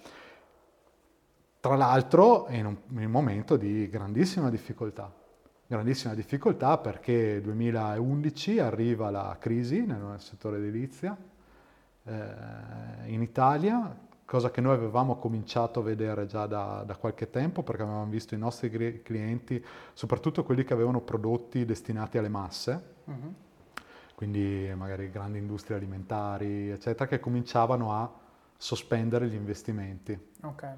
Tra 1.61 1.75
l'altro 1.77 2.47
in 2.49 2.65
un, 2.65 2.77
in 2.89 3.05
un 3.05 3.11
momento 3.11 3.55
di 3.55 3.87
grandissima 3.87 4.49
difficoltà. 4.49 5.09
Grandissima 5.65 6.13
difficoltà 6.13 6.77
perché 6.77 7.13
nel 7.13 7.41
2011 7.43 8.59
arriva 8.59 9.09
la 9.09 9.37
crisi 9.39 9.85
nel 9.85 10.15
settore 10.17 10.57
edilizia 10.57 11.17
in 13.05 13.21
Italia, 13.21 13.95
cosa 14.25 14.51
che 14.51 14.61
noi 14.61 14.75
avevamo 14.75 15.17
cominciato 15.17 15.79
a 15.79 15.83
vedere 15.83 16.27
già 16.27 16.45
da, 16.45 16.83
da, 16.85 16.95
qualche 16.95 17.29
tempo 17.29 17.63
perché 17.63 17.81
avevamo 17.81 18.05
visto 18.05 18.35
i 18.35 18.37
nostri 18.37 19.01
clienti, 19.01 19.63
soprattutto 19.93 20.43
quelli 20.43 20.63
che 20.63 20.73
avevano 20.73 21.01
prodotti 21.01 21.65
destinati 21.65 22.17
alle 22.17 22.29
masse, 22.29 22.83
uh-huh. 23.05 23.33
quindi 24.15 24.71
magari 24.75 25.09
grandi 25.09 25.39
industrie 25.39 25.77
alimentari, 25.77 26.69
eccetera, 26.69 27.07
che 27.07 27.19
cominciavano 27.19 27.93
a 27.93 28.11
sospendere 28.55 29.27
gli 29.27 29.35
investimenti. 29.35 30.17
Okay. 30.41 30.73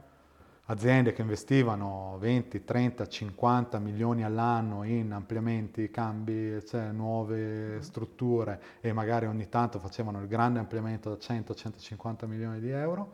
Aziende 0.72 1.12
che 1.12 1.22
investivano 1.22 2.16
20, 2.20 2.64
30, 2.64 3.08
50 3.08 3.78
milioni 3.80 4.24
all'anno 4.24 4.84
in 4.84 5.12
ampliamenti, 5.12 5.92
cambi, 5.92 6.66
cioè 6.66 6.92
nuove 6.92 7.82
strutture 7.82 8.62
e 8.80 8.94
magari 8.94 9.26
ogni 9.26 9.50
tanto 9.50 9.80
facevano 9.80 10.22
il 10.22 10.28
grande 10.28 10.60
ampliamento 10.60 11.10
da 11.10 11.18
100-150 11.18 12.26
milioni 12.26 12.62
di 12.62 12.70
euro, 12.70 13.12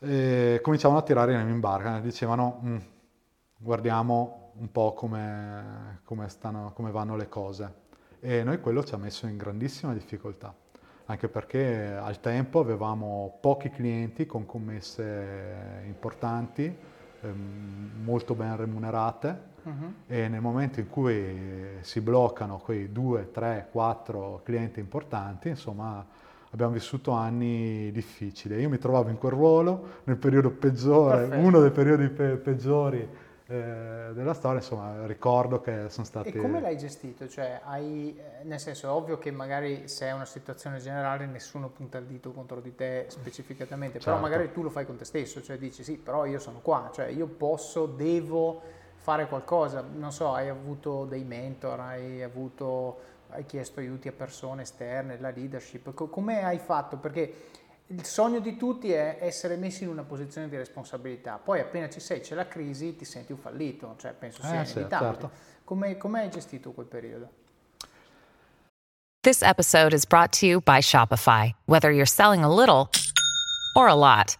cominciavano 0.00 1.00
a 1.00 1.02
tirare 1.02 1.40
in 1.40 1.60
barca 1.60 2.00
dicevano 2.00 2.60
mm, 2.64 2.76
guardiamo 3.56 4.52
un 4.54 4.72
po' 4.72 4.94
come, 4.94 6.00
come, 6.04 6.28
stanno, 6.28 6.72
come 6.74 6.90
vanno 6.90 7.14
le 7.14 7.28
cose. 7.28 7.86
E 8.20 8.42
noi 8.42 8.60
quello 8.60 8.82
ci 8.82 8.94
ha 8.94 8.98
messo 8.98 9.28
in 9.28 9.36
grandissima 9.36 9.92
difficoltà 9.92 10.52
anche 11.10 11.28
perché 11.28 11.94
al 11.94 12.20
tempo 12.20 12.60
avevamo 12.60 13.38
pochi 13.40 13.70
clienti 13.70 14.26
con 14.26 14.44
commesse 14.44 15.82
importanti, 15.86 16.76
ehm, 17.22 17.90
molto 18.04 18.34
ben 18.34 18.56
remunerate 18.56 19.40
uh-huh. 19.62 19.92
e 20.06 20.28
nel 20.28 20.42
momento 20.42 20.80
in 20.80 20.88
cui 20.90 21.78
si 21.80 22.02
bloccano 22.02 22.58
quei 22.58 22.92
due, 22.92 23.30
tre, 23.30 23.68
quattro 23.70 24.42
clienti 24.44 24.80
importanti, 24.80 25.48
insomma 25.48 26.04
abbiamo 26.50 26.72
vissuto 26.72 27.12
anni 27.12 27.90
difficili. 27.90 28.60
Io 28.60 28.68
mi 28.68 28.78
trovavo 28.78 29.08
in 29.08 29.16
quel 29.16 29.32
ruolo 29.32 30.00
nel 30.04 30.18
periodo 30.18 30.50
peggiore, 30.50 31.20
Perfetto. 31.20 31.46
uno 31.46 31.60
dei 31.60 31.70
periodi 31.70 32.08
pe- 32.10 32.36
peggiori 32.36 33.08
eh, 33.50 34.10
della 34.12 34.34
storia, 34.34 34.58
insomma, 34.58 35.06
ricordo 35.06 35.62
che 35.62 35.88
sono 35.88 36.04
stati... 36.04 36.28
E 36.28 36.36
come 36.36 36.60
l'hai 36.60 36.76
gestito? 36.76 37.26
Cioè, 37.26 37.62
hai, 37.64 38.14
eh, 38.14 38.44
nel 38.44 38.60
senso, 38.60 38.88
è 38.88 38.90
ovvio 38.90 39.16
che 39.16 39.30
magari 39.30 39.88
se 39.88 40.06
è 40.06 40.12
una 40.12 40.26
situazione 40.26 40.78
generale 40.80 41.24
nessuno 41.24 41.70
punta 41.70 41.96
il 41.96 42.04
dito 42.04 42.32
contro 42.32 42.60
di 42.60 42.74
te 42.74 43.06
specificatamente, 43.08 44.00
certo. 44.00 44.10
però 44.10 44.20
magari 44.20 44.52
tu 44.52 44.62
lo 44.62 44.68
fai 44.68 44.84
con 44.84 44.96
te 44.96 45.06
stesso, 45.06 45.40
cioè 45.40 45.56
dici 45.56 45.82
sì, 45.82 45.96
però 45.96 46.26
io 46.26 46.38
sono 46.38 46.58
qua, 46.60 46.90
cioè 46.92 47.06
io 47.06 47.26
posso, 47.26 47.86
devo 47.86 48.60
fare 48.96 49.26
qualcosa, 49.28 49.82
non 49.94 50.12
so, 50.12 50.34
hai 50.34 50.50
avuto 50.50 51.06
dei 51.06 51.24
mentor, 51.24 51.80
hai 51.80 52.22
avuto, 52.22 52.98
hai 53.30 53.46
chiesto 53.46 53.80
aiuti 53.80 54.08
a 54.08 54.12
persone 54.12 54.60
esterne, 54.60 55.18
la 55.18 55.30
leadership, 55.30 55.94
come 55.94 56.44
hai 56.44 56.58
fatto? 56.58 56.98
Perché 56.98 57.32
il 57.90 58.04
sogno 58.04 58.38
di 58.40 58.56
tutti 58.56 58.92
è 58.92 59.18
essere 59.20 59.56
messi 59.56 59.84
in 59.84 59.88
una 59.88 60.02
posizione 60.02 60.48
di 60.48 60.56
responsabilità. 60.56 61.40
Poi 61.42 61.60
appena 61.60 61.88
ci 61.88 62.00
sei, 62.00 62.20
c'è 62.20 62.34
la 62.34 62.46
crisi, 62.46 62.96
ti 62.96 63.04
senti 63.04 63.32
un 63.32 63.38
fallito, 63.38 63.94
cioè 63.98 64.12
penso 64.12 64.42
sia 64.42 64.62
eh, 64.62 64.70
inevitabile. 64.70 65.10
Certo. 65.10 65.30
Come, 65.64 65.96
come 65.96 66.20
hai 66.20 66.30
gestito 66.30 66.72
quel 66.72 66.86
periodo? 66.86 67.30
This 69.22 69.42
episode 69.42 69.94
is 69.94 70.04
brought 70.04 70.32
to 70.38 70.46
you 70.46 70.60
by 70.60 70.80
Shopify. 70.80 71.52
Whether 71.66 71.90
you're 71.90 72.06
selling 72.06 72.44
a 72.44 72.54
little 72.54 72.90
or 73.74 73.88
a 73.88 73.94
lot, 73.94 74.36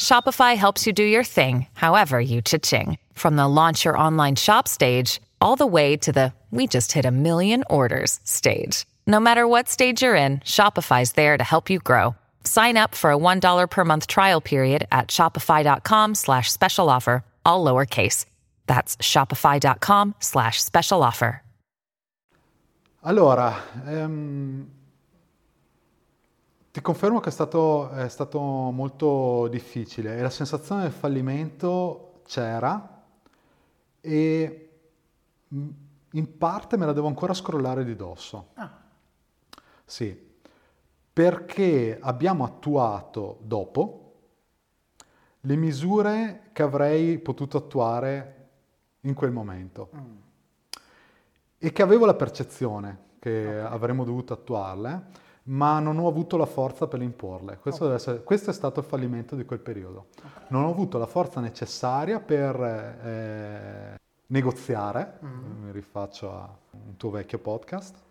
Shopify 0.00 0.56
helps 0.56 0.86
you 0.86 0.92
do 0.92 1.02
your 1.02 1.24
thing, 1.24 1.66
however 1.74 2.20
you 2.20 2.40
cha-ching. 2.40 2.98
From 3.14 3.36
the 3.36 3.48
launch 3.48 3.84
your 3.84 3.98
online 3.98 4.36
shop 4.36 4.68
stage, 4.68 5.20
all 5.40 5.56
the 5.56 5.66
way 5.66 5.96
to 5.96 6.12
the 6.12 6.32
we 6.50 6.66
just 6.66 6.92
hit 6.92 7.04
a 7.04 7.10
million 7.10 7.62
orders 7.68 8.20
stage. 8.24 8.86
No 9.06 9.20
matter 9.20 9.46
what 9.46 9.68
stage 9.68 10.02
you're 10.02 10.14
in, 10.14 10.38
Shopify's 10.40 11.12
there 11.12 11.36
to 11.36 11.44
help 11.44 11.68
you 11.68 11.78
grow. 11.78 12.14
Sign 12.48 12.78
up 12.78 12.94
for 12.94 13.10
a 13.10 13.16
$1 13.16 13.68
per 13.68 13.84
month 13.84 14.06
trial 14.06 14.40
period 14.40 14.86
at 14.90 15.08
shopify.com 15.08 16.14
slash 16.14 16.50
special 16.50 16.88
offer, 16.88 17.22
all 17.44 17.62
lowercase. 17.62 18.24
That's 18.66 18.96
shopify.com 18.96 20.14
slash 20.18 20.62
special 20.62 21.02
offer. 21.02 21.42
Allora, 23.02 23.54
ehm, 23.86 24.66
ti 26.70 26.80
confermo 26.80 27.20
che 27.20 27.28
è 27.28 27.32
stato, 27.32 27.90
è 27.90 28.08
stato 28.08 28.40
molto 28.40 29.46
difficile 29.48 30.16
e 30.16 30.22
la 30.22 30.30
sensazione 30.30 30.82
del 30.82 30.92
fallimento 30.92 32.22
c'era 32.26 33.04
e 34.00 34.70
in 35.48 36.38
parte 36.38 36.76
me 36.78 36.86
la 36.86 36.92
devo 36.94 37.08
ancora 37.08 37.34
scrollare 37.34 37.84
di 37.84 37.94
dosso. 37.94 38.48
Ah. 38.54 38.70
Sì, 39.84 40.27
perché 41.18 41.98
abbiamo 42.00 42.44
attuato 42.44 43.38
dopo 43.42 44.12
le 45.40 45.56
misure 45.56 46.50
che 46.52 46.62
avrei 46.62 47.18
potuto 47.18 47.56
attuare 47.56 48.50
in 49.00 49.14
quel 49.14 49.32
momento 49.32 49.88
mm. 49.96 50.16
e 51.58 51.72
che 51.72 51.82
avevo 51.82 52.06
la 52.06 52.14
percezione 52.14 53.06
che 53.18 53.48
okay. 53.48 53.72
avremmo 53.72 54.04
dovuto 54.04 54.32
attuarle, 54.32 55.06
ma 55.46 55.80
non 55.80 55.98
ho 55.98 56.06
avuto 56.06 56.36
la 56.36 56.46
forza 56.46 56.86
per 56.86 57.02
imporle. 57.02 57.58
Questo, 57.58 57.86
okay. 57.86 57.96
essere, 57.96 58.22
questo 58.22 58.50
è 58.50 58.52
stato 58.52 58.78
il 58.78 58.86
fallimento 58.86 59.34
di 59.34 59.44
quel 59.44 59.58
periodo. 59.58 60.10
Okay. 60.18 60.44
Non 60.50 60.66
ho 60.66 60.70
avuto 60.70 60.98
la 60.98 61.06
forza 61.06 61.40
necessaria 61.40 62.20
per 62.20 62.62
eh, 62.62 63.98
negoziare, 64.26 65.18
mm. 65.24 65.64
mi 65.64 65.72
rifaccio 65.72 66.32
a 66.32 66.56
un 66.70 66.96
tuo 66.96 67.10
vecchio 67.10 67.40
podcast, 67.40 68.06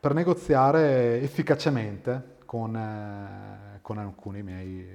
per 0.00 0.14
negoziare 0.14 1.20
efficacemente 1.20 2.38
con, 2.46 2.74
eh, 2.74 3.78
con 3.82 3.98
alcuni 3.98 4.42
miei 4.42 4.86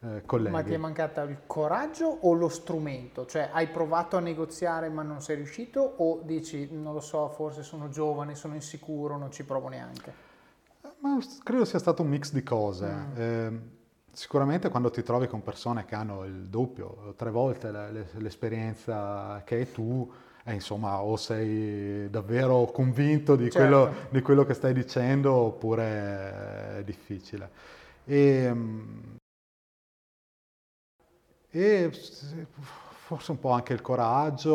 eh, 0.00 0.22
colleghi. 0.24 0.50
Ma 0.50 0.62
ti 0.62 0.72
è 0.72 0.78
mancato 0.78 1.20
il 1.22 1.40
coraggio 1.46 2.06
o 2.06 2.32
lo 2.32 2.48
strumento? 2.48 3.26
Cioè 3.26 3.50
hai 3.52 3.68
provato 3.68 4.16
a 4.16 4.20
negoziare 4.20 4.88
ma 4.88 5.02
non 5.02 5.20
sei 5.20 5.36
riuscito 5.36 5.80
o 5.80 6.20
dici 6.24 6.68
non 6.72 6.94
lo 6.94 7.00
so, 7.00 7.28
forse 7.28 7.62
sono 7.62 7.90
giovane, 7.90 8.34
sono 8.34 8.54
insicuro, 8.54 9.18
non 9.18 9.30
ci 9.30 9.44
provo 9.44 9.68
neanche? 9.68 10.12
Ma 11.00 11.18
credo 11.42 11.66
sia 11.66 11.78
stato 11.78 12.02
un 12.02 12.08
mix 12.08 12.32
di 12.32 12.42
cose. 12.42 12.86
Mm. 12.86 13.12
Eh, 13.16 13.60
sicuramente 14.10 14.70
quando 14.70 14.90
ti 14.90 15.02
trovi 15.02 15.26
con 15.26 15.42
persone 15.42 15.84
che 15.84 15.94
hanno 15.94 16.24
il 16.24 16.48
doppio, 16.48 17.12
tre 17.16 17.30
volte 17.30 17.70
l'esperienza 18.16 19.42
che 19.44 19.56
hai 19.56 19.70
tu, 19.70 20.10
eh, 20.44 20.52
insomma, 20.52 21.00
o 21.00 21.16
sei 21.16 22.10
davvero 22.10 22.66
convinto 22.66 23.34
di, 23.34 23.50
certo. 23.50 23.58
quello, 23.58 23.94
di, 24.10 24.20
quello, 24.20 24.44
che 24.44 24.52
stai 24.54 24.74
dicendo 24.74 25.32
oppure 25.32 26.78
è 26.78 26.82
difficile. 26.84 27.50
E, 28.04 28.54
e 31.50 31.90
forse 33.04 33.30
un 33.30 33.38
po' 33.38 33.50
anche 33.50 33.72
il 33.72 33.80
coraggio, 33.80 34.54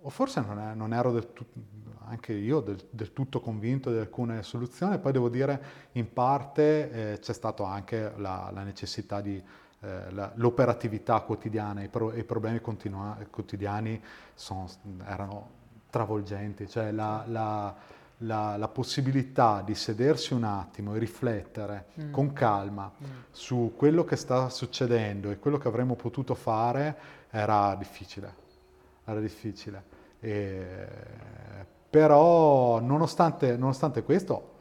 o 0.00 0.08
forse 0.08 0.40
non, 0.40 0.58
è, 0.58 0.74
non 0.74 0.92
ero 0.92 1.12
del 1.12 1.32
tutto, 1.32 1.60
anche 2.06 2.32
io 2.32 2.60
del, 2.60 2.84
del, 2.90 3.12
tutto 3.12 3.40
convinto 3.40 3.92
di 3.92 3.98
alcune 3.98 4.42
soluzioni, 4.42 4.98
poi 4.98 5.12
devo 5.12 5.28
dire 5.28 5.62
in 5.92 6.12
parte 6.12 7.12
eh, 7.12 7.18
c'è 7.20 7.32
stata 7.32 7.66
anche 7.66 8.12
la, 8.16 8.50
la 8.52 8.62
necessità 8.62 9.20
di 9.20 9.40
eh, 9.80 10.10
la, 10.10 10.32
l'operatività 10.34 11.20
quotidiana, 11.20 11.82
i, 11.82 11.88
pro, 11.88 12.12
i 12.12 12.24
problemi 12.24 12.60
continua, 12.60 13.16
quotidiani 13.30 14.02
sono, 14.34 14.68
erano 15.04 15.56
travolgenti, 15.90 16.68
cioè 16.68 16.90
la, 16.90 17.24
la, 17.26 17.74
la, 18.18 18.68
possibilità 18.68 19.62
di 19.64 19.74
sedersi 19.74 20.34
un 20.34 20.44
attimo 20.44 20.94
e 20.94 20.98
riflettere 20.98 21.86
mm. 22.00 22.10
con 22.10 22.32
calma 22.32 22.90
mm. 22.90 23.06
su 23.30 23.74
quello 23.76 24.04
che 24.04 24.16
sta 24.16 24.48
succedendo 24.48 25.30
e 25.30 25.38
quello 25.38 25.58
che 25.58 25.68
avremmo 25.68 25.94
potuto 25.94 26.34
fare 26.34 26.96
era 27.30 27.74
difficile, 27.76 28.34
era 29.04 29.20
difficile. 29.20 29.96
E, 30.20 30.86
però 31.88 32.80
nonostante, 32.80 33.56
nonostante 33.56 34.02
questo, 34.02 34.56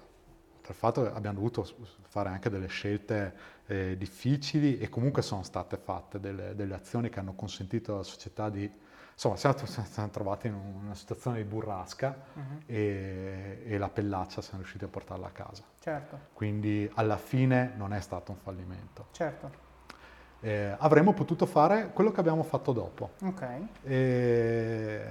tra 0.61 0.72
il 0.74 0.80
fatto 0.80 1.01
che 1.03 1.09
abbiamo 1.09 1.36
dovuto 1.36 1.68
fare 2.07 2.30
anche 2.30 2.49
delle 2.49 2.68
scelte 2.68 3.55
eh, 3.68 3.95
difficili 3.97 4.78
e 4.78 4.89
comunque 4.89 5.22
sono 5.22 5.43
state 5.43 5.78
fatte 5.78 6.20
delle, 6.20 6.55
delle, 6.55 6.74
azioni 6.74 7.09
che 7.09 7.20
hanno 7.20 7.34
consentito 7.34 7.93
alla 7.93 8.03
società 8.03 8.49
di... 8.49 8.70
Insomma, 9.11 9.36
siamo, 9.36 9.55
siamo 9.65 10.09
trovati 10.09 10.47
in 10.47 10.53
una 10.53 10.93
situazione 10.93 11.38
di 11.38 11.43
burrasca 11.43 12.15
uh-huh. 12.34 12.61
e, 12.68 13.63
e, 13.65 13.78
la 13.80 13.89
pellaccia 13.89 14.41
siamo 14.41 14.59
riusciti 14.59 14.84
a 14.84 14.88
portarla 14.88 15.28
a 15.28 15.32
casa. 15.32 15.63
Certo. 15.80 16.20
Quindi 16.34 16.89
alla 16.93 17.18
fine 17.18 17.74
non 17.76 17.93
è 17.93 17.99
stato 17.99 18.32
un 18.32 18.38
fallimento. 18.38 19.07
Certo 19.11 19.66
eh, 20.39 20.75
avremmo 20.77 21.13
potuto 21.13 21.45
fare 21.45 21.89
quello 21.93 22.11
che 22.11 22.19
abbiamo 22.19 22.43
fatto 22.43 22.71
dopo. 22.71 23.11
Ok. 23.23 23.47
E... 23.83 25.01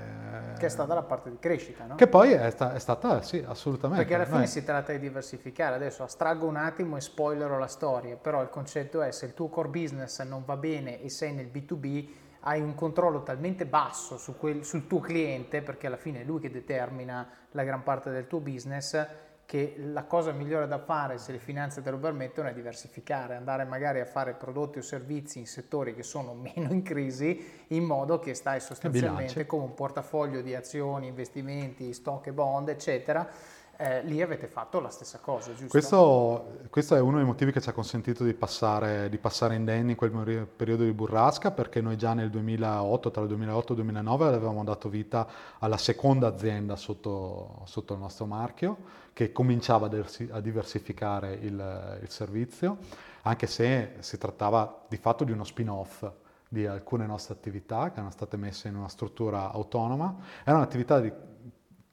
Che 0.57 0.67
è 0.67 0.69
stata 0.69 0.95
la 0.95 1.03
parte 1.03 1.31
di 1.31 1.39
crescita, 1.39 1.85
no? 1.85 1.95
Che 1.97 2.07
poi 2.07 2.33
è, 2.33 2.51
sta, 2.51 2.75
è 2.75 2.79
stata, 2.79 3.23
sì, 3.23 3.45
assolutamente. 3.47 4.03
Perché 4.03 4.15
alla 4.15 4.25
fine 4.25 4.39
Noi... 4.39 4.47
si 4.47 4.65
tratta 4.65 4.93
di 4.93 4.99
diversificare. 4.99 5.75
Adesso 5.75 6.03
astraggo 6.03 6.47
un 6.47 6.57
attimo 6.57 6.97
e 6.97 7.01
spoilerò 7.01 7.59
la 7.59 7.67
storia, 7.67 8.17
però 8.17 8.43
il 8.43 8.51
concetto 8.51 9.03
è 9.03 9.11
se 9.11 9.27
il 9.27 9.35
tuo 9.35 9.49
core 9.49 9.69
business 9.69 10.23
non 10.23 10.45
va 10.45 10.57
bene 10.57 11.03
e 11.03 11.09
sei 11.09 11.33
nel 11.33 11.51
B2B, 11.53 12.09
hai 12.41 12.61
un 12.61 12.75
controllo 12.75 13.23
talmente 13.23 13.67
basso 13.67 14.19
su 14.19 14.37
quel, 14.37 14.65
sul 14.65 14.87
tuo 14.87 15.01
cliente, 15.01 15.63
perché 15.63 15.89
alla 15.89 15.97
fine 15.97 16.21
è 16.21 16.25
lui 16.25 16.41
che 16.41 16.51
determina 16.51 17.29
la 17.51 17.65
gran 17.65 17.83
parte 17.83 18.11
del 18.11 18.29
tuo 18.29 18.39
business, 18.39 19.07
che 19.47 19.77
la 19.79 20.05
cosa 20.05 20.33
migliore 20.33 20.67
da 20.67 20.79
fare 20.79 21.19
se 21.19 21.31
le 21.31 21.39
finanze 21.39 21.81
te 21.81 21.91
lo 21.91 21.99
permettono 21.99 22.49
è 22.49 22.53
diversificare, 22.53 23.37
andare 23.37 23.65
magari 23.65 24.01
a 24.01 24.05
fare 24.05 24.35
prodotti 24.35 24.79
o 24.79 24.83
servizi 24.83 25.39
in 25.39 25.47
settori 25.47 25.95
che 25.95 26.03
sono 26.03 26.35
meno 26.55 26.73
in 26.73 26.83
crisi 26.83 27.65
in 27.69 27.85
modo 27.85 28.19
che 28.19 28.35
stai 28.35 28.61
sostanzialmente 28.61 29.47
con 29.47 29.61
un 29.61 29.73
portafoglio 29.73 30.43
di 30.43 30.55
azioni, 30.55 31.07
investimenti, 31.07 31.93
stock 31.93 32.27
e 32.27 32.33
bond 32.33 32.69
eccetera 32.69 33.31
eh, 33.79 34.03
lì 34.05 34.23
avete 34.23 34.47
fatto 34.47 34.81
la 34.81 34.89
stessa 34.89 35.19
cosa, 35.19 35.51
giusto? 35.51 35.69
Questo, 35.69 36.59
questo, 36.71 36.97
è 36.97 37.01
uno 37.01 37.17
dei 37.17 37.27
motivi 37.27 37.53
che 37.53 37.61
ci 37.61 37.69
ha 37.69 37.73
consentito 37.73 38.25
di 38.25 38.33
passare, 38.33 39.09
di 39.09 39.19
passare 39.19 39.55
indenni 39.55 39.91
in 39.91 39.97
quel 39.97 40.47
periodo 40.47 40.85
di 40.85 40.93
burrasca, 40.93 41.51
perché 41.51 41.81
noi 41.81 41.97
già 41.97 42.15
nel 42.15 42.31
2008, 42.31 43.11
tra 43.11 43.23
il 43.23 43.29
2008 43.29 43.73
e 43.73 43.77
il 43.77 43.83
2009, 43.83 44.27
avevamo 44.27 44.65
dato 44.65 44.89
vita 44.89 45.27
alla 45.59 45.77
seconda 45.77 46.27
azienda 46.27 46.77
sotto, 46.77 47.63
sotto 47.65 47.93
il 47.93 48.01
nostro 48.01 48.25
marchio, 48.27 48.79
che 49.13 49.33
cominciava 49.33 49.89
a 50.31 50.41
diversificare 50.41 51.35
il, 51.35 51.99
il 52.03 52.11
servizio, 52.11 52.79
anche 53.23 53.47
se 53.47 53.97
si 53.99 54.17
trattava 54.19 54.85
di 54.89 54.97
fatto 54.97 55.25
di 55.25 55.33
uno 55.33 55.45
spin-off 55.45 56.05
di 56.49 56.65
alcune 56.65 57.07
nostre 57.07 57.35
attività 57.35 57.89
che 57.89 57.95
erano 57.95 58.11
state 58.11 58.37
messe 58.37 58.69
in 58.69 58.77
una 58.77 58.89
struttura 58.89 59.51
autonoma. 59.51 60.17
Erano 60.45 60.63
attività 60.63 61.01
di 61.01 61.13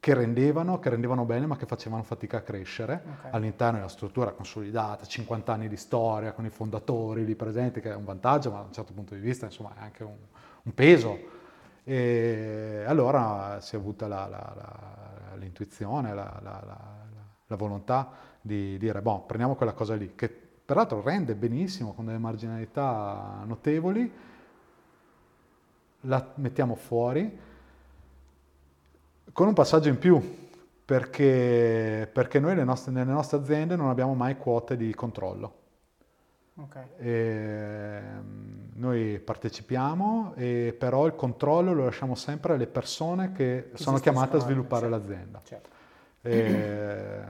che 0.04 0.12
rendevano, 0.12 0.80
che 0.80 0.90
rendevano 0.90 1.24
bene 1.24 1.46
ma 1.46 1.56
che 1.56 1.64
facevano 1.64 2.02
fatica 2.02 2.36
a 2.36 2.40
crescere 2.42 3.02
okay. 3.20 3.30
all'interno 3.30 3.78
della 3.78 3.88
struttura 3.88 4.32
consolidata, 4.32 5.06
50 5.06 5.50
anni 5.50 5.66
di 5.66 5.78
storia 5.78 6.32
con 6.32 6.44
i 6.44 6.50
fondatori 6.50 7.24
lì 7.24 7.34
presenti, 7.34 7.80
che 7.80 7.90
è 7.90 7.94
un 7.94 8.04
vantaggio, 8.04 8.50
ma 8.50 8.58
da 8.58 8.64
un 8.64 8.72
certo 8.74 8.92
punto 8.92 9.14
di 9.14 9.20
vista 9.20 9.46
insomma 9.46 9.72
è 9.74 9.80
anche 9.80 10.02
un, 10.04 10.14
un 10.64 10.74
peso. 10.74 11.18
E 11.84 12.84
allora 12.86 13.60
si 13.62 13.76
è 13.76 13.78
avuta 13.78 14.06
la, 14.06 14.26
la, 14.26 14.52
la, 14.54 15.36
l'intuizione, 15.36 16.12
la, 16.12 17.56
volontà 17.56 18.10
di 18.42 18.76
dire, 18.76 19.00
boh, 19.00 19.20
prendiamo 19.20 19.54
quella 19.54 19.72
cosa 19.72 19.94
lì, 19.94 20.12
che 20.14 20.28
peraltro 20.28 21.00
rende 21.00 21.34
benissimo 21.34 21.94
con 21.94 22.04
delle 22.04 22.18
marginalità 22.18 23.42
notevoli, 23.46 24.12
la 26.00 26.32
mettiamo 26.34 26.74
fuori 26.74 27.52
con 29.34 29.48
un 29.48 29.52
passaggio 29.52 29.88
in 29.88 29.98
più, 29.98 30.20
perché, 30.84 32.08
perché 32.10 32.38
noi 32.38 32.54
nostre, 32.64 32.92
nelle 32.92 33.10
nostre 33.10 33.36
aziende 33.36 33.74
non 33.74 33.88
abbiamo 33.88 34.14
mai 34.14 34.36
quote 34.36 34.76
di 34.76 34.94
controllo. 34.94 35.62
Okay. 36.56 36.86
Noi 38.74 39.18
partecipiamo, 39.18 40.34
e 40.36 40.74
però 40.78 41.04
il 41.06 41.16
controllo 41.16 41.72
lo 41.72 41.84
lasciamo 41.84 42.14
sempre 42.14 42.54
alle 42.54 42.68
persone 42.68 43.32
che, 43.32 43.70
che 43.72 43.82
sono 43.82 43.98
chiamate 43.98 44.36
a 44.36 44.40
sviluppare 44.40 44.88
certo. 44.88 44.96
l'azienda. 44.96 45.40
Certo. 45.42 45.68
E, 46.22 47.22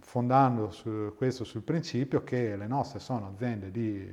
fondando 0.00 0.70
su 0.70 1.14
questo 1.16 1.44
sul 1.44 1.62
principio 1.62 2.22
che 2.22 2.54
le 2.54 2.66
nostre 2.66 2.98
sono 2.98 3.28
aziende 3.28 3.70
di 3.70 4.06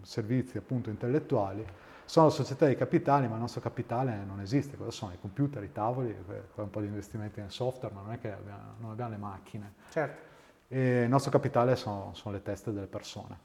servizi 0.00 0.56
appunto 0.56 0.88
intellettuali 0.88 1.62
sono 2.10 2.28
società 2.28 2.66
di 2.66 2.74
capitali, 2.74 3.28
ma 3.28 3.34
il 3.34 3.40
nostro 3.40 3.60
capitale 3.60 4.24
non 4.26 4.40
esiste. 4.40 4.76
Cosa 4.76 4.90
sono? 4.90 5.12
I 5.12 5.20
computer, 5.20 5.62
i 5.62 5.70
tavoli, 5.70 6.12
un 6.56 6.68
po' 6.68 6.80
di 6.80 6.88
investimenti 6.88 7.38
nel 7.38 7.52
software, 7.52 7.94
ma 7.94 8.00
non 8.00 8.10
è 8.10 8.18
che 8.18 8.32
abbiamo, 8.32 8.74
non 8.78 8.90
abbiamo 8.90 9.10
le 9.12 9.16
macchine. 9.16 9.74
Certo. 9.90 10.20
E 10.66 11.02
il 11.02 11.08
nostro 11.08 11.30
capitale 11.30 11.76
sono, 11.76 12.10
sono 12.14 12.34
le 12.34 12.42
teste 12.42 12.72
delle 12.72 12.88
persone. 12.88 13.38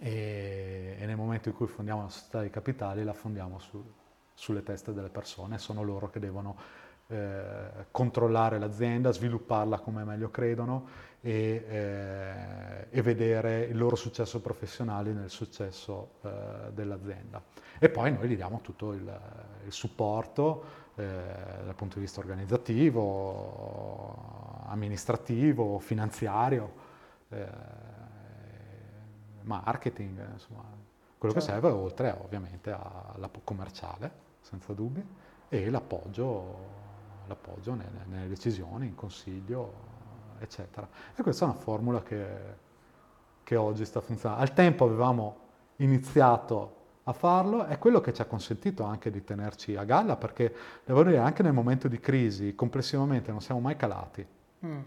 E, 0.00 0.96
e, 0.98 1.06
nel 1.06 1.14
momento 1.14 1.50
in 1.50 1.54
cui 1.54 1.68
fondiamo 1.68 2.00
una 2.00 2.08
società 2.08 2.42
di 2.42 2.50
capitali, 2.50 3.04
la 3.04 3.12
fondiamo 3.12 3.60
su, 3.60 3.80
sulle 4.34 4.64
teste 4.64 4.92
delle 4.92 5.08
persone. 5.08 5.58
Sono 5.58 5.84
loro 5.84 6.10
che 6.10 6.18
devono 6.18 6.56
eh, 7.06 7.86
controllare 7.92 8.58
l'azienda, 8.58 9.12
svilupparla 9.12 9.78
come 9.78 10.02
meglio 10.02 10.32
credono 10.32 11.12
e, 11.26 11.64
eh, 11.66 12.86
e, 12.90 13.00
vedere 13.00 13.62
il 13.62 13.78
loro 13.78 13.96
successo 13.96 14.42
professionale 14.42 15.10
nel 15.12 15.30
successo 15.30 16.16
eh, 16.20 16.70
dell'azienda. 16.74 17.42
E 17.78 17.88
poi 17.88 18.12
noi 18.12 18.28
gli 18.28 18.36
diamo 18.36 18.60
tutto 18.60 18.92
il, 18.92 19.20
il 19.64 19.72
supporto 19.72 20.82
eh, 20.96 21.02
dal 21.64 21.74
punto 21.74 21.94
di 21.94 22.02
vista 22.02 22.20
organizzativo, 22.20 23.00
amministrativo, 24.66 25.78
finanziario, 25.78 26.72
eh, 27.30 27.48
marketing, 29.44 30.32
insomma, 30.32 30.62
quello 31.16 31.34
certo. 31.34 31.38
che 31.38 31.40
serve 31.40 31.68
oltre 31.70 32.14
ovviamente 32.22 32.70
alla 32.70 33.30
commerciale, 33.42 34.10
senza 34.40 34.74
dubbio, 34.74 35.04
e 35.48 35.70
l'appoggio, 35.70 36.82
l'appoggio 37.28 37.72
nelle, 37.72 38.04
nelle 38.08 38.28
decisioni, 38.28 38.88
in 38.88 38.94
consiglio, 38.94 39.83
eccetera. 40.44 40.88
E 41.14 41.22
questa 41.22 41.44
è 41.44 41.48
una 41.48 41.58
formula 41.58 42.02
che, 42.02 42.26
che 43.42 43.56
oggi 43.56 43.84
sta 43.84 44.00
funzionando. 44.00 44.42
Al 44.42 44.52
tempo 44.54 44.84
avevamo 44.84 45.36
iniziato 45.76 46.82
a 47.04 47.12
farlo, 47.12 47.64
è 47.64 47.78
quello 47.78 48.00
che 48.00 48.12
ci 48.12 48.22
ha 48.22 48.24
consentito 48.24 48.84
anche 48.84 49.10
di 49.10 49.22
tenerci 49.24 49.76
a 49.76 49.84
galla, 49.84 50.16
perché 50.16 50.54
devo 50.84 51.02
dire 51.02 51.18
anche 51.18 51.42
nel 51.42 51.52
momento 51.52 51.88
di 51.88 52.00
crisi 52.00 52.54
complessivamente 52.54 53.30
non 53.30 53.40
siamo 53.40 53.60
mai 53.60 53.76
calati. 53.76 54.26
Mm. 54.64 54.80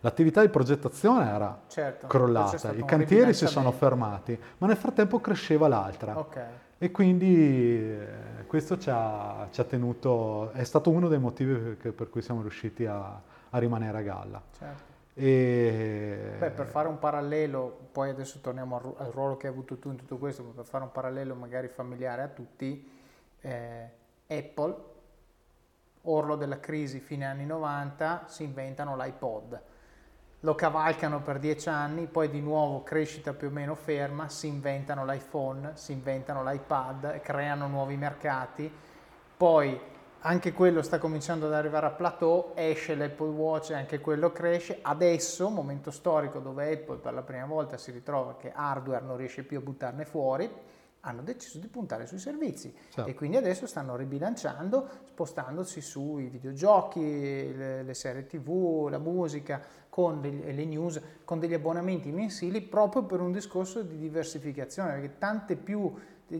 L'attività 0.00 0.42
di 0.42 0.50
progettazione 0.50 1.28
era 1.28 1.62
certo, 1.68 2.06
crollata, 2.06 2.72
i 2.72 2.84
cantieri 2.84 3.32
si 3.32 3.46
sono 3.46 3.72
fermati, 3.72 4.38
ma 4.58 4.66
nel 4.66 4.76
frattempo 4.76 5.20
cresceva 5.20 5.66
l'altra. 5.68 6.18
Okay. 6.18 6.44
E 6.78 6.90
quindi 6.90 7.34
eh, 7.34 8.06
questo 8.46 8.76
ci 8.76 8.90
ha, 8.90 9.48
ci 9.50 9.62
ha, 9.62 9.64
tenuto, 9.64 10.52
è 10.52 10.62
stato 10.62 10.90
uno 10.90 11.08
dei 11.08 11.18
motivi 11.18 11.54
per, 11.54 11.94
per 11.94 12.10
cui 12.10 12.20
siamo 12.20 12.42
riusciti 12.42 12.84
a, 12.84 13.18
a 13.48 13.58
rimanere 13.58 13.98
a 13.98 14.02
galla. 14.02 14.42
Certo. 14.58 14.85
E... 15.18 16.34
Beh, 16.38 16.50
per 16.50 16.66
fare 16.66 16.88
un 16.88 16.98
parallelo, 16.98 17.88
poi 17.90 18.10
adesso 18.10 18.38
torniamo 18.40 18.76
al, 18.76 19.06
al, 19.06 19.12
ruolo 19.12 19.38
che 19.38 19.46
hai 19.46 19.52
avuto 19.54 19.78
tu 19.78 19.88
in 19.88 19.96
tutto 19.96 20.18
questo, 20.18 20.42
per 20.42 20.66
fare 20.66 20.84
un 20.84 20.92
parallelo 20.92 21.34
magari 21.34 21.68
familiare 21.68 22.20
a 22.20 22.28
tutti, 22.28 22.86
eh, 23.40 23.90
Apple, 24.26 24.76
orlo 26.02 26.36
della 26.36 26.60
crisi 26.60 27.00
fine 27.00 27.24
anni 27.24 27.46
90, 27.46 28.24
si 28.26 28.44
inventano 28.44 28.94
l'iPod. 28.94 29.62
Lo 30.40 30.54
cavalcano 30.54 31.22
per 31.22 31.38
dieci 31.38 31.70
anni, 31.70 32.06
poi 32.08 32.28
di 32.28 32.42
nuovo 32.42 32.82
crescita 32.82 33.32
più 33.32 33.48
o 33.48 33.50
meno 33.50 33.74
ferma, 33.74 34.28
si 34.28 34.48
inventano 34.48 35.06
l'iPhone, 35.06 35.72
si 35.76 35.92
inventano 35.92 36.44
l'iPad, 36.44 37.20
creano 37.20 37.68
nuovi 37.68 37.96
mercati, 37.96 38.70
poi 39.34 39.80
anche 40.26 40.52
quello 40.52 40.82
sta 40.82 40.98
cominciando 40.98 41.46
ad 41.46 41.54
arrivare 41.54 41.86
a 41.86 41.90
plateau, 41.90 42.50
esce 42.56 42.96
l'Apple 42.96 43.28
Watch 43.28 43.70
e 43.70 43.74
anche 43.74 44.00
quello 44.00 44.32
cresce. 44.32 44.80
Adesso, 44.82 45.48
momento 45.48 45.92
storico 45.92 46.40
dove 46.40 46.72
Apple 46.72 46.96
per 46.96 47.14
la 47.14 47.22
prima 47.22 47.46
volta 47.46 47.76
si 47.76 47.92
ritrova 47.92 48.36
che 48.36 48.50
hardware 48.52 49.04
non 49.04 49.16
riesce 49.16 49.44
più 49.44 49.58
a 49.58 49.60
buttarne 49.60 50.04
fuori, 50.04 50.50
hanno 51.00 51.22
deciso 51.22 51.58
di 51.58 51.68
puntare 51.68 52.06
sui 52.06 52.18
servizi 52.18 52.74
certo. 52.90 53.08
e 53.08 53.14
quindi 53.14 53.36
adesso 53.36 53.68
stanno 53.68 53.94
ribilanciando, 53.94 54.88
spostandosi 55.04 55.80
sui 55.80 56.26
videogiochi, 56.26 57.56
le, 57.56 57.84
le 57.84 57.94
serie 57.94 58.26
tv, 58.26 58.88
la 58.90 58.98
musica, 58.98 59.62
con 59.88 60.20
degli, 60.20 60.42
le 60.44 60.64
news, 60.64 61.00
con 61.24 61.38
degli 61.38 61.54
abbonamenti 61.54 62.10
mensili 62.10 62.60
proprio 62.62 63.04
per 63.04 63.20
un 63.20 63.30
discorso 63.30 63.82
di 63.82 63.96
diversificazione, 63.96 64.94
perché 64.94 65.18
tante 65.18 65.54
più 65.54 65.94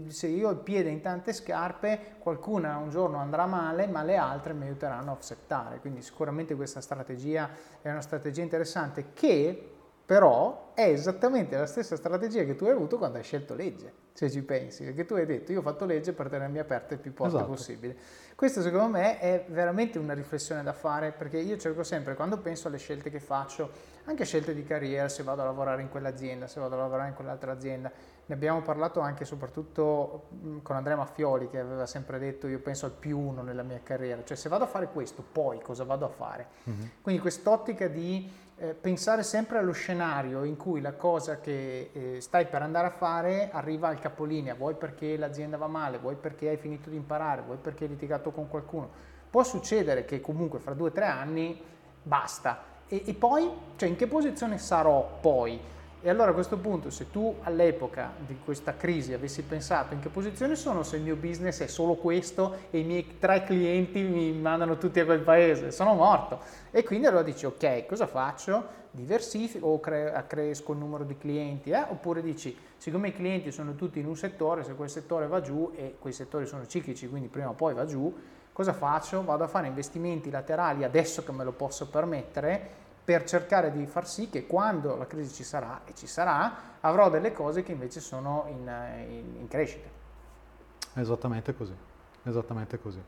se 0.08 0.26
io 0.26 0.48
ho 0.48 0.52
il 0.52 0.58
piede 0.58 0.88
in 0.90 1.00
tante 1.00 1.32
scarpe, 1.32 2.16
qualcuna 2.18 2.76
un 2.76 2.90
giorno 2.90 3.18
andrà 3.18 3.46
male, 3.46 3.86
ma 3.86 4.02
le 4.02 4.16
altre 4.16 4.52
mi 4.52 4.64
aiuteranno 4.64 5.10
a 5.10 5.14
offsettare. 5.14 5.78
Quindi 5.78 6.02
sicuramente 6.02 6.54
questa 6.54 6.80
strategia 6.80 7.50
è 7.80 7.90
una 7.90 8.00
strategia 8.00 8.42
interessante 8.42 9.12
che 9.12 9.70
però 10.06 10.70
è 10.72 10.88
esattamente 10.88 11.56
la 11.56 11.66
stessa 11.66 11.96
strategia 11.96 12.44
che 12.44 12.54
tu 12.54 12.64
hai 12.64 12.70
avuto 12.70 12.96
quando 12.96 13.18
hai 13.18 13.24
scelto 13.24 13.56
legge, 13.56 13.92
se 14.12 14.30
ci 14.30 14.40
pensi, 14.42 14.84
perché 14.84 15.04
tu 15.04 15.14
hai 15.14 15.26
detto 15.26 15.50
io 15.50 15.58
ho 15.58 15.62
fatto 15.62 15.84
legge 15.84 16.12
per 16.12 16.28
tenermi 16.28 16.60
aperte 16.60 16.94
il 16.94 17.00
più 17.00 17.12
porte 17.12 17.34
esatto. 17.34 17.50
possibile. 17.50 17.96
Questo 18.36 18.62
secondo 18.62 18.86
me 18.86 19.18
è 19.18 19.44
veramente 19.48 19.98
una 19.98 20.14
riflessione 20.14 20.62
da 20.62 20.72
fare 20.72 21.10
perché 21.10 21.38
io 21.38 21.56
cerco 21.56 21.82
sempre, 21.82 22.14
quando 22.14 22.38
penso 22.38 22.68
alle 22.68 22.78
scelte 22.78 23.10
che 23.10 23.18
faccio, 23.18 23.68
anche 24.04 24.24
scelte 24.24 24.54
di 24.54 24.62
carriera, 24.62 25.08
se 25.08 25.24
vado 25.24 25.42
a 25.42 25.44
lavorare 25.46 25.82
in 25.82 25.88
quell'azienda, 25.88 26.46
se 26.46 26.60
vado 26.60 26.76
a 26.76 26.78
lavorare 26.78 27.08
in 27.08 27.14
quell'altra 27.14 27.50
azienda, 27.50 27.90
ne 28.28 28.34
abbiamo 28.34 28.60
parlato 28.60 29.00
anche 29.00 29.22
e 29.22 29.26
soprattutto 29.26 30.28
con 30.62 30.74
Andrea 30.74 30.96
Maffioli 30.96 31.48
che 31.48 31.60
aveva 31.60 31.86
sempre 31.86 32.18
detto 32.18 32.48
io 32.48 32.58
penso 32.58 32.86
al 32.86 32.92
più 32.92 33.18
uno 33.18 33.42
nella 33.42 33.62
mia 33.62 33.80
carriera, 33.82 34.24
cioè 34.24 34.36
se 34.36 34.48
vado 34.48 34.64
a 34.64 34.66
fare 34.66 34.88
questo 34.88 35.22
poi 35.22 35.60
cosa 35.60 35.84
vado 35.84 36.06
a 36.06 36.08
fare? 36.08 36.46
Mm-hmm. 36.68 36.86
Quindi 37.02 37.20
quest'ottica 37.20 37.86
di 37.86 38.28
eh, 38.58 38.74
pensare 38.74 39.22
sempre 39.22 39.58
allo 39.58 39.72
scenario 39.72 40.42
in 40.42 40.56
cui 40.56 40.80
la 40.80 40.94
cosa 40.94 41.40
che 41.40 41.90
eh, 41.92 42.20
stai 42.20 42.46
per 42.46 42.62
andare 42.62 42.88
a 42.88 42.90
fare 42.90 43.50
arriva 43.52 43.88
al 43.88 43.98
capolinea, 44.00 44.54
vuoi 44.54 44.74
perché 44.74 45.16
l'azienda 45.16 45.56
va 45.56 45.66
male, 45.66 45.98
vuoi 45.98 46.16
perché 46.16 46.48
hai 46.48 46.56
finito 46.56 46.90
di 46.90 46.96
imparare, 46.96 47.42
vuoi 47.42 47.58
perché 47.58 47.84
hai 47.84 47.90
litigato 47.90 48.32
con 48.32 48.48
qualcuno. 48.48 48.88
Può 49.30 49.44
succedere 49.44 50.04
che 50.04 50.20
comunque 50.20 50.58
fra 50.58 50.72
due 50.72 50.88
o 50.88 50.92
tre 50.92 51.04
anni 51.04 51.60
basta. 52.02 52.74
E, 52.88 53.02
e 53.04 53.14
poi, 53.14 53.50
cioè 53.76 53.88
in 53.88 53.96
che 53.96 54.06
posizione 54.06 54.58
sarò 54.58 55.18
poi? 55.20 55.60
E 56.02 56.10
allora 56.10 56.30
a 56.30 56.34
questo 56.34 56.58
punto, 56.58 56.90
se 56.90 57.10
tu 57.10 57.36
all'epoca 57.42 58.12
di 58.18 58.38
questa 58.44 58.76
crisi 58.76 59.12
avessi 59.12 59.42
pensato 59.42 59.94
in 59.94 60.00
che 60.00 60.08
posizione 60.08 60.54
sono 60.54 60.82
se 60.82 60.96
il 60.96 61.02
mio 61.02 61.16
business 61.16 61.62
è 61.62 61.66
solo 61.66 61.94
questo 61.94 62.58
e 62.70 62.80
i 62.80 62.84
miei 62.84 63.18
tre 63.18 63.44
clienti 63.44 64.02
mi 64.02 64.30
mandano 64.32 64.76
tutti 64.76 65.00
a 65.00 65.04
quel 65.04 65.20
paese, 65.20 65.72
sono 65.72 65.94
morto. 65.94 66.38
E 66.70 66.84
quindi 66.84 67.06
allora 67.06 67.22
dici, 67.22 67.46
ok, 67.46 67.86
cosa 67.86 68.06
faccio? 68.06 68.84
Diversifico 68.90 69.66
o 69.66 69.80
cre- 69.80 70.24
cresco 70.28 70.72
il 70.72 70.78
numero 70.78 71.02
di 71.02 71.16
clienti? 71.16 71.70
Eh? 71.70 71.84
Oppure 71.88 72.22
dici, 72.22 72.56
siccome 72.76 73.08
i 73.08 73.12
clienti 73.12 73.50
sono 73.50 73.74
tutti 73.74 73.98
in 73.98 74.06
un 74.06 74.16
settore, 74.16 74.64
se 74.64 74.74
quel 74.74 74.90
settore 74.90 75.26
va 75.26 75.40
giù 75.40 75.72
e 75.74 75.96
quei 75.98 76.12
settori 76.12 76.46
sono 76.46 76.66
ciclici, 76.66 77.08
quindi 77.08 77.28
prima 77.28 77.48
o 77.48 77.54
poi 77.54 77.74
va 77.74 77.86
giù, 77.86 78.14
cosa 78.52 78.74
faccio? 78.74 79.24
Vado 79.24 79.44
a 79.44 79.48
fare 79.48 79.66
investimenti 79.66 80.30
laterali 80.30 80.84
adesso 80.84 81.24
che 81.24 81.32
me 81.32 81.42
lo 81.42 81.52
posso 81.52 81.88
permettere 81.88 82.84
per 83.06 83.22
cercare 83.22 83.70
di 83.70 83.86
far 83.86 84.08
sì 84.08 84.28
che 84.28 84.48
quando 84.48 84.96
la 84.96 85.06
crisi 85.06 85.32
ci 85.32 85.44
sarà, 85.44 85.82
e 85.84 85.94
ci 85.94 86.08
sarà, 86.08 86.80
avrò 86.80 87.08
delle 87.08 87.32
cose 87.32 87.62
che 87.62 87.70
invece 87.70 88.00
sono 88.00 88.46
in, 88.48 88.68
in, 89.08 89.36
in 89.38 89.46
crescita. 89.46 89.88
Esattamente 90.94 91.54
così, 91.54 91.74
esattamente 92.24 92.80
così. 92.80 93.00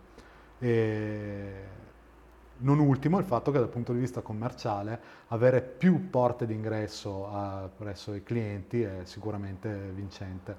E 0.60 1.52
non 2.58 2.78
ultimo 2.78 3.18
il 3.18 3.24
fatto 3.24 3.50
che 3.50 3.58
dal 3.58 3.68
punto 3.68 3.92
di 3.92 3.98
vista 3.98 4.20
commerciale 4.20 5.00
avere 5.28 5.62
più 5.62 6.10
porte 6.10 6.46
d'ingresso 6.46 7.28
a, 7.32 7.68
presso 7.76 8.14
i 8.14 8.22
clienti 8.22 8.82
è 8.82 9.00
sicuramente 9.02 9.68
vincente 9.92 10.56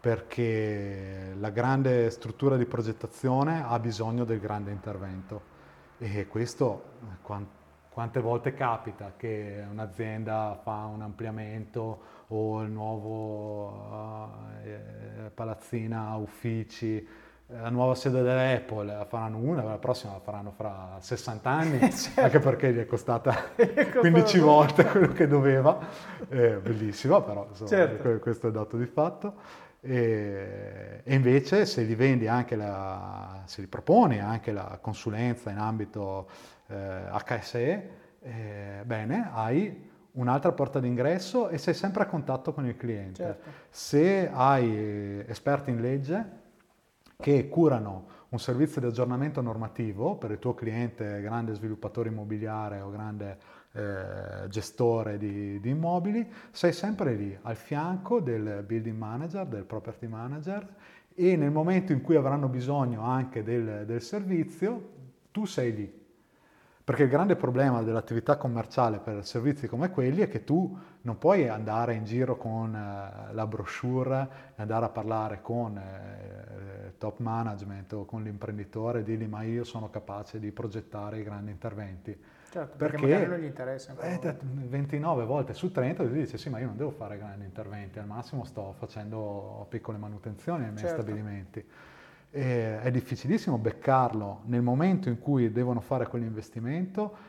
perché 0.00 1.34
la 1.38 1.50
grande 1.50 2.10
struttura 2.10 2.56
di 2.56 2.64
progettazione 2.64 3.62
ha 3.64 3.78
bisogno 3.78 4.24
del 4.24 4.40
grande 4.40 4.72
intervento 4.72 5.58
e 5.98 6.26
questo 6.26 6.82
quante 7.90 8.20
volte 8.20 8.54
capita 8.54 9.12
che 9.16 9.64
un'azienda 9.70 10.58
fa 10.62 10.84
un 10.84 11.02
ampliamento 11.02 12.00
o 12.28 12.62
il 12.62 12.70
nuovo 12.70 14.32
eh, 14.62 15.30
palazzina 15.34 16.14
uffici 16.16 17.06
la 17.52 17.68
nuova 17.68 17.94
sede 17.94 18.22
dell'Apple 18.22 18.86
la 18.86 19.04
faranno 19.04 19.38
una, 19.38 19.62
la 19.62 19.78
prossima 19.78 20.12
la 20.12 20.20
faranno 20.20 20.52
fra 20.52 20.96
60 21.00 21.50
anni, 21.50 21.78
certo. 21.90 22.20
anche 22.20 22.38
perché 22.38 22.72
gli 22.72 22.78
è 22.78 22.86
costata 22.86 23.34
15 23.98 24.38
volte 24.38 24.84
quello 24.84 25.12
che 25.12 25.26
doveva, 25.26 25.78
eh, 26.28 26.58
bellissima 26.62 27.20
però, 27.20 27.46
insomma, 27.48 27.68
certo. 27.68 28.18
questo 28.18 28.48
è 28.48 28.50
dato 28.50 28.76
di 28.76 28.86
fatto. 28.86 29.34
E, 29.82 31.00
e, 31.02 31.14
invece 31.14 31.64
se 31.64 31.84
gli 31.84 31.96
vendi 31.96 32.28
anche 32.28 32.54
la, 32.54 33.42
se 33.46 33.62
gli 33.62 33.66
proponi 33.66 34.20
anche 34.20 34.52
la 34.52 34.78
consulenza 34.80 35.50
in 35.50 35.56
ambito 35.56 36.28
eh, 36.28 36.59
HSE, 36.70 37.90
eh, 38.20 38.82
bene, 38.84 39.30
hai 39.32 39.88
un'altra 40.12 40.52
porta 40.52 40.80
d'ingresso 40.80 41.48
e 41.48 41.58
sei 41.58 41.74
sempre 41.74 42.02
a 42.02 42.06
contatto 42.06 42.52
con 42.52 42.66
il 42.66 42.76
cliente. 42.76 43.22
Certo. 43.22 43.50
Se 43.70 44.30
hai 44.32 45.24
esperti 45.26 45.70
in 45.70 45.80
legge, 45.80 46.38
che 47.16 47.48
curano 47.48 48.18
un 48.30 48.38
servizio 48.38 48.80
di 48.80 48.86
aggiornamento 48.86 49.40
normativo 49.40 50.16
per 50.16 50.30
il 50.30 50.38
tuo 50.38 50.54
cliente, 50.54 51.20
grande 51.20 51.54
sviluppatore 51.54 52.08
immobiliare 52.08 52.80
o 52.80 52.90
grande 52.90 53.38
eh, 53.72 54.48
gestore 54.48 55.18
di, 55.18 55.60
di, 55.60 55.70
immobili, 55.70 56.28
sei 56.50 56.72
sempre 56.72 57.14
lì 57.14 57.36
al 57.42 57.56
fianco 57.56 58.20
del 58.20 58.64
building 58.66 58.96
manager, 58.96 59.46
del 59.46 59.64
property 59.64 60.06
manager 60.06 60.66
e 61.14 61.36
nel 61.36 61.50
momento 61.50 61.92
in 61.92 62.00
cui 62.00 62.16
avranno 62.16 62.48
bisogno 62.48 63.02
anche 63.02 63.42
del, 63.42 63.84
del 63.84 64.00
servizio, 64.00 64.98
tu 65.32 65.44
sei 65.44 65.74
lì 65.74 65.99
perché 66.82 67.04
il 67.04 67.08
grande 67.08 67.36
problema 67.36 67.82
dell'attività 67.82 68.36
commerciale 68.36 68.98
per 68.98 69.24
servizi 69.24 69.68
come 69.68 69.90
quelli 69.90 70.22
è 70.22 70.28
che 70.28 70.44
tu 70.44 70.76
non 71.02 71.18
puoi 71.18 71.48
andare 71.48 71.94
in 71.94 72.04
giro 72.04 72.36
con 72.36 72.74
eh, 72.74 73.32
la 73.32 73.46
brochure 73.46 74.28
e 74.56 74.62
andare 74.62 74.86
a 74.86 74.88
parlare 74.88 75.40
con 75.42 75.76
eh, 75.76 76.94
top 76.98 77.18
management 77.18 77.92
o 77.92 78.04
con 78.04 78.22
l'imprenditore 78.22 79.00
e 79.00 79.02
dirgli 79.02 79.26
ma 79.26 79.42
io 79.42 79.64
sono 79.64 79.88
capace 79.90 80.38
di 80.38 80.50
progettare 80.52 81.20
i 81.20 81.22
grandi 81.22 81.50
interventi. 81.50 82.18
Certo, 82.50 82.76
perché, 82.76 82.96
perché 82.96 83.12
magari 83.12 83.30
non 83.30 83.38
gli 83.38 83.44
interessa. 83.44 83.96
Eh, 84.00 84.36
29 84.42 85.24
volte 85.24 85.54
su 85.54 85.70
30 85.70 86.04
ti 86.04 86.12
dice 86.12 86.38
sì 86.38 86.50
ma 86.50 86.58
io 86.58 86.66
non 86.66 86.76
devo 86.76 86.90
fare 86.90 87.16
grandi 87.16 87.44
interventi, 87.44 87.98
al 87.98 88.06
massimo 88.06 88.44
sto 88.44 88.74
facendo 88.76 89.66
piccole 89.68 89.98
manutenzioni 89.98 90.62
nei 90.62 90.72
miei 90.72 90.86
certo. 90.86 91.02
stabilimenti 91.02 91.64
eh, 92.30 92.80
è 92.80 92.90
difficilissimo 92.90 93.58
beccarlo 93.58 94.42
nel 94.44 94.62
momento 94.62 95.08
in 95.08 95.18
cui 95.18 95.50
devono 95.50 95.80
fare 95.80 96.06
quell'investimento 96.06 97.28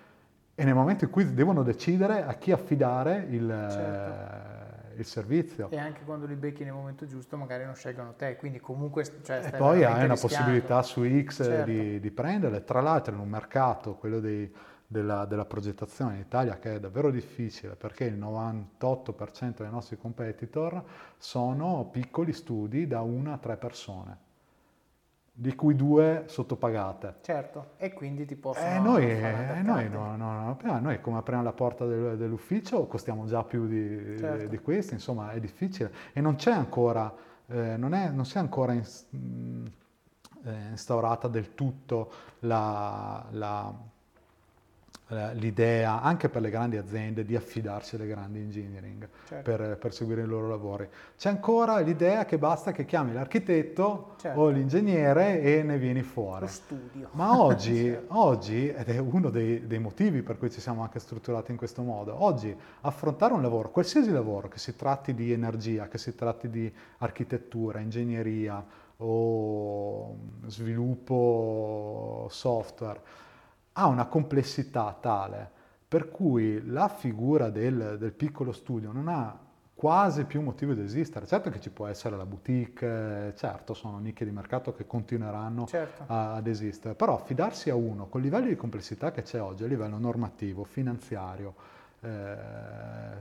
e 0.54 0.64
nel 0.64 0.76
momento 0.76 1.06
in 1.06 1.10
cui 1.10 1.34
devono 1.34 1.64
decidere 1.64 2.24
a 2.24 2.34
chi 2.36 2.52
affidare 2.52 3.26
il, 3.30 3.48
certo. 3.48 4.94
eh, 4.94 5.00
il 5.00 5.06
servizio. 5.06 5.70
E 5.72 5.78
anche 5.80 6.02
quando 6.04 6.28
li 6.28 6.36
becchi 6.36 6.64
nel 6.64 6.74
momento 6.74 7.08
giusto 7.08 7.36
magari 7.36 7.66
non 7.66 7.74
scelgono 7.74 8.14
te, 8.16 8.36
quindi 8.36 8.60
comunque... 8.60 9.04
Cioè, 9.24 9.50
e 9.52 9.58
poi 9.58 9.84
hai 9.84 10.06
una 10.06 10.16
possibilità 10.16 10.84
su 10.84 11.04
X 11.04 11.44
certo. 11.44 11.66
di, 11.66 12.00
di, 12.00 12.12
prenderle, 12.12 12.64
tra 12.64 12.82
l'altro 12.82 13.14
in 13.16 13.22
un 13.22 13.30
mercato, 13.30 13.96
quello 13.96 14.20
dei, 14.20 14.54
della, 14.86 15.26
della, 15.26 15.46
progettazione 15.46 16.16
in 16.16 16.20
Italia 16.20 16.60
che 16.60 16.76
è 16.76 16.80
davvero 16.80 17.10
difficile 17.10 17.76
perché 17.76 18.04
il 18.04 18.20
98% 18.20 19.62
dei 19.62 19.72
nostri 19.72 19.98
competitor 19.98 20.84
sono 21.18 21.90
piccoli 21.92 22.34
studi 22.34 22.86
da 22.86 23.02
una 23.02 23.34
a 23.34 23.38
tre 23.38 23.58
persone 23.58 24.30
di 25.42 25.56
cui 25.56 25.76
due 25.76 26.26
sottopagate. 26.28 27.16
Certo, 27.22 27.72
e 27.78 27.94
quindi 27.94 28.26
ti 28.26 28.36
possono... 28.36 28.68
Eh, 28.68 28.78
noi, 28.78 29.10
eh, 29.10 29.62
noi, 29.64 29.90
no, 29.90 30.16
no, 30.16 30.56
no, 30.62 30.80
noi 30.80 31.02
come 31.02 31.18
apriamo 31.18 31.42
la 31.42 31.52
porta 31.52 31.84
del, 31.84 32.16
dell'ufficio 32.16 32.86
costiamo 32.86 33.26
già 33.26 33.44
più 33.44 33.66
di, 33.66 34.20
certo. 34.20 34.48
di, 34.48 34.60
questi, 34.60 34.94
insomma 34.94 35.32
è 35.32 35.40
difficile 35.40 35.92
e 36.14 36.22
non 36.22 36.36
c'è 36.36 36.52
ancora, 36.52 37.12
eh, 37.48 37.76
non, 37.76 37.96
è, 37.96 38.12
non 38.12 38.24
si 38.24 38.38
è 38.38 38.40
ancora 38.40 38.74
in, 38.74 38.84
mm, 39.16 39.66
eh, 40.46 40.68
instaurata 40.70 41.28
del 41.28 41.56
tutto 41.56 42.12
la, 42.42 43.26
la 43.32 43.74
eh, 45.12 45.34
l'idea 45.36 46.02
anche 46.02 46.30
per 46.30 46.42
le 46.42 46.50
grandi 46.50 46.78
aziende 46.78 47.26
di 47.26 47.36
affidarsi 47.36 47.96
alle 47.96 48.08
grandi 48.08 48.40
engineering 48.40 49.10
certo. 49.28 49.44
per, 49.44 49.78
per, 49.78 49.94
seguire 49.94 50.22
i 50.22 50.26
loro 50.26 50.48
lavori. 50.48 50.88
C'è 51.18 51.28
ancora 51.28 51.80
l'idea 51.80 52.24
che 52.24 52.38
basta 52.38 52.72
che 52.72 52.86
chiami 52.86 53.12
l'architetto 53.12 54.16
certo. 54.18 54.40
o 54.40 54.48
l'ingegnere 54.48 55.42
e 55.42 55.64
ne 55.64 55.78
vieni 55.78 56.02
fuori. 56.02 56.42
Lo 56.42 56.48
studio. 56.48 57.10
Ma 57.12 57.42
oggi, 57.42 57.84
certo. 57.92 58.18
oggi 58.18 58.70
ed 58.70 58.88
è 58.88 58.98
uno 59.00 59.30
dei, 59.30 59.68
dei, 59.68 59.80
motivi 59.80 60.22
per 60.22 60.38
cui 60.38 60.50
ci 60.50 60.62
siamo 60.62 60.82
anche 60.82 61.00
strutturati 61.00 61.52
in 61.52 61.58
questo 61.58 61.82
modo, 61.82 62.24
oggi 62.24 62.56
affrontare 62.82 63.34
un 63.34 63.42
lavoro, 63.42 63.70
qualsiasi 63.70 64.12
lavoro, 64.12 64.48
che 64.48 64.60
si 64.60 64.78
tratti 64.78 65.14
di 65.14 65.34
energia, 65.34 65.90
che 65.90 65.98
si 65.98 66.16
tratti 66.16 66.50
di 66.50 66.74
architettura, 67.00 67.80
ingegneria 67.80 68.66
o 69.04 70.16
sviluppo 70.46 72.28
software, 72.30 73.02
ha 73.74 73.88
una 73.88 74.06
complessità 74.06 74.98
tale 75.00 75.60
per 75.88 76.10
cui 76.10 76.66
la 76.68 76.88
figura 76.88 77.50
del, 77.50 77.98
del, 78.00 78.14
piccolo 78.14 78.54
studio 78.54 78.94
non 78.94 79.10
ha 79.10 79.38
quasi 79.74 80.24
più 80.24 80.42
motivo 80.42 80.74
di 80.74 80.82
esistere. 80.82 81.26
Certo 81.26 81.50
che 81.50 81.60
ci 81.60 81.70
può 81.70 81.88
essere 81.88 82.16
la 82.16 82.26
boutique, 82.26 83.34
certo 83.36 83.74
sono 83.74 83.98
nicchie 84.00 84.26
di 84.26 84.32
mercato 84.32 84.74
che 84.74 84.88
continueranno 84.88 85.66
certo. 85.66 86.04
a, 86.08 86.36
ad 86.36 86.48
esistere, 86.48 86.94
però 86.94 87.16
affidarsi 87.16 87.70
a 87.70 87.76
uno 87.76 88.08
con 88.08 88.22
il 88.22 88.28
livello 88.28 88.48
di 88.48 88.56
complessità 88.56 89.12
che 89.12 89.24
c'è 89.24 89.42
oggi 89.42 89.66
a 89.66 89.68
livello 89.68 89.98
normativo, 89.98 90.64
finanziario, 90.64 91.56
eh, 92.00 92.36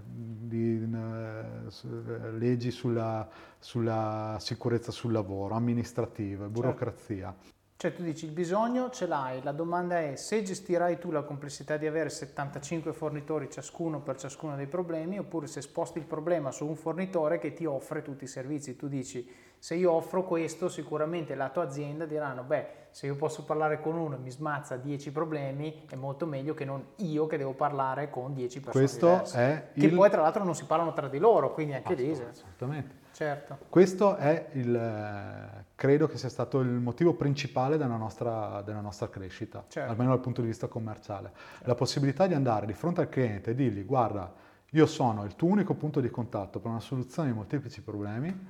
di 0.05 0.81
eh, 0.81 2.31
leggi 2.33 2.71
sulla, 2.71 3.29
sulla, 3.59 4.37
sicurezza 4.39 4.93
sul 4.93 5.11
lavoro, 5.11 5.55
amministrative, 5.55 6.45
certo. 6.45 6.51
burocrazia. 6.51 7.35
Certo 7.37 7.59
cioè 7.81 7.95
tu 7.95 8.03
dici 8.03 8.27
il 8.27 8.33
bisogno 8.33 8.91
ce 8.91 9.07
l'hai, 9.07 9.43
la 9.43 9.53
domanda 9.53 10.01
è 10.01 10.15
se 10.15 10.43
gestirai 10.43 10.99
tu 10.99 11.11
la 11.11 11.23
complessità 11.23 11.79
di 11.79 11.87
avere 11.87 12.11
75 12.11 12.93
fornitori 12.93 13.49
ciascuno 13.51 14.03
per 14.03 14.19
ciascuno 14.19 14.55
dei 14.55 14.67
problemi 14.67 15.19
oppure 15.19 15.47
se 15.47 15.63
sposti 15.63 15.97
il 15.97 16.05
problema 16.05 16.51
su 16.51 16.67
un 16.67 16.77
fornitore 16.77 17.39
che 17.39 17.55
ti 17.55 17.65
offre 17.65 18.03
tutti 18.03 18.25
i 18.25 18.27
servizi. 18.27 18.77
Tu 18.77 18.87
dici 18.87 19.27
se 19.59 19.77
io 19.77 19.93
offro 19.93 20.25
questo 20.25 20.69
sicuramente 20.69 21.35
la 21.35 21.49
tua 21.49 21.63
azienda 21.63 22.05
diranno 22.05 22.43
beh 22.43 22.67
se 22.91 23.07
io 23.07 23.17
posso 23.17 23.45
parlare 23.45 23.81
con 23.81 23.97
uno 23.97 24.17
e 24.17 24.19
mi 24.19 24.31
smazza 24.31 24.77
10 24.77 25.11
problemi 25.11 25.87
è 25.89 25.95
molto 25.95 26.27
meglio 26.27 26.53
che 26.53 26.67
non 26.67 26.85
io 26.97 27.27
che 27.27 27.39
devo 27.39 27.55
parlare 27.55 28.11
con 28.11 28.35
10 28.35 28.61
persone 28.61 28.85
Questo 28.85 29.07
diverse. 29.07 29.39
È 29.39 29.81
che 29.81 29.87
il... 29.87 29.95
poi 29.95 30.11
tra 30.11 30.21
l'altro 30.21 30.45
non 30.45 30.55
si 30.55 30.67
parlano 30.67 30.93
tra 30.93 31.09
di 31.09 31.17
loro, 31.17 31.55
quindi 31.55 31.73
anche 31.73 31.95
lì... 31.95 32.11
Assolutamente. 32.11 33.00
Certo. 33.13 33.59
Questo 33.69 34.17
è 34.17 34.49
il, 34.53 35.65
credo 35.75 36.07
che 36.07 36.17
sia 36.17 36.29
stato 36.29 36.61
il 36.61 36.69
motivo 36.69 37.15
principale 37.15 37.77
della 37.77 37.97
nostra, 37.97 38.63
della 38.63 38.81
nostra 38.81 39.09
crescita, 39.09 39.65
certo. 39.69 39.91
almeno 39.91 40.11
dal 40.11 40.21
punto 40.21 40.41
di 40.41 40.47
vista 40.47 40.69
commerciale. 40.69 41.33
Certo. 41.35 41.69
La 41.69 41.75
possibilità 41.75 42.27
di 42.27 42.35
andare 42.35 42.67
di 42.67 42.73
fronte 42.73 43.01
al 43.03 43.09
cliente 43.09 43.51
e 43.51 43.55
dirgli 43.55 43.85
guarda, 43.85 44.33
io 44.71 44.87
sono 44.87 45.25
il 45.25 45.35
tuo 45.37 45.49
unico 45.49 45.75
punto 45.75 46.01
di 46.01 46.11
contatto 46.11 46.61
per 46.61 46.71
una 46.71 46.81
soluzione 46.81 47.31
di 47.31 47.35
molteplici 47.35 47.83
problemi, 47.83 48.49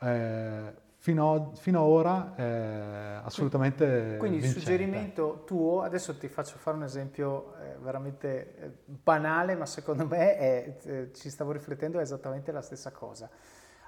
eh, 0.00 0.74
fino, 1.04 1.52
fino 1.56 1.82
ad 1.82 1.86
ora 1.86 2.34
è 2.34 3.20
assolutamente 3.22 4.16
Quindi 4.18 4.38
vincente. 4.38 4.46
il 4.46 4.64
suggerimento 4.64 5.42
tuo, 5.44 5.82
adesso 5.82 6.16
ti 6.16 6.28
faccio 6.28 6.56
fare 6.56 6.78
un 6.78 6.84
esempio 6.84 7.56
eh, 7.60 7.76
veramente 7.78 8.56
eh, 8.56 8.70
banale, 8.86 9.54
ma 9.54 9.66
secondo 9.66 10.06
me 10.06 10.38
è, 10.38 10.76
eh, 10.82 11.10
ci 11.12 11.28
stavo 11.28 11.52
riflettendo, 11.52 11.98
è 11.98 12.00
esattamente 12.00 12.52
la 12.52 12.62
stessa 12.62 12.90
cosa. 12.90 13.28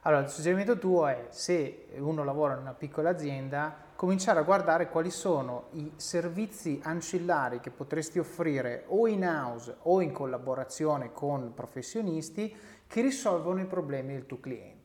Allora, 0.03 0.25
il 0.25 0.29
suggerimento 0.29 0.77
tuo 0.79 1.07
è, 1.07 1.29
se 1.31 1.87
uno 1.97 2.23
lavora 2.23 2.53
in 2.53 2.61
una 2.61 2.75
piccola 2.75 3.09
azienda, 3.09 3.75
cominciare 3.97 4.41
a 4.41 4.43
guardare 4.43 4.91
quali 4.91 5.11
sono 5.11 5.69
i 5.71 5.93
servizi 5.97 6.81
ancillari 6.83 7.61
che 7.61 7.71
potresti 7.71 8.19
offrire 8.19 8.85
o 8.89 9.07
in 9.09 9.25
house 9.25 9.75
o 9.85 10.03
in 10.03 10.13
collaborazione 10.13 11.13
con 11.15 11.55
professionisti 11.55 12.55
che 12.87 13.01
risolvono 13.01 13.63
i 13.63 13.67
problemi 13.67 14.13
del 14.13 14.27
tuo 14.27 14.39
cliente 14.39 14.76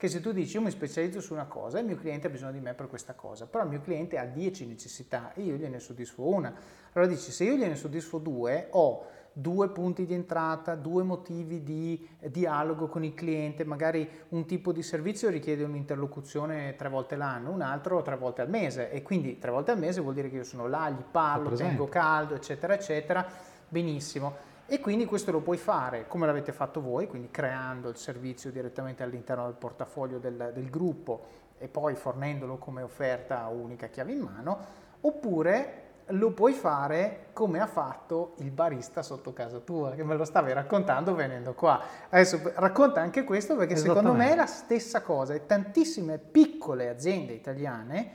che 0.00 0.08
se 0.08 0.22
tu 0.22 0.32
dici 0.32 0.56
io 0.56 0.62
mi 0.62 0.70
specializzo 0.70 1.20
su 1.20 1.34
una 1.34 1.44
cosa, 1.44 1.78
il 1.78 1.84
mio 1.84 1.96
cliente 1.96 2.28
ha 2.28 2.30
bisogno 2.30 2.52
di 2.52 2.60
me 2.60 2.72
per 2.72 2.88
questa 2.88 3.12
cosa, 3.12 3.44
però 3.44 3.64
il 3.64 3.68
mio 3.68 3.82
cliente 3.82 4.16
ha 4.16 4.24
10 4.24 4.66
necessità 4.66 5.34
e 5.34 5.42
io 5.42 5.56
gliene 5.56 5.78
soddisfo 5.78 6.26
una. 6.26 6.54
Allora 6.94 7.10
dici, 7.10 7.30
se 7.30 7.44
io 7.44 7.54
gliene 7.54 7.76
soddisfo 7.76 8.16
due, 8.16 8.68
ho 8.70 9.04
due 9.34 9.68
punti 9.68 10.06
di 10.06 10.14
entrata, 10.14 10.74
due 10.74 11.02
motivi 11.02 11.62
di 11.62 12.08
dialogo 12.30 12.88
con 12.88 13.04
il 13.04 13.12
cliente, 13.12 13.62
magari 13.64 14.08
un 14.30 14.46
tipo 14.46 14.72
di 14.72 14.82
servizio 14.82 15.28
richiede 15.28 15.64
un'interlocuzione 15.64 16.76
tre 16.76 16.88
volte 16.88 17.16
l'anno, 17.16 17.50
un 17.50 17.60
altro 17.60 18.00
tre 18.00 18.16
volte 18.16 18.40
al 18.40 18.48
mese 18.48 18.90
e 18.90 19.02
quindi 19.02 19.38
tre 19.38 19.50
volte 19.50 19.72
al 19.72 19.78
mese 19.78 20.00
vuol 20.00 20.14
dire 20.14 20.30
che 20.30 20.36
io 20.36 20.44
sono 20.44 20.66
là, 20.66 20.88
gli 20.88 21.04
parlo, 21.10 21.50
tengo 21.50 21.88
caldo, 21.88 22.34
eccetera, 22.34 22.72
eccetera, 22.72 23.26
benissimo. 23.68 24.48
E 24.72 24.78
quindi 24.78 25.04
questo 25.04 25.32
lo 25.32 25.40
puoi 25.40 25.56
fare 25.56 26.06
come 26.06 26.26
l'avete 26.26 26.52
fatto 26.52 26.80
voi, 26.80 27.08
quindi 27.08 27.28
creando 27.32 27.88
il 27.88 27.96
servizio 27.96 28.52
direttamente 28.52 29.02
all'interno 29.02 29.46
del 29.46 29.54
portafoglio 29.54 30.18
del, 30.18 30.52
del 30.54 30.70
gruppo 30.70 31.26
e 31.58 31.66
poi 31.66 31.96
fornendolo 31.96 32.56
come 32.56 32.80
offerta 32.80 33.48
unica 33.48 33.88
chiave 33.88 34.12
in 34.12 34.20
mano, 34.20 34.58
oppure 35.00 35.88
lo 36.10 36.30
puoi 36.30 36.52
fare 36.52 37.30
come 37.32 37.58
ha 37.58 37.66
fatto 37.66 38.34
il 38.38 38.52
barista 38.52 39.02
sotto 39.02 39.32
casa 39.32 39.58
tua, 39.58 39.90
che 39.90 40.04
me 40.04 40.14
lo 40.14 40.24
stavi 40.24 40.52
raccontando 40.52 41.16
venendo 41.16 41.52
qua. 41.54 41.82
Adesso 42.08 42.52
racconta 42.54 43.00
anche 43.00 43.24
questo 43.24 43.56
perché 43.56 43.74
secondo 43.74 44.12
me 44.12 44.30
è 44.30 44.36
la 44.36 44.46
stessa 44.46 45.02
cosa 45.02 45.34
e 45.34 45.46
tantissime 45.46 46.18
piccole 46.18 46.88
aziende 46.88 47.32
italiane 47.32 48.08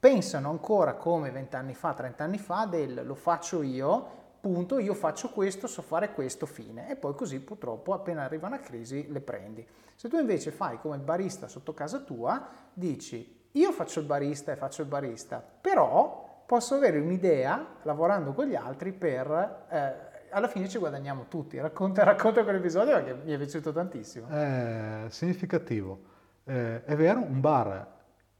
pensano 0.00 0.50
ancora 0.50 0.94
come 0.94 1.30
vent'anni 1.30 1.74
fa, 1.74 1.94
trent'anni 1.94 2.38
fa 2.38 2.66
del 2.66 3.02
lo 3.04 3.14
faccio 3.14 3.62
io 3.62 4.18
punto, 4.40 4.78
io 4.78 4.94
faccio 4.94 5.30
questo, 5.30 5.66
so 5.66 5.82
fare 5.82 6.12
questo, 6.12 6.46
fine. 6.46 6.90
E 6.90 6.96
poi 6.96 7.14
così 7.14 7.40
purtroppo 7.40 7.92
appena 7.92 8.24
arriva 8.24 8.46
una 8.46 8.60
crisi 8.60 9.06
le 9.10 9.20
prendi. 9.20 9.66
Se 9.94 10.08
tu 10.08 10.16
invece 10.16 10.50
fai 10.50 10.78
come 10.78 10.96
il 10.96 11.02
barista 11.02 11.48
sotto 11.48 11.74
casa 11.74 12.00
tua, 12.00 12.48
dici 12.72 13.38
io 13.52 13.72
faccio 13.72 14.00
il 14.00 14.06
barista 14.06 14.52
e 14.52 14.56
faccio 14.56 14.82
il 14.82 14.88
barista, 14.88 15.42
però 15.60 16.44
posso 16.46 16.74
avere 16.74 16.98
un'idea 16.98 17.78
lavorando 17.82 18.32
con 18.32 18.46
gli 18.46 18.54
altri 18.54 18.92
per... 18.92 19.66
Eh, 19.68 20.08
alla 20.30 20.46
fine 20.46 20.68
ci 20.68 20.78
guadagniamo 20.78 21.26
tutti. 21.28 21.58
Racconta, 21.58 22.02
racconta 22.04 22.44
quell'episodio 22.44 22.94
perché 22.94 23.14
mi 23.24 23.32
è 23.32 23.36
piaciuto 23.36 23.72
tantissimo. 23.72 24.28
È 24.28 25.06
significativo. 25.08 26.00
Eh, 26.44 26.84
è 26.84 26.96
vero, 26.96 27.20
un 27.20 27.40
bar 27.40 27.98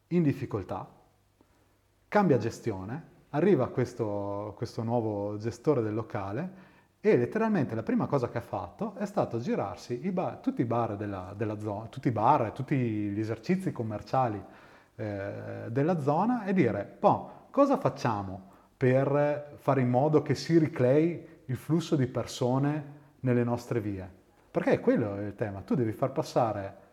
in 0.09 0.22
difficoltà, 0.22 0.88
cambia 2.09 2.38
gestione, 2.38 3.09
arriva 3.31 3.68
questo, 3.68 4.55
questo 4.57 4.83
nuovo 4.83 5.37
gestore 5.37 5.83
del 5.83 5.95
locale 5.95 6.68
e 7.01 7.16
letteralmente 7.16 7.74
la 7.74 7.83
prima 7.83 8.07
cosa 8.07 8.28
che 8.28 8.39
ha 8.39 8.43
fatto 8.43 8.95
è 8.97 9.07
stato 9.07 9.39
girarsi 9.39 10.05
i 10.07 10.11
bar, 10.11 10.39
tutti 10.39 10.61
i 10.61 10.66
bar 10.66 10.97
della, 10.97 11.33
della 11.37 11.59
zona, 11.59 11.87
tutti 11.87 12.09
i 12.09 12.12
bar, 12.12 12.53
tutti 12.53 12.76
gli 12.76 13.18
esercizi 13.18 13.72
commerciali 13.72 14.43
eh, 14.97 15.33
della 15.68 16.01
zona 16.01 16.45
e 16.45 16.53
dire, 16.53 16.97
boh, 16.99 17.47
cosa 17.51 17.78
facciamo 17.78 18.49
per 18.76 19.55
fare 19.57 19.81
in 19.81 19.89
modo 19.89 20.22
che 20.22 20.35
si 20.35 20.59
ricrei 20.59 21.26
il 21.47 21.57
flusso 21.57 21.97
di 21.97 22.07
persone 22.07 22.99
nelle 23.20 23.45
nostre 23.45 23.81
vie? 23.81 24.18
Perché 24.51 24.81
quello 24.81 25.16
è 25.16 25.22
il 25.22 25.35
tema, 25.37 25.62
tu 25.62 25.74
devi 25.74 25.93
far 25.93 26.12
passare 26.12 26.89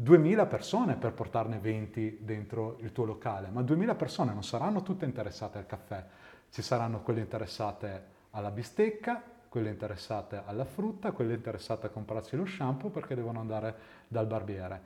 2000 0.00 0.46
persone 0.46 0.94
per 0.94 1.12
portarne 1.12 1.58
20 1.58 2.18
dentro 2.20 2.76
il 2.82 2.92
tuo 2.92 3.04
locale, 3.04 3.48
ma 3.50 3.62
2000 3.62 3.96
persone 3.96 4.32
non 4.32 4.44
saranno 4.44 4.82
tutte 4.82 5.04
interessate 5.04 5.58
al 5.58 5.66
caffè, 5.66 6.04
ci 6.50 6.62
saranno 6.62 7.00
quelle 7.02 7.18
interessate 7.18 8.04
alla 8.30 8.52
bistecca, 8.52 9.20
quelle 9.48 9.70
interessate 9.70 10.40
alla 10.44 10.64
frutta, 10.64 11.10
quelle 11.10 11.34
interessate 11.34 11.86
a 11.86 11.90
comprarsi 11.90 12.36
lo 12.36 12.46
shampoo 12.46 12.90
perché 12.90 13.16
devono 13.16 13.40
andare 13.40 13.74
dal 14.06 14.28
barbiere. 14.28 14.80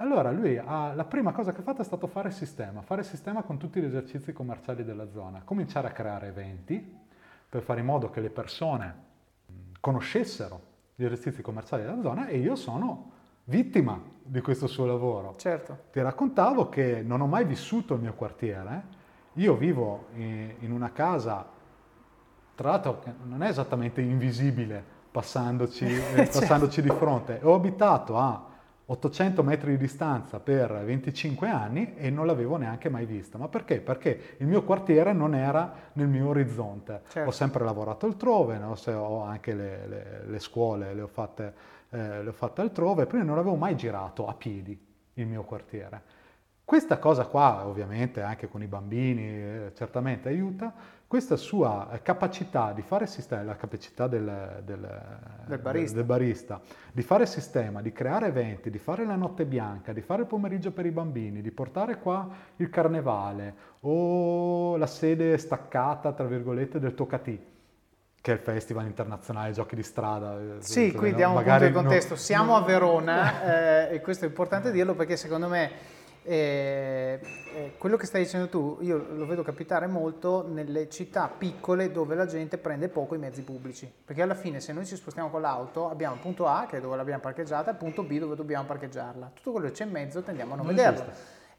Allora 0.00 0.32
lui 0.32 0.58
ha, 0.58 0.92
la 0.92 1.04
prima 1.04 1.30
cosa 1.30 1.52
che 1.52 1.60
ha 1.60 1.62
fatto 1.62 1.82
è 1.82 1.84
stato 1.84 2.08
fare 2.08 2.32
sistema, 2.32 2.82
fare 2.82 3.04
sistema 3.04 3.44
con 3.44 3.58
tutti 3.58 3.80
gli 3.80 3.84
esercizi 3.84 4.32
commerciali 4.32 4.82
della 4.82 5.08
zona, 5.08 5.42
cominciare 5.44 5.86
a 5.86 5.92
creare 5.92 6.26
eventi 6.28 6.96
per 7.48 7.62
fare 7.62 7.78
in 7.78 7.86
modo 7.86 8.10
che 8.10 8.20
le 8.20 8.30
persone 8.30 9.06
conoscessero 9.78 10.60
gli 10.96 11.04
esercizi 11.04 11.42
commerciali 11.42 11.84
della 11.84 12.00
zona 12.00 12.26
e 12.26 12.38
io 12.38 12.56
sono 12.56 13.12
vittima 13.44 14.16
di 14.28 14.40
questo 14.40 14.66
suo 14.66 14.84
lavoro. 14.84 15.34
Certo. 15.36 15.76
Ti 15.90 16.00
raccontavo 16.00 16.68
che 16.68 17.02
non 17.02 17.20
ho 17.20 17.26
mai 17.26 17.44
vissuto 17.44 17.94
il 17.94 18.00
mio 18.00 18.12
quartiere, 18.14 18.96
io 19.34 19.54
vivo 19.56 20.06
in, 20.14 20.70
una 20.70 20.92
casa, 20.92 21.46
tra 22.54 22.70
l'altro 22.70 23.02
non 23.24 23.42
è 23.42 23.48
esattamente 23.48 24.00
invisibile 24.00 24.96
passandoci, 25.10 25.84
eh, 25.86 26.00
certo. 26.00 26.40
passandoci 26.40 26.82
di 26.82 26.88
fronte, 26.88 27.40
ho 27.42 27.54
abitato 27.54 28.18
a 28.18 28.46
800 28.90 29.42
metri 29.42 29.72
di 29.72 29.76
distanza 29.76 30.40
per 30.40 30.82
25 30.82 31.48
anni 31.48 31.94
e 31.94 32.08
non 32.08 32.24
l'avevo 32.24 32.56
neanche 32.56 32.88
mai 32.88 33.04
vista. 33.04 33.36
Ma 33.36 33.46
perché? 33.46 33.80
Perché 33.80 34.36
il 34.38 34.46
mio 34.46 34.64
quartiere 34.64 35.12
non 35.12 35.34
era 35.34 35.90
nel 35.92 36.08
mio 36.08 36.28
orizzonte. 36.28 37.02
Certo. 37.08 37.28
Ho 37.28 37.32
sempre 37.32 37.64
lavorato 37.64 38.06
altrove, 38.06 38.56
no? 38.56 38.74
ho 38.94 39.22
anche 39.22 39.54
le, 39.54 39.86
le, 39.86 40.22
le 40.26 40.38
scuole, 40.38 40.94
le 40.94 41.02
ho 41.02 41.06
fatte 41.06 41.54
eh, 41.90 42.22
le 42.22 42.28
ho 42.28 42.32
fatte 42.32 42.60
altrove, 42.60 43.06
prima 43.06 43.24
non 43.24 43.38
avevo 43.38 43.56
mai 43.56 43.76
girato 43.76 44.26
a 44.26 44.34
piedi 44.34 44.78
il 45.14 45.26
mio 45.26 45.42
quartiere. 45.42 46.16
Questa 46.64 46.98
cosa 46.98 47.24
qua, 47.24 47.66
ovviamente, 47.66 48.20
anche 48.20 48.46
con 48.46 48.62
i 48.62 48.66
bambini, 48.66 49.22
eh, 49.22 49.72
certamente 49.74 50.28
aiuta. 50.28 50.70
Questa 51.06 51.36
sua 51.36 51.90
eh, 51.90 52.02
capacità 52.02 52.72
di 52.72 52.82
fare 52.82 53.06
sistema, 53.06 53.42
la 53.42 53.56
capacità 53.56 54.06
del, 54.06 54.62
del, 54.66 55.02
del, 55.46 55.58
barista. 55.60 55.96
del, 55.96 56.04
barista. 56.04 56.60
di 56.92 57.00
fare 57.00 57.24
sistema, 57.24 57.80
di 57.80 57.90
creare 57.90 58.26
eventi, 58.26 58.68
di 58.68 58.76
fare 58.76 59.06
la 59.06 59.16
notte 59.16 59.46
bianca, 59.46 59.94
di 59.94 60.02
fare 60.02 60.22
il 60.22 60.28
pomeriggio 60.28 60.70
per 60.70 60.84
i 60.84 60.90
bambini, 60.90 61.40
di 61.40 61.50
portare 61.50 61.98
qua 62.00 62.28
il 62.56 62.68
carnevale 62.68 63.54
o 63.80 64.76
la 64.76 64.86
sede 64.86 65.38
staccata, 65.38 66.12
tra 66.12 66.26
virgolette, 66.26 66.78
del 66.78 66.94
Tocatì 66.94 67.56
che 68.20 68.32
è 68.32 68.34
il 68.34 68.40
Festival 68.40 68.86
Internazionale 68.86 69.52
Giochi 69.52 69.76
di 69.76 69.82
Strada. 69.82 70.38
Eh, 70.38 70.56
sì, 70.58 70.92
qui 70.92 71.14
diamo 71.14 71.38
un 71.38 71.44
punto 71.44 71.64
di 71.64 71.72
contesto. 71.72 72.14
Non... 72.14 72.22
Siamo 72.22 72.56
a 72.56 72.62
Verona 72.62 73.86
eh, 73.88 73.94
e 73.94 74.00
questo 74.00 74.24
è 74.24 74.28
importante 74.28 74.70
dirlo 74.70 74.94
perché 74.94 75.16
secondo 75.16 75.48
me 75.48 75.96
eh, 76.28 77.18
eh, 77.54 77.72
quello 77.78 77.96
che 77.96 78.04
stai 78.04 78.24
dicendo 78.24 78.48
tu, 78.48 78.76
io 78.82 79.06
lo 79.14 79.24
vedo 79.24 79.42
capitare 79.42 79.86
molto 79.86 80.46
nelle 80.46 80.90
città 80.90 81.26
piccole 81.28 81.90
dove 81.90 82.14
la 82.14 82.26
gente 82.26 82.58
prende 82.58 82.88
poco 82.88 83.14
i 83.14 83.18
mezzi 83.18 83.40
pubblici, 83.40 83.90
perché 84.04 84.20
alla 84.20 84.34
fine 84.34 84.60
se 84.60 84.74
noi 84.74 84.84
ci 84.84 84.94
spostiamo 84.94 85.30
con 85.30 85.40
l'auto 85.40 85.88
abbiamo 85.88 86.16
il 86.16 86.20
punto 86.20 86.46
A 86.46 86.66
che 86.68 86.76
è 86.76 86.80
dove 86.80 86.96
l'abbiamo 86.96 87.22
parcheggiata 87.22 87.70
e 87.70 87.72
il 87.72 87.78
punto 87.78 88.02
B 88.02 88.18
dove 88.18 88.36
dobbiamo 88.36 88.66
parcheggiarla. 88.66 89.30
Tutto 89.32 89.52
quello 89.52 89.68
che 89.68 89.72
c'è 89.72 89.84
in 89.84 89.90
mezzo 89.90 90.20
tendiamo 90.20 90.52
a 90.52 90.56
non, 90.56 90.66
non 90.66 90.74
vederlo. 90.74 91.10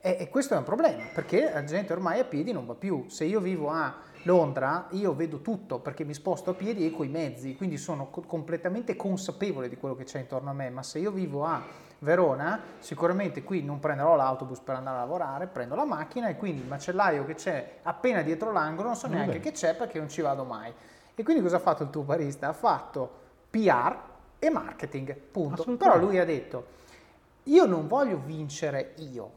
E, 0.01 0.18
e 0.20 0.30
questo 0.30 0.53
è 0.53 0.57
un 0.57 0.64
problema, 0.64 1.03
perché 1.16 1.49
la 1.51 1.64
gente 1.64 1.91
ormai 1.91 2.20
a 2.20 2.26
piedi 2.26 2.51
non 2.51 2.68
va 2.68 2.76
più. 2.76 3.05
Se 3.07 3.26
io 3.26 3.39
vivo 3.39 3.72
a 3.72 3.95
Londra 4.24 4.88
io 4.92 5.14
vedo 5.16 5.40
tutto 5.40 5.80
perché 5.80 6.04
mi 6.04 6.14
sposto 6.14 6.52
a 6.52 6.54
piedi 6.54 6.86
e 6.86 6.92
coi 6.92 7.08
mezzi, 7.08 7.56
quindi 7.56 7.78
sono 7.78 8.10
co- 8.10 8.22
completamente 8.22 8.96
consapevole 8.96 9.70
di 9.70 9.78
quello 9.78 9.96
che 9.96 10.04
c'è 10.04 10.20
intorno 10.20 10.50
a 10.50 10.54
me, 10.54 10.70
ma 10.70 10.84
se 10.84 11.00
io 11.00 11.12
vivo 11.12 11.46
a 11.46 11.62
Verona, 12.00 12.60
sicuramente 12.80 13.44
qui 13.44 13.64
non 13.64 13.80
prenderò 13.80 14.16
l'autobus 14.16 14.60
per 14.60 14.76
andare 14.76 14.98
a 14.98 15.00
lavorare, 15.02 15.48
prendo 15.48 15.76
la 15.76 15.86
macchina 15.86 16.28
e 16.28 16.38
quindi 16.38 16.62
il 16.62 16.68
macellaio 16.68 17.26
che 17.26 17.36
c'è 17.36 17.80
appena 17.84 18.22
dietro 18.22 18.52
l'angolo 18.52 18.88
non 18.88 18.98
so 18.98 19.08
neanche 19.08 19.38
Vabbè. 19.38 19.44
che 19.44 19.52
c'è 19.52 19.76
perché 19.76 20.00
non 20.00 20.10
ci 20.10 20.22
vado 20.22 20.44
mai. 20.44 20.74
E 21.16 21.24
quindi 21.24 21.42
cosa 21.42 21.58
ha 21.58 21.60
fatto 21.60 21.84
il 21.84 21.90
tuo 21.90 22.04
barista? 22.04 22.48
Ha 22.48 22.54
fatto 22.54 23.12
PR 23.50 23.98
e 24.40 24.50
marketing, 24.50 25.14
punto. 25.14 25.76
Però 25.76 25.98
lui 25.98 26.18
ha 26.18 26.24
detto, 26.24 26.68
io 27.44 27.66
non 27.66 27.88
voglio 27.88 28.22
vincere 28.24 28.94
io, 28.98 29.30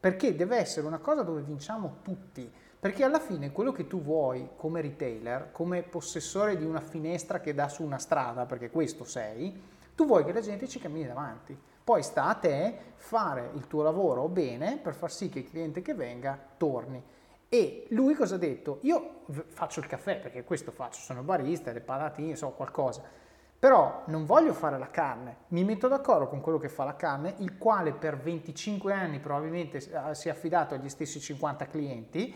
perché 0.00 0.34
deve 0.34 0.56
essere 0.56 0.86
una 0.86 0.98
cosa 0.98 1.22
dove 1.22 1.42
vinciamo 1.42 1.98
tutti 2.02 2.50
perché 2.80 3.04
alla 3.04 3.20
fine 3.20 3.52
quello 3.52 3.72
che 3.72 3.86
tu 3.86 4.00
vuoi 4.00 4.48
come 4.56 4.80
retailer, 4.80 5.50
come 5.52 5.82
possessore 5.82 6.56
di 6.56 6.64
una 6.64 6.80
finestra 6.80 7.38
che 7.38 7.52
dà 7.52 7.68
su 7.68 7.84
una 7.84 7.98
strada, 7.98 8.46
perché 8.46 8.70
questo 8.70 9.04
sei, 9.04 9.62
tu 9.94 10.06
vuoi 10.06 10.24
che 10.24 10.32
la 10.32 10.40
gente 10.40 10.66
ci 10.66 10.78
cammini 10.78 11.06
davanti. 11.06 11.56
Poi 11.84 12.02
sta 12.02 12.24
a 12.24 12.34
te 12.34 12.78
fare 12.94 13.50
il 13.54 13.66
tuo 13.66 13.82
lavoro 13.82 14.28
bene 14.28 14.78
per 14.78 14.94
far 14.94 15.12
sì 15.12 15.28
che 15.28 15.40
il 15.40 15.50
cliente 15.50 15.82
che 15.82 15.92
venga 15.92 16.38
torni. 16.56 17.02
E 17.50 17.86
lui 17.90 18.14
cosa 18.14 18.36
ha 18.36 18.38
detto? 18.38 18.78
Io 18.82 19.24
faccio 19.48 19.80
il 19.80 19.86
caffè, 19.86 20.18
perché 20.18 20.42
questo 20.42 20.70
faccio, 20.70 21.00
sono 21.00 21.22
barista, 21.22 21.72
le 21.72 21.80
patatine, 21.80 22.34
so 22.34 22.48
qualcosa. 22.50 23.02
Però 23.58 24.04
non 24.06 24.24
voglio 24.24 24.54
fare 24.54 24.78
la 24.78 24.88
carne, 24.88 25.36
mi 25.48 25.64
metto 25.64 25.86
d'accordo 25.86 26.28
con 26.28 26.40
quello 26.40 26.56
che 26.56 26.70
fa 26.70 26.84
la 26.84 26.96
carne, 26.96 27.34
il 27.38 27.58
quale 27.58 27.92
per 27.92 28.16
25 28.16 28.90
anni 28.90 29.18
probabilmente 29.18 29.80
si 29.80 30.28
è 30.28 30.30
affidato 30.30 30.74
agli 30.74 30.88
stessi 30.88 31.20
50 31.20 31.66
clienti 31.66 32.34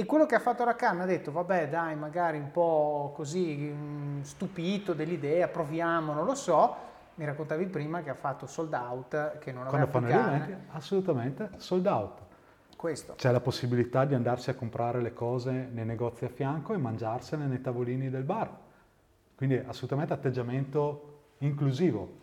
e 0.00 0.06
quello 0.06 0.24
che 0.24 0.34
ha 0.34 0.40
fatto 0.40 0.64
Rakan 0.64 1.02
ha 1.02 1.04
detto, 1.04 1.30
vabbè 1.30 1.68
dai, 1.68 1.94
magari 1.94 2.38
un 2.38 2.50
po' 2.50 3.12
così 3.14 3.70
mm, 3.70 4.22
stupito 4.22 4.94
dell'idea, 4.94 5.46
proviamo, 5.46 6.14
non 6.14 6.24
lo 6.24 6.34
so. 6.34 6.74
Mi 7.16 7.26
raccontavi 7.26 7.66
prima 7.66 8.02
che 8.02 8.08
ha 8.08 8.14
fatto 8.14 8.46
sold 8.46 8.72
out, 8.72 9.38
che 9.38 9.52
non 9.52 9.66
aveva 9.66 9.86
Quando 9.86 9.90
fanno 9.90 10.06
gli 10.08 10.34
eventi, 10.34 10.54
assolutamente 10.70 11.50
sold 11.56 11.86
out. 11.86 12.18
Questo. 12.76 13.12
C'è 13.14 13.30
la 13.30 13.40
possibilità 13.40 14.06
di 14.06 14.14
andarsi 14.14 14.48
a 14.48 14.54
comprare 14.54 15.02
le 15.02 15.12
cose 15.12 15.68
nei 15.70 15.84
negozi 15.84 16.24
a 16.24 16.28
fianco 16.28 16.72
e 16.72 16.78
mangiarsene 16.78 17.44
nei 17.44 17.60
tavolini 17.60 18.08
del 18.08 18.22
bar. 18.22 18.50
Quindi 19.34 19.58
assolutamente 19.58 20.14
atteggiamento 20.14 21.34
inclusivo. 21.40 22.20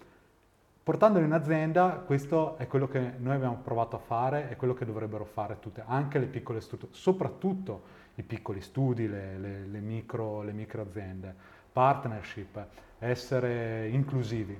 Portandolo 0.87 1.25
in 1.25 1.33
azienda, 1.33 2.01
questo 2.05 2.55
è 2.55 2.65
quello 2.65 2.87
che 2.87 3.15
noi 3.17 3.35
abbiamo 3.35 3.57
provato 3.57 3.97
a 3.97 3.99
fare, 3.99 4.47
è 4.47 4.55
quello 4.55 4.73
che 4.73 4.85
dovrebbero 4.85 5.25
fare 5.25 5.59
tutte, 5.59 5.83
anche 5.85 6.17
le 6.17 6.27
piccole 6.27 6.61
strutture, 6.61 6.93
soprattutto 6.93 7.81
i 8.15 8.23
piccoli 8.23 8.61
studi, 8.61 9.05
le, 9.09 9.37
le, 9.37 9.65
le, 9.65 9.79
micro, 9.81 10.43
le 10.43 10.53
micro 10.53 10.83
aziende, 10.83 11.35
partnership, 11.73 12.65
essere 12.99 13.89
inclusivi. 13.89 14.57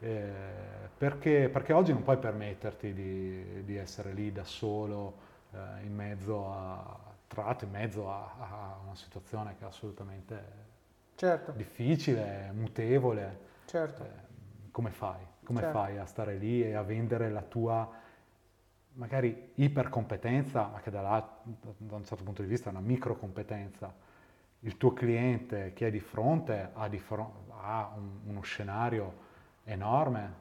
Eh, 0.00 0.32
perché, 0.98 1.48
perché, 1.48 1.72
oggi 1.72 1.92
non 1.92 2.02
puoi 2.02 2.18
permetterti 2.18 2.92
di, 2.92 3.62
di 3.64 3.76
essere 3.76 4.12
lì 4.12 4.32
da 4.32 4.42
solo 4.42 5.14
eh, 5.52 5.84
in 5.84 5.94
mezzo 5.94 6.52
a, 6.52 6.98
tra 7.28 7.44
l'altro 7.44 7.66
in 7.66 7.72
mezzo 7.72 8.10
a, 8.10 8.34
a 8.36 8.78
una 8.82 8.96
situazione 8.96 9.54
che 9.56 9.62
è 9.62 9.68
assolutamente 9.68 10.44
certo. 11.14 11.52
difficile, 11.52 12.50
mutevole. 12.52 13.38
Certo. 13.66 14.02
Eh, 14.02 14.70
come 14.72 14.90
fai? 14.90 15.30
Come 15.44 15.60
certo. 15.60 15.78
fai 15.78 15.98
a 15.98 16.04
stare 16.04 16.36
lì 16.36 16.62
e 16.62 16.74
a 16.74 16.82
vendere 16.82 17.30
la 17.30 17.42
tua 17.42 17.90
magari 18.94 19.52
ipercompetenza, 19.54 20.68
ma 20.72 20.80
che 20.80 20.90
da, 20.90 21.00
là, 21.00 21.28
da 21.42 21.96
un 21.96 22.04
certo 22.04 22.24
punto 22.24 22.42
di 22.42 22.48
vista 22.48 22.68
è 22.68 22.72
una 22.72 22.80
microcompetenza? 22.80 23.94
Il 24.60 24.76
tuo 24.76 24.92
cliente 24.92 25.72
che 25.72 25.88
è 25.88 25.90
di 25.90 26.00
fronte 26.00 26.70
ha, 26.72 26.88
di 26.88 26.98
fronte, 26.98 27.50
ha 27.60 27.92
un, 27.96 28.20
uno 28.26 28.42
scenario 28.42 29.30
enorme, 29.64 30.34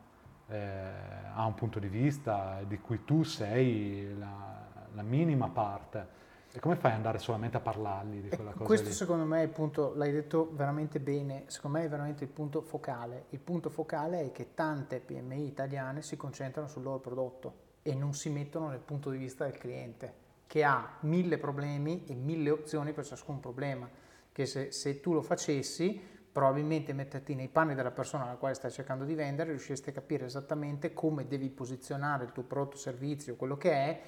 eh, 0.48 0.90
ha 1.34 1.46
un 1.46 1.54
punto 1.54 1.80
di 1.80 1.88
vista 1.88 2.62
di 2.68 2.78
cui 2.80 3.04
tu 3.04 3.24
sei 3.24 4.16
la, 4.18 4.68
la 4.94 5.02
minima 5.02 5.48
parte. 5.50 6.20
E 6.54 6.60
come 6.60 6.76
fai 6.76 6.92
ad 6.92 6.98
andare 6.98 7.18
solamente 7.18 7.58
a 7.58 7.62
parlargli 7.62 8.20
di 8.20 8.30
quella 8.30 8.52
cosa? 8.52 8.66
Questo 8.66 8.90
lì? 8.90 8.94
secondo 8.94 9.24
me 9.24 9.40
è 9.40 9.44
il 9.44 9.50
punto, 9.50 9.94
l'hai 9.96 10.12
detto 10.12 10.50
veramente 10.54 11.00
bene, 11.00 11.46
secondo 11.48 11.78
me 11.78 11.86
è 11.86 11.90
veramente 11.90 12.26
il 12.26 12.30
punto 12.30 12.62
focale. 12.62 13.26
Il 13.30 13.40
punto 13.40 13.70
focale 13.70 14.22
è 14.22 14.32
che 14.32 14.54
tante 14.54 15.00
PMI 15.00 15.46
italiane 15.46 16.02
si 16.02 16.18
concentrano 16.18 16.68
sul 16.68 16.84
loro 16.84 17.00
prodotto 17.00 17.54
e 17.84 17.96
non 17.96 18.14
si 18.14 18.30
mettono 18.30 18.68
nel 18.68 18.80
punto 18.80 19.10
di 19.10 19.18
vista 19.18 19.46
del 19.46 19.58
cliente, 19.58 20.14
che 20.46 20.64
ha 20.66 20.98
mille 21.02 21.38
problemi 21.38 22.04
e 22.08 22.16
mille 22.16 22.50
opzioni 22.50 22.92
per 22.92 23.06
ciascun 23.06 23.40
problema, 23.40 23.90
che 24.34 24.46
se, 24.46 24.72
se 24.72 25.00
tu 25.00 25.14
lo 25.14 25.22
facessi 25.22 26.20
probabilmente 26.32 26.94
metterti 26.94 27.36
nei 27.36 27.50
panni 27.50 27.76
della 27.76 27.92
persona 27.92 28.24
alla 28.24 28.36
quale 28.36 28.54
stai 28.56 28.72
cercando 28.72 29.04
di 29.04 29.16
vendere, 29.16 29.50
riusciresti 29.50 29.90
a 29.90 29.94
capire 29.94 30.26
esattamente 30.26 30.94
come 30.94 31.28
devi 31.28 31.50
posizionare 31.50 32.26
il 32.26 32.32
tuo 32.32 32.44
prodotto, 32.44 32.78
servizio, 32.78 33.36
quello 33.36 33.58
che 33.58 33.72
è, 33.72 34.02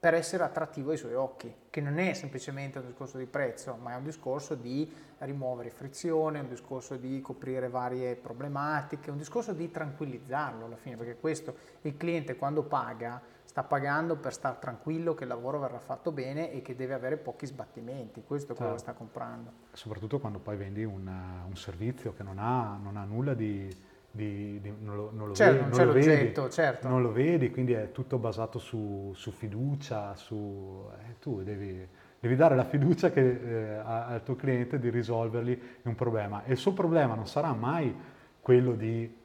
per 0.00 0.14
essere 0.14 0.44
attrattivo 0.44 0.92
ai 0.92 0.96
suoi 0.96 1.14
occhi, 1.14 1.52
che 1.68 1.80
non 1.80 1.98
è 1.98 2.12
semplicemente 2.12 2.78
un 2.78 2.86
discorso 2.86 3.18
di 3.18 3.26
prezzo, 3.26 3.74
ma 3.74 3.94
è 3.94 3.96
un 3.96 4.04
discorso 4.04 4.54
di 4.54 4.90
rimuovere 5.18 5.70
frizione, 5.70 6.38
un 6.38 6.48
discorso 6.48 6.96
di 6.96 7.20
coprire 7.20 7.68
varie 7.68 8.14
problematiche, 8.14 9.10
un 9.10 9.16
discorso 9.16 9.52
di 9.52 9.70
tranquillizzarlo 9.70 10.66
alla 10.66 10.76
fine, 10.76 10.96
perché 10.96 11.16
questo 11.16 11.56
il 11.82 11.96
cliente 11.96 12.36
quando 12.36 12.62
paga 12.62 13.20
sta 13.42 13.64
pagando 13.64 14.16
per 14.16 14.32
stare 14.32 14.58
tranquillo 14.60 15.14
che 15.14 15.24
il 15.24 15.30
lavoro 15.30 15.58
verrà 15.58 15.80
fatto 15.80 16.12
bene 16.12 16.52
e 16.52 16.62
che 16.62 16.76
deve 16.76 16.94
avere 16.94 17.16
pochi 17.16 17.46
sbattimenti, 17.46 18.22
questo 18.24 18.52
è 18.52 18.54
quello 18.54 18.72
che 18.72 18.78
certo. 18.78 18.92
sta 18.92 19.04
comprando. 19.04 19.52
Soprattutto 19.72 20.20
quando 20.20 20.38
poi 20.38 20.56
vendi 20.56 20.84
una, 20.84 21.42
un 21.44 21.56
servizio 21.56 22.12
che 22.12 22.22
non 22.22 22.38
ha, 22.38 22.78
non 22.80 22.96
ha 22.96 23.04
nulla 23.04 23.34
di, 23.34 23.68
di, 24.10 24.60
di, 24.60 24.72
non 24.80 24.96
lo, 24.96 25.10
non 25.12 25.28
lo 25.28 25.34
certo, 25.34 25.64
vedi, 25.64 25.68
non, 25.68 25.78
non 25.78 25.86
lo 25.86 25.92
vedi, 25.92 26.50
certo. 26.50 26.88
non 26.88 27.02
lo 27.02 27.12
vedi, 27.12 27.50
quindi 27.50 27.72
è 27.72 27.92
tutto 27.92 28.18
basato 28.18 28.58
su, 28.58 29.12
su 29.14 29.30
fiducia, 29.30 30.14
su, 30.14 30.88
eh, 31.06 31.18
tu 31.20 31.42
devi, 31.42 31.86
devi, 32.18 32.36
dare 32.36 32.56
la 32.56 32.64
fiducia 32.64 33.10
che, 33.10 33.20
eh, 33.20 33.74
al 33.76 34.22
tuo 34.24 34.36
cliente 34.36 34.78
di 34.78 34.90
risolvergli 34.90 35.60
un 35.82 35.94
problema 35.94 36.44
e 36.44 36.52
il 36.52 36.58
suo 36.58 36.72
problema 36.72 37.14
non 37.14 37.26
sarà 37.26 37.52
mai 37.52 37.94
quello 38.40 38.74
di 38.74 39.16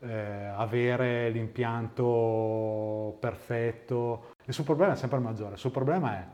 eh, 0.00 0.52
avere 0.54 1.30
l'impianto 1.30 3.16
perfetto. 3.20 4.32
Il 4.44 4.52
suo 4.52 4.64
problema 4.64 4.92
è 4.92 4.96
sempre 4.96 5.18
maggiore. 5.18 5.52
Il 5.52 5.58
suo 5.58 5.70
problema 5.70 6.14
è 6.14 6.26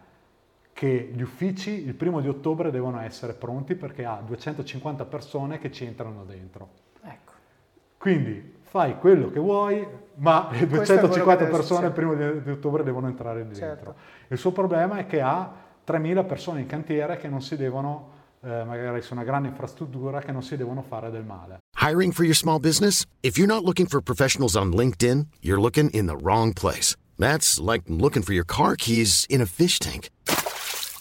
che 0.73 1.11
gli 1.13 1.23
uffici 1.23 1.85
il 1.85 1.95
primo 1.95 2.21
di 2.21 2.29
ottobre 2.29 2.71
devono 2.71 3.01
essere 3.01 3.35
pronti 3.35 3.75
perché 3.75 4.05
ha 4.05 4.23
250 4.25 5.05
persone 5.05 5.59
che 5.59 5.71
ci 5.71 5.85
entrano 5.85 6.25
dentro. 6.25 6.89
Quindi 8.01 8.55
fai 8.63 8.97
quello 8.97 9.31
che 9.31 9.39
vuoi, 9.39 9.87
ma 10.15 10.49
le 10.51 10.67
250 10.67 11.45
persone 11.45 11.89
il 11.89 11.93
primo 11.93 12.15
di, 12.15 12.43
di, 12.43 12.51
ottobre 12.51 12.83
devono 12.83 13.09
entrare 13.09 13.41
dentro. 13.41 13.59
Certo. 13.59 13.95
Il 14.29 14.39
suo 14.39 14.53
problema 14.53 14.97
è 14.97 15.05
che 15.05 15.21
ha 15.21 15.53
3.000 15.87 16.27
persone 16.27 16.61
in 16.61 16.67
cantiere 16.67 17.19
che 17.19 17.29
non 17.29 17.43
si 17.43 17.57
devono 17.57 18.09
eh, 18.43 18.65
magari 18.65 19.03
su 19.03 19.13
una 19.13 19.23
grande 19.23 19.49
infrastruttura 19.49 20.21
che 20.21 20.33
non 20.33 20.43
si 20.43 20.57
devono 20.57 20.81
fare 20.81 21.11
del 21.11 21.25
male. 21.25 21.59
Hiring 21.79 22.15
for 22.15 22.25
your 22.25 22.35
small 22.35 22.59
business? 22.59 23.05
If 23.21 23.37
you're 23.37 23.53
not 23.53 23.65
looking 23.65 23.87
for 23.87 24.01
professionals 24.01 24.57
on 24.57 24.73
LinkedIn, 24.73 25.27
you're 25.43 25.61
looking 25.61 25.91
in 25.91 26.07
the 26.07 26.17
wrong 26.17 26.55
place. 26.55 26.97
That's 27.19 27.61
like 27.61 27.83
looking 27.87 28.23
for 28.23 28.33
your 28.33 28.47
car 28.47 28.77
keys 28.77 29.27
in 29.29 29.43
a 29.43 29.47
fish 29.47 29.79
tank. 29.79 30.09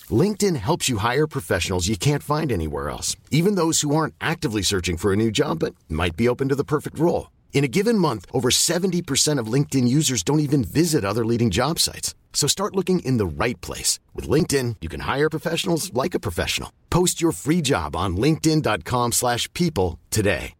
LinkedIn 0.09 0.55
helps 0.55 0.87
you 0.87 0.97
hire 0.97 1.27
professionals 1.27 1.89
you 1.89 1.97
can't 1.97 2.23
find 2.23 2.51
anywhere 2.51 2.89
else, 2.89 3.17
even 3.29 3.55
those 3.55 3.81
who 3.81 3.93
aren't 3.93 4.13
actively 4.21 4.61
searching 4.61 4.95
for 4.95 5.11
a 5.11 5.17
new 5.17 5.31
job 5.31 5.59
but 5.59 5.75
might 5.89 6.15
be 6.15 6.29
open 6.29 6.47
to 6.47 6.55
the 6.55 6.63
perfect 6.63 6.97
role. 6.97 7.29
In 7.51 7.65
a 7.65 7.67
given 7.67 7.97
month, 7.97 8.25
over 8.31 8.49
70% 8.49 9.37
of 9.37 9.51
LinkedIn 9.53 9.87
users 9.87 10.23
don't 10.23 10.39
even 10.39 10.63
visit 10.63 11.03
other 11.03 11.25
leading 11.25 11.49
job 11.49 11.77
sites. 11.79 12.15
So 12.31 12.47
start 12.47 12.75
looking 12.75 12.99
in 12.99 13.17
the 13.17 13.25
right 13.25 13.59
place. 13.59 13.99
With 14.15 14.29
LinkedIn, 14.29 14.77
you 14.79 14.87
can 14.87 15.01
hire 15.01 15.29
professionals 15.29 15.91
like 15.93 16.15
a 16.15 16.19
professional. 16.21 16.71
Post 16.89 17.21
your 17.21 17.33
free 17.33 17.61
job 17.61 17.95
on 17.97 18.15
linkedin.com 18.15 19.11
slash 19.11 19.51
people 19.53 19.99
today. 20.09 20.53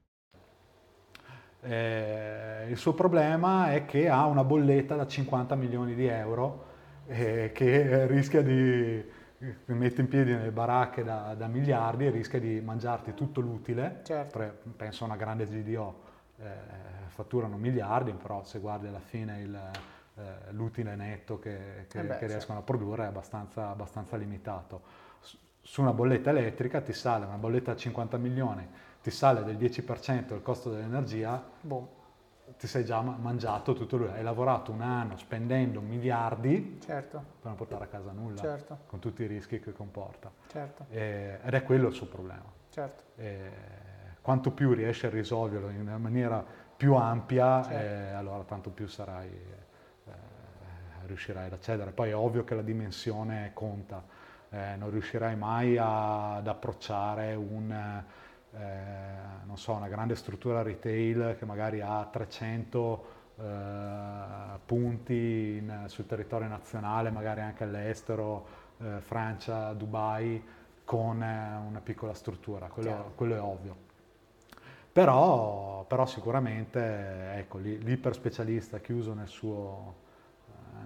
Eh, 1.62 2.68
il 2.70 2.78
suo 2.78 2.93
problema 2.93 3.74
è 3.74 3.86
che 3.86 4.08
ha 4.08 4.26
una 4.26 4.45
bolletta 4.45 4.95
da 4.95 5.06
50 5.06 5.56
milioni 5.56 5.93
di 5.93 6.06
euro 6.06 6.66
eh, 7.08 7.52
che 7.54 8.08
rischia 8.08 8.41
di... 8.41 9.18
mette 9.66 10.02
in 10.02 10.08
piedi 10.08 10.32
nelle 10.32 10.52
baracche 10.52 11.04
da, 11.04 11.34
da, 11.36 11.48
miliardi 11.48 12.06
e 12.06 12.10
rischia 12.10 12.40
di 12.40 12.60
mangiarti 12.62 13.14
tutto 13.14 13.42
l'utile. 13.42 14.02
Certo. 14.04 14.58
Penso 14.76 15.04
a 15.04 15.08
una 15.08 15.16
grande 15.16 15.46
GDO. 15.46 16.08
Eh, 16.38 17.08
fatturano 17.08 17.58
miliardi, 17.58 18.14
però 18.14 18.44
se 18.44 18.60
guardi 18.60 18.88
alla 18.88 19.00
fine 19.00 19.42
il 19.42 19.60
eh, 20.20 20.52
l'utile 20.52 20.96
netto 20.96 21.40
che, 21.40 21.86
che, 21.88 22.00
eh 22.00 22.04
beh, 22.04 22.18
che 22.18 22.28
riescono 22.28 22.60
certo. 22.60 22.74
a 22.74 22.78
produrre 22.78 23.04
è 23.04 23.08
abbastanza, 23.08 23.70
abbastanza, 23.70 24.18
limitato. 24.18 24.82
Su 25.62 25.82
una 25.82 25.94
bolletta 25.94 26.32
elettrica 26.32 26.82
ti 26.82 26.94
sale, 26.94 27.26
una 27.26 27.38
bolletta 27.38 27.72
da 27.72 27.78
50 27.78 28.18
milioni, 28.18 28.68
ti 29.02 29.12
sale 29.12 29.44
del 29.44 29.56
10% 29.58 30.34
il 30.34 30.42
costo 30.42 30.72
dell'energia, 30.72 31.42
boh. 31.62 31.98
Ti 32.58 32.68
sei 32.68 32.86
già 32.86 33.02
mangiato 33.02 33.74
tutto 33.74 33.97
lui. 33.97 34.08
Hai 34.08 34.24
lavorato 34.24 34.72
un 34.72 34.82
anno 34.82 35.18
spendendo 35.18 35.82
miliardi 35.82 36.80
certo. 36.84 37.18
per 37.18 37.47
non 37.47 37.56
portare 37.56 37.86
a 37.86 37.88
casa 37.88 38.12
nulla, 38.12 38.39
certo. 38.39 38.78
con 38.88 39.00
tutti 39.00 39.24
i 39.24 39.28
rischi 39.28 39.60
che 39.60 39.72
comporta. 39.72 40.32
Certo. 40.47 40.86
E, 40.89 41.39
ed 41.43 41.54
è 41.54 41.64
quello 41.64 41.88
il 41.88 41.93
suo 41.93 42.08
problema. 42.08 42.52
Certo. 42.70 43.04
E, 43.16 43.52
quanto 44.22 44.52
più 44.52 44.74
riesci 44.74 45.06
a 45.06 45.10
risolverlo 45.10 45.70
in 45.70 45.82
una 45.82 45.97
maniera 45.97 46.45
più 46.76 46.93
ampia, 46.95 47.64
certo. 47.64 47.78
eh, 47.78 48.12
allora 48.14 48.43
tanto 48.43 48.70
più 48.70 48.88
sarai 48.88 49.58
riuscirai 51.10 51.47
ad 51.47 51.54
accedere. 51.54 51.91
Poi 51.91 52.10
è 52.10 52.16
ovvio 52.16 52.43
che 52.43 52.56
la 52.56 52.62
dimensione 52.62 53.52
conta, 53.54 54.04
eh, 54.50 54.76
non 54.78 54.89
riuscirai 54.91 55.36
mai 55.36 55.78
a, 55.78 56.36
ad 56.36 56.47
approcciare 56.47 57.36
un, 57.36 58.04
eh, 58.58 59.56
so, 59.60 59.74
una 59.74 59.89
grande 59.89 60.16
struttura 60.16 60.62
retail 60.62 61.36
che 61.38 61.45
magari 61.45 61.82
ha 61.82 62.08
300 62.10 63.06
eh, 63.38 64.60
punti 64.66 65.58
in, 65.58 65.84
sul 65.88 66.06
territorio 66.06 66.47
nazionale, 66.47 67.12
magari 67.12 67.41
anche 67.41 67.66
all'estero, 67.66 68.47
eh, 68.80 69.02
Francia, 69.02 69.74
Dubai, 69.74 70.41
con 70.86 71.22
eh, 71.22 71.58
una 71.68 71.82
piccola 71.82 72.14
struttura, 72.14 72.68
quello, 72.68 73.12
quello 73.16 73.36
è 73.36 73.41
ovvio. 73.41 73.88
Però, 74.91 75.84
però, 75.86 76.06
sicuramente 76.06 77.34
ecco, 77.36 77.60
l'iperspecialista 77.60 78.80
chiuso 78.80 79.14
nel 79.14 79.28
suo, 79.28 79.95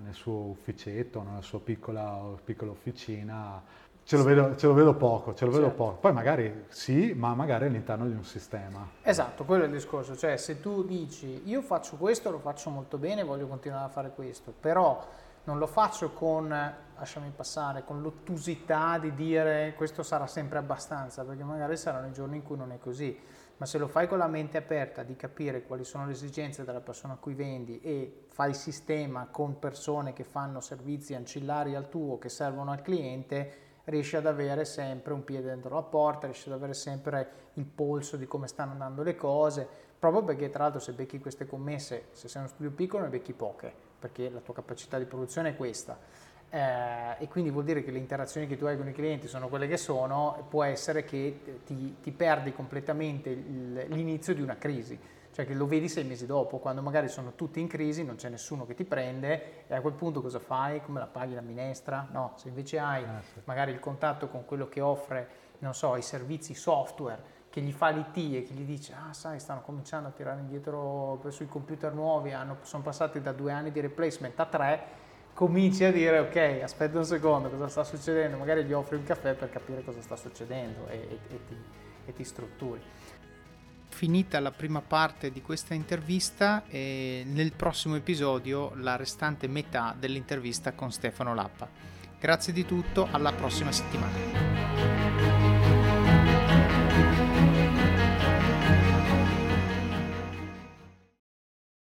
nel 0.04 0.14
suo 0.14 0.50
ufficetto, 0.50 1.22
nella 1.24 1.42
sua 1.42 1.62
piccola, 1.62 2.36
piccola 2.44 2.72
officina, 2.72 3.64
ce 4.04 4.18
lo, 4.18 4.24
vedo, 4.24 4.56
ce 4.56 4.68
lo, 4.68 4.74
vedo, 4.74 4.94
poco, 4.96 5.34
ce 5.34 5.46
lo 5.46 5.52
certo. 5.52 5.68
vedo 5.68 5.76
poco. 5.76 5.98
Poi 6.00 6.14
magari 6.14 6.66
sì, 6.70 7.14
ma 7.14 7.34
magari 7.34 7.66
all'interno 7.66 8.06
di 8.06 8.14
un 8.14 8.24
sistema. 8.24 8.88
Esatto, 9.02 9.44
quello 9.44 9.64
è 9.64 9.66
il 9.68 9.72
discorso. 9.72 10.16
Cioè, 10.16 10.38
se 10.38 10.60
tu 10.60 10.84
dici 10.84 11.42
io 11.46 11.62
faccio 11.62 11.96
questo, 11.96 12.32
lo 12.32 12.40
faccio 12.40 12.70
molto 12.70 12.98
bene, 12.98 13.24
voglio 13.24 13.48
continuare 13.48 13.86
a 13.86 13.90
fare 13.90 14.12
questo, 14.12 14.54
però 14.58 15.06
non 15.46 15.58
lo 15.58 15.68
faccio 15.68 16.12
con, 16.12 16.48
lasciami 16.48 17.32
passare, 17.36 17.84
con 17.84 18.02
l'ottusità 18.02 18.98
di 18.98 19.14
dire 19.14 19.74
questo 19.76 20.04
sarà 20.04 20.28
sempre 20.28 20.58
abbastanza, 20.58 21.24
perché 21.24 21.44
magari 21.44 21.76
saranno 21.76 22.08
i 22.08 22.14
giorni 22.14 22.38
in 22.38 22.44
cui 22.44 22.58
non 22.58 22.72
è 22.72 22.80
così 22.80 23.20
ma 23.58 23.66
se 23.66 23.78
lo 23.78 23.88
fai 23.88 24.08
con 24.08 24.18
la 24.18 24.28
mente 24.28 24.58
aperta 24.58 25.04
di 25.04 25.16
capire 25.16 25.64
quali 25.64 25.84
sono 25.84 26.06
le 26.06 26.14
esigenze 26.14 26.66
della 26.66 26.82
persona 26.82 27.14
a 27.14 27.18
cui 27.18 27.34
vendi 27.34 27.80
e 27.82 28.26
fai 28.28 28.54
sistema 28.54 29.28
con 29.30 29.60
persone 29.60 30.14
che 30.14 30.24
fanno 30.24 30.60
servizi 30.60 31.14
ancillari 31.14 31.76
al 31.76 31.88
tuo 31.88 32.18
che 32.18 32.30
servono 32.30 32.72
al 32.72 32.82
cliente, 32.82 33.73
riesci 33.86 34.16
ad 34.16 34.26
avere 34.26 34.66
sempre 34.66 35.14
un 35.14 35.24
piede 35.24 35.50
dentro 35.50 35.74
la 35.76 35.82
porta, 35.82 36.28
riesci 36.28 36.50
ad 36.50 36.56
avere 36.56 36.74
sempre 36.74 37.30
il 37.54 37.66
polso 37.66 38.18
di 38.18 38.26
come 38.26 38.48
stanno 38.48 38.72
andando 38.72 39.04
le 39.04 39.16
cose, 39.16 39.68
proprio 40.00 40.24
perché 40.24 40.50
tra 40.50 40.64
l'altro 40.64 40.80
se 40.80 40.94
becchi 40.94 41.20
queste 41.20 41.46
commesse, 41.46 42.06
se 42.12 42.28
sei 42.28 42.42
uno 42.42 42.50
studio 42.50 42.72
piccolo 42.72 43.04
ne 43.04 43.10
becchi 43.10 43.34
poche, 43.34 43.74
perché 44.00 44.30
la 44.30 44.40
tua 44.40 44.54
capacità 44.54 44.98
di 44.98 45.06
produzione 45.06 45.50
è 45.50 45.56
questa. 45.56 45.98
Eh, 46.50 47.24
e 47.24 47.28
quindi 47.30 47.50
vuol 47.50 47.64
dire 47.64 47.84
che 47.84 47.90
le 47.90 47.98
interazioni 47.98 48.46
che 48.46 48.58
tu 48.58 48.66
hai 48.66 48.78
con 48.78 48.88
i 48.88 48.92
clienti 48.92 49.28
sono 49.28 49.48
quelle 49.48 49.68
che 49.68 49.78
sono, 49.78 50.46
può 50.50 50.64
essere 50.64 51.04
che 51.04 51.62
ti, 51.66 51.98
ti 52.00 52.12
perdi 52.12 52.54
completamente 52.54 53.32
l'inizio 53.32 54.36
di 54.36 54.42
una 54.42 54.58
crisi 54.58 55.00
cioè 55.34 55.48
che 55.48 55.56
lo 55.56 55.66
vedi 55.66 55.90
sei 55.90 56.04
mesi 56.04 56.28
dopo, 56.28 56.60
quando 56.60 56.84
magari 56.84 57.08
sono 57.08 57.34
tutti 57.34 57.60
in 57.60 57.68
crisi, 57.68 58.04
non 58.04 58.16
c'è 58.16 58.30
nessuno 58.30 58.68
che 58.68 58.76
ti 58.76 58.84
prende 58.84 59.66
e 59.68 59.74
a 59.74 59.82
quel 59.82 59.94
punto 59.94 60.22
cosa 60.22 60.38
fai? 60.38 60.80
Come 60.84 61.00
la 61.00 61.08
paghi 61.08 61.34
la 61.34 61.42
minestra? 61.42 62.08
No, 62.12 62.34
se 62.36 62.50
invece 62.50 62.78
hai 62.78 63.04
ah, 63.04 63.20
magari 63.46 63.72
il 63.72 63.80
contatto 63.80 64.28
con 64.28 64.46
quello 64.46 64.70
che 64.70 64.80
offre, 64.80 65.28
non 65.60 65.74
so, 65.74 65.96
i 65.96 66.04
servizi 66.04 66.54
software, 66.54 67.42
che 67.50 67.62
gli 67.62 67.72
fa 67.72 67.90
l'IT 67.90 68.36
e 68.36 68.44
che 68.44 68.54
gli 68.54 68.64
dice, 68.64 68.94
ah 68.94 69.12
sai, 69.12 69.40
stanno 69.40 69.62
cominciando 69.62 70.08
a 70.08 70.12
tirare 70.12 70.40
indietro 70.40 71.20
sui 71.30 71.48
computer 71.48 71.92
nuovi, 71.94 72.32
hanno, 72.32 72.58
sono 72.62 72.84
passati 72.84 73.20
da 73.20 73.32
due 73.32 73.52
anni 73.52 73.72
di 73.72 73.80
replacement 73.80 74.40
a 74.40 74.46
tre, 74.46 74.84
cominci 75.34 75.84
a 75.84 75.92
dire 75.92 76.20
ok, 76.20 76.62
aspetta 76.62 77.00
un 77.00 77.06
secondo, 77.06 77.50
cosa 77.50 77.68
sta 77.70 77.84
succedendo? 77.84 78.38
Magari 78.38 78.66
gli 78.66 78.74
offri 78.74 78.98
un 78.98 79.04
caffè 79.04 79.34
per 79.34 79.50
capire 79.50 79.84
cosa 79.84 80.00
sta 80.02 80.16
succedendo 80.16 80.86
e, 80.90 80.96
e, 80.96 81.20
e, 81.28 81.46
ti, 81.48 81.58
e 82.06 82.14
ti 82.14 82.24
strutturi 82.24 82.82
finita 83.94 84.40
la 84.40 84.52
prima 84.52 84.82
parte 84.82 85.32
di 85.32 85.42
questa 85.42 85.76
intervista 85.76 86.64
e 86.68 87.24
nel 87.26 87.54
prossimo 87.54 87.96
episodio 87.96 88.74
la 88.78 88.96
restante 88.96 89.48
metà 89.48 89.96
dell'intervista 89.98 90.74
con 90.74 90.92
Stefano 90.92 91.36
Lappa. 91.36 91.70
Grazie 92.20 92.54
di 92.54 92.66
tutto, 92.66 93.08
alla 93.12 93.32
prossima 93.32 93.72
settimana. 93.72 94.73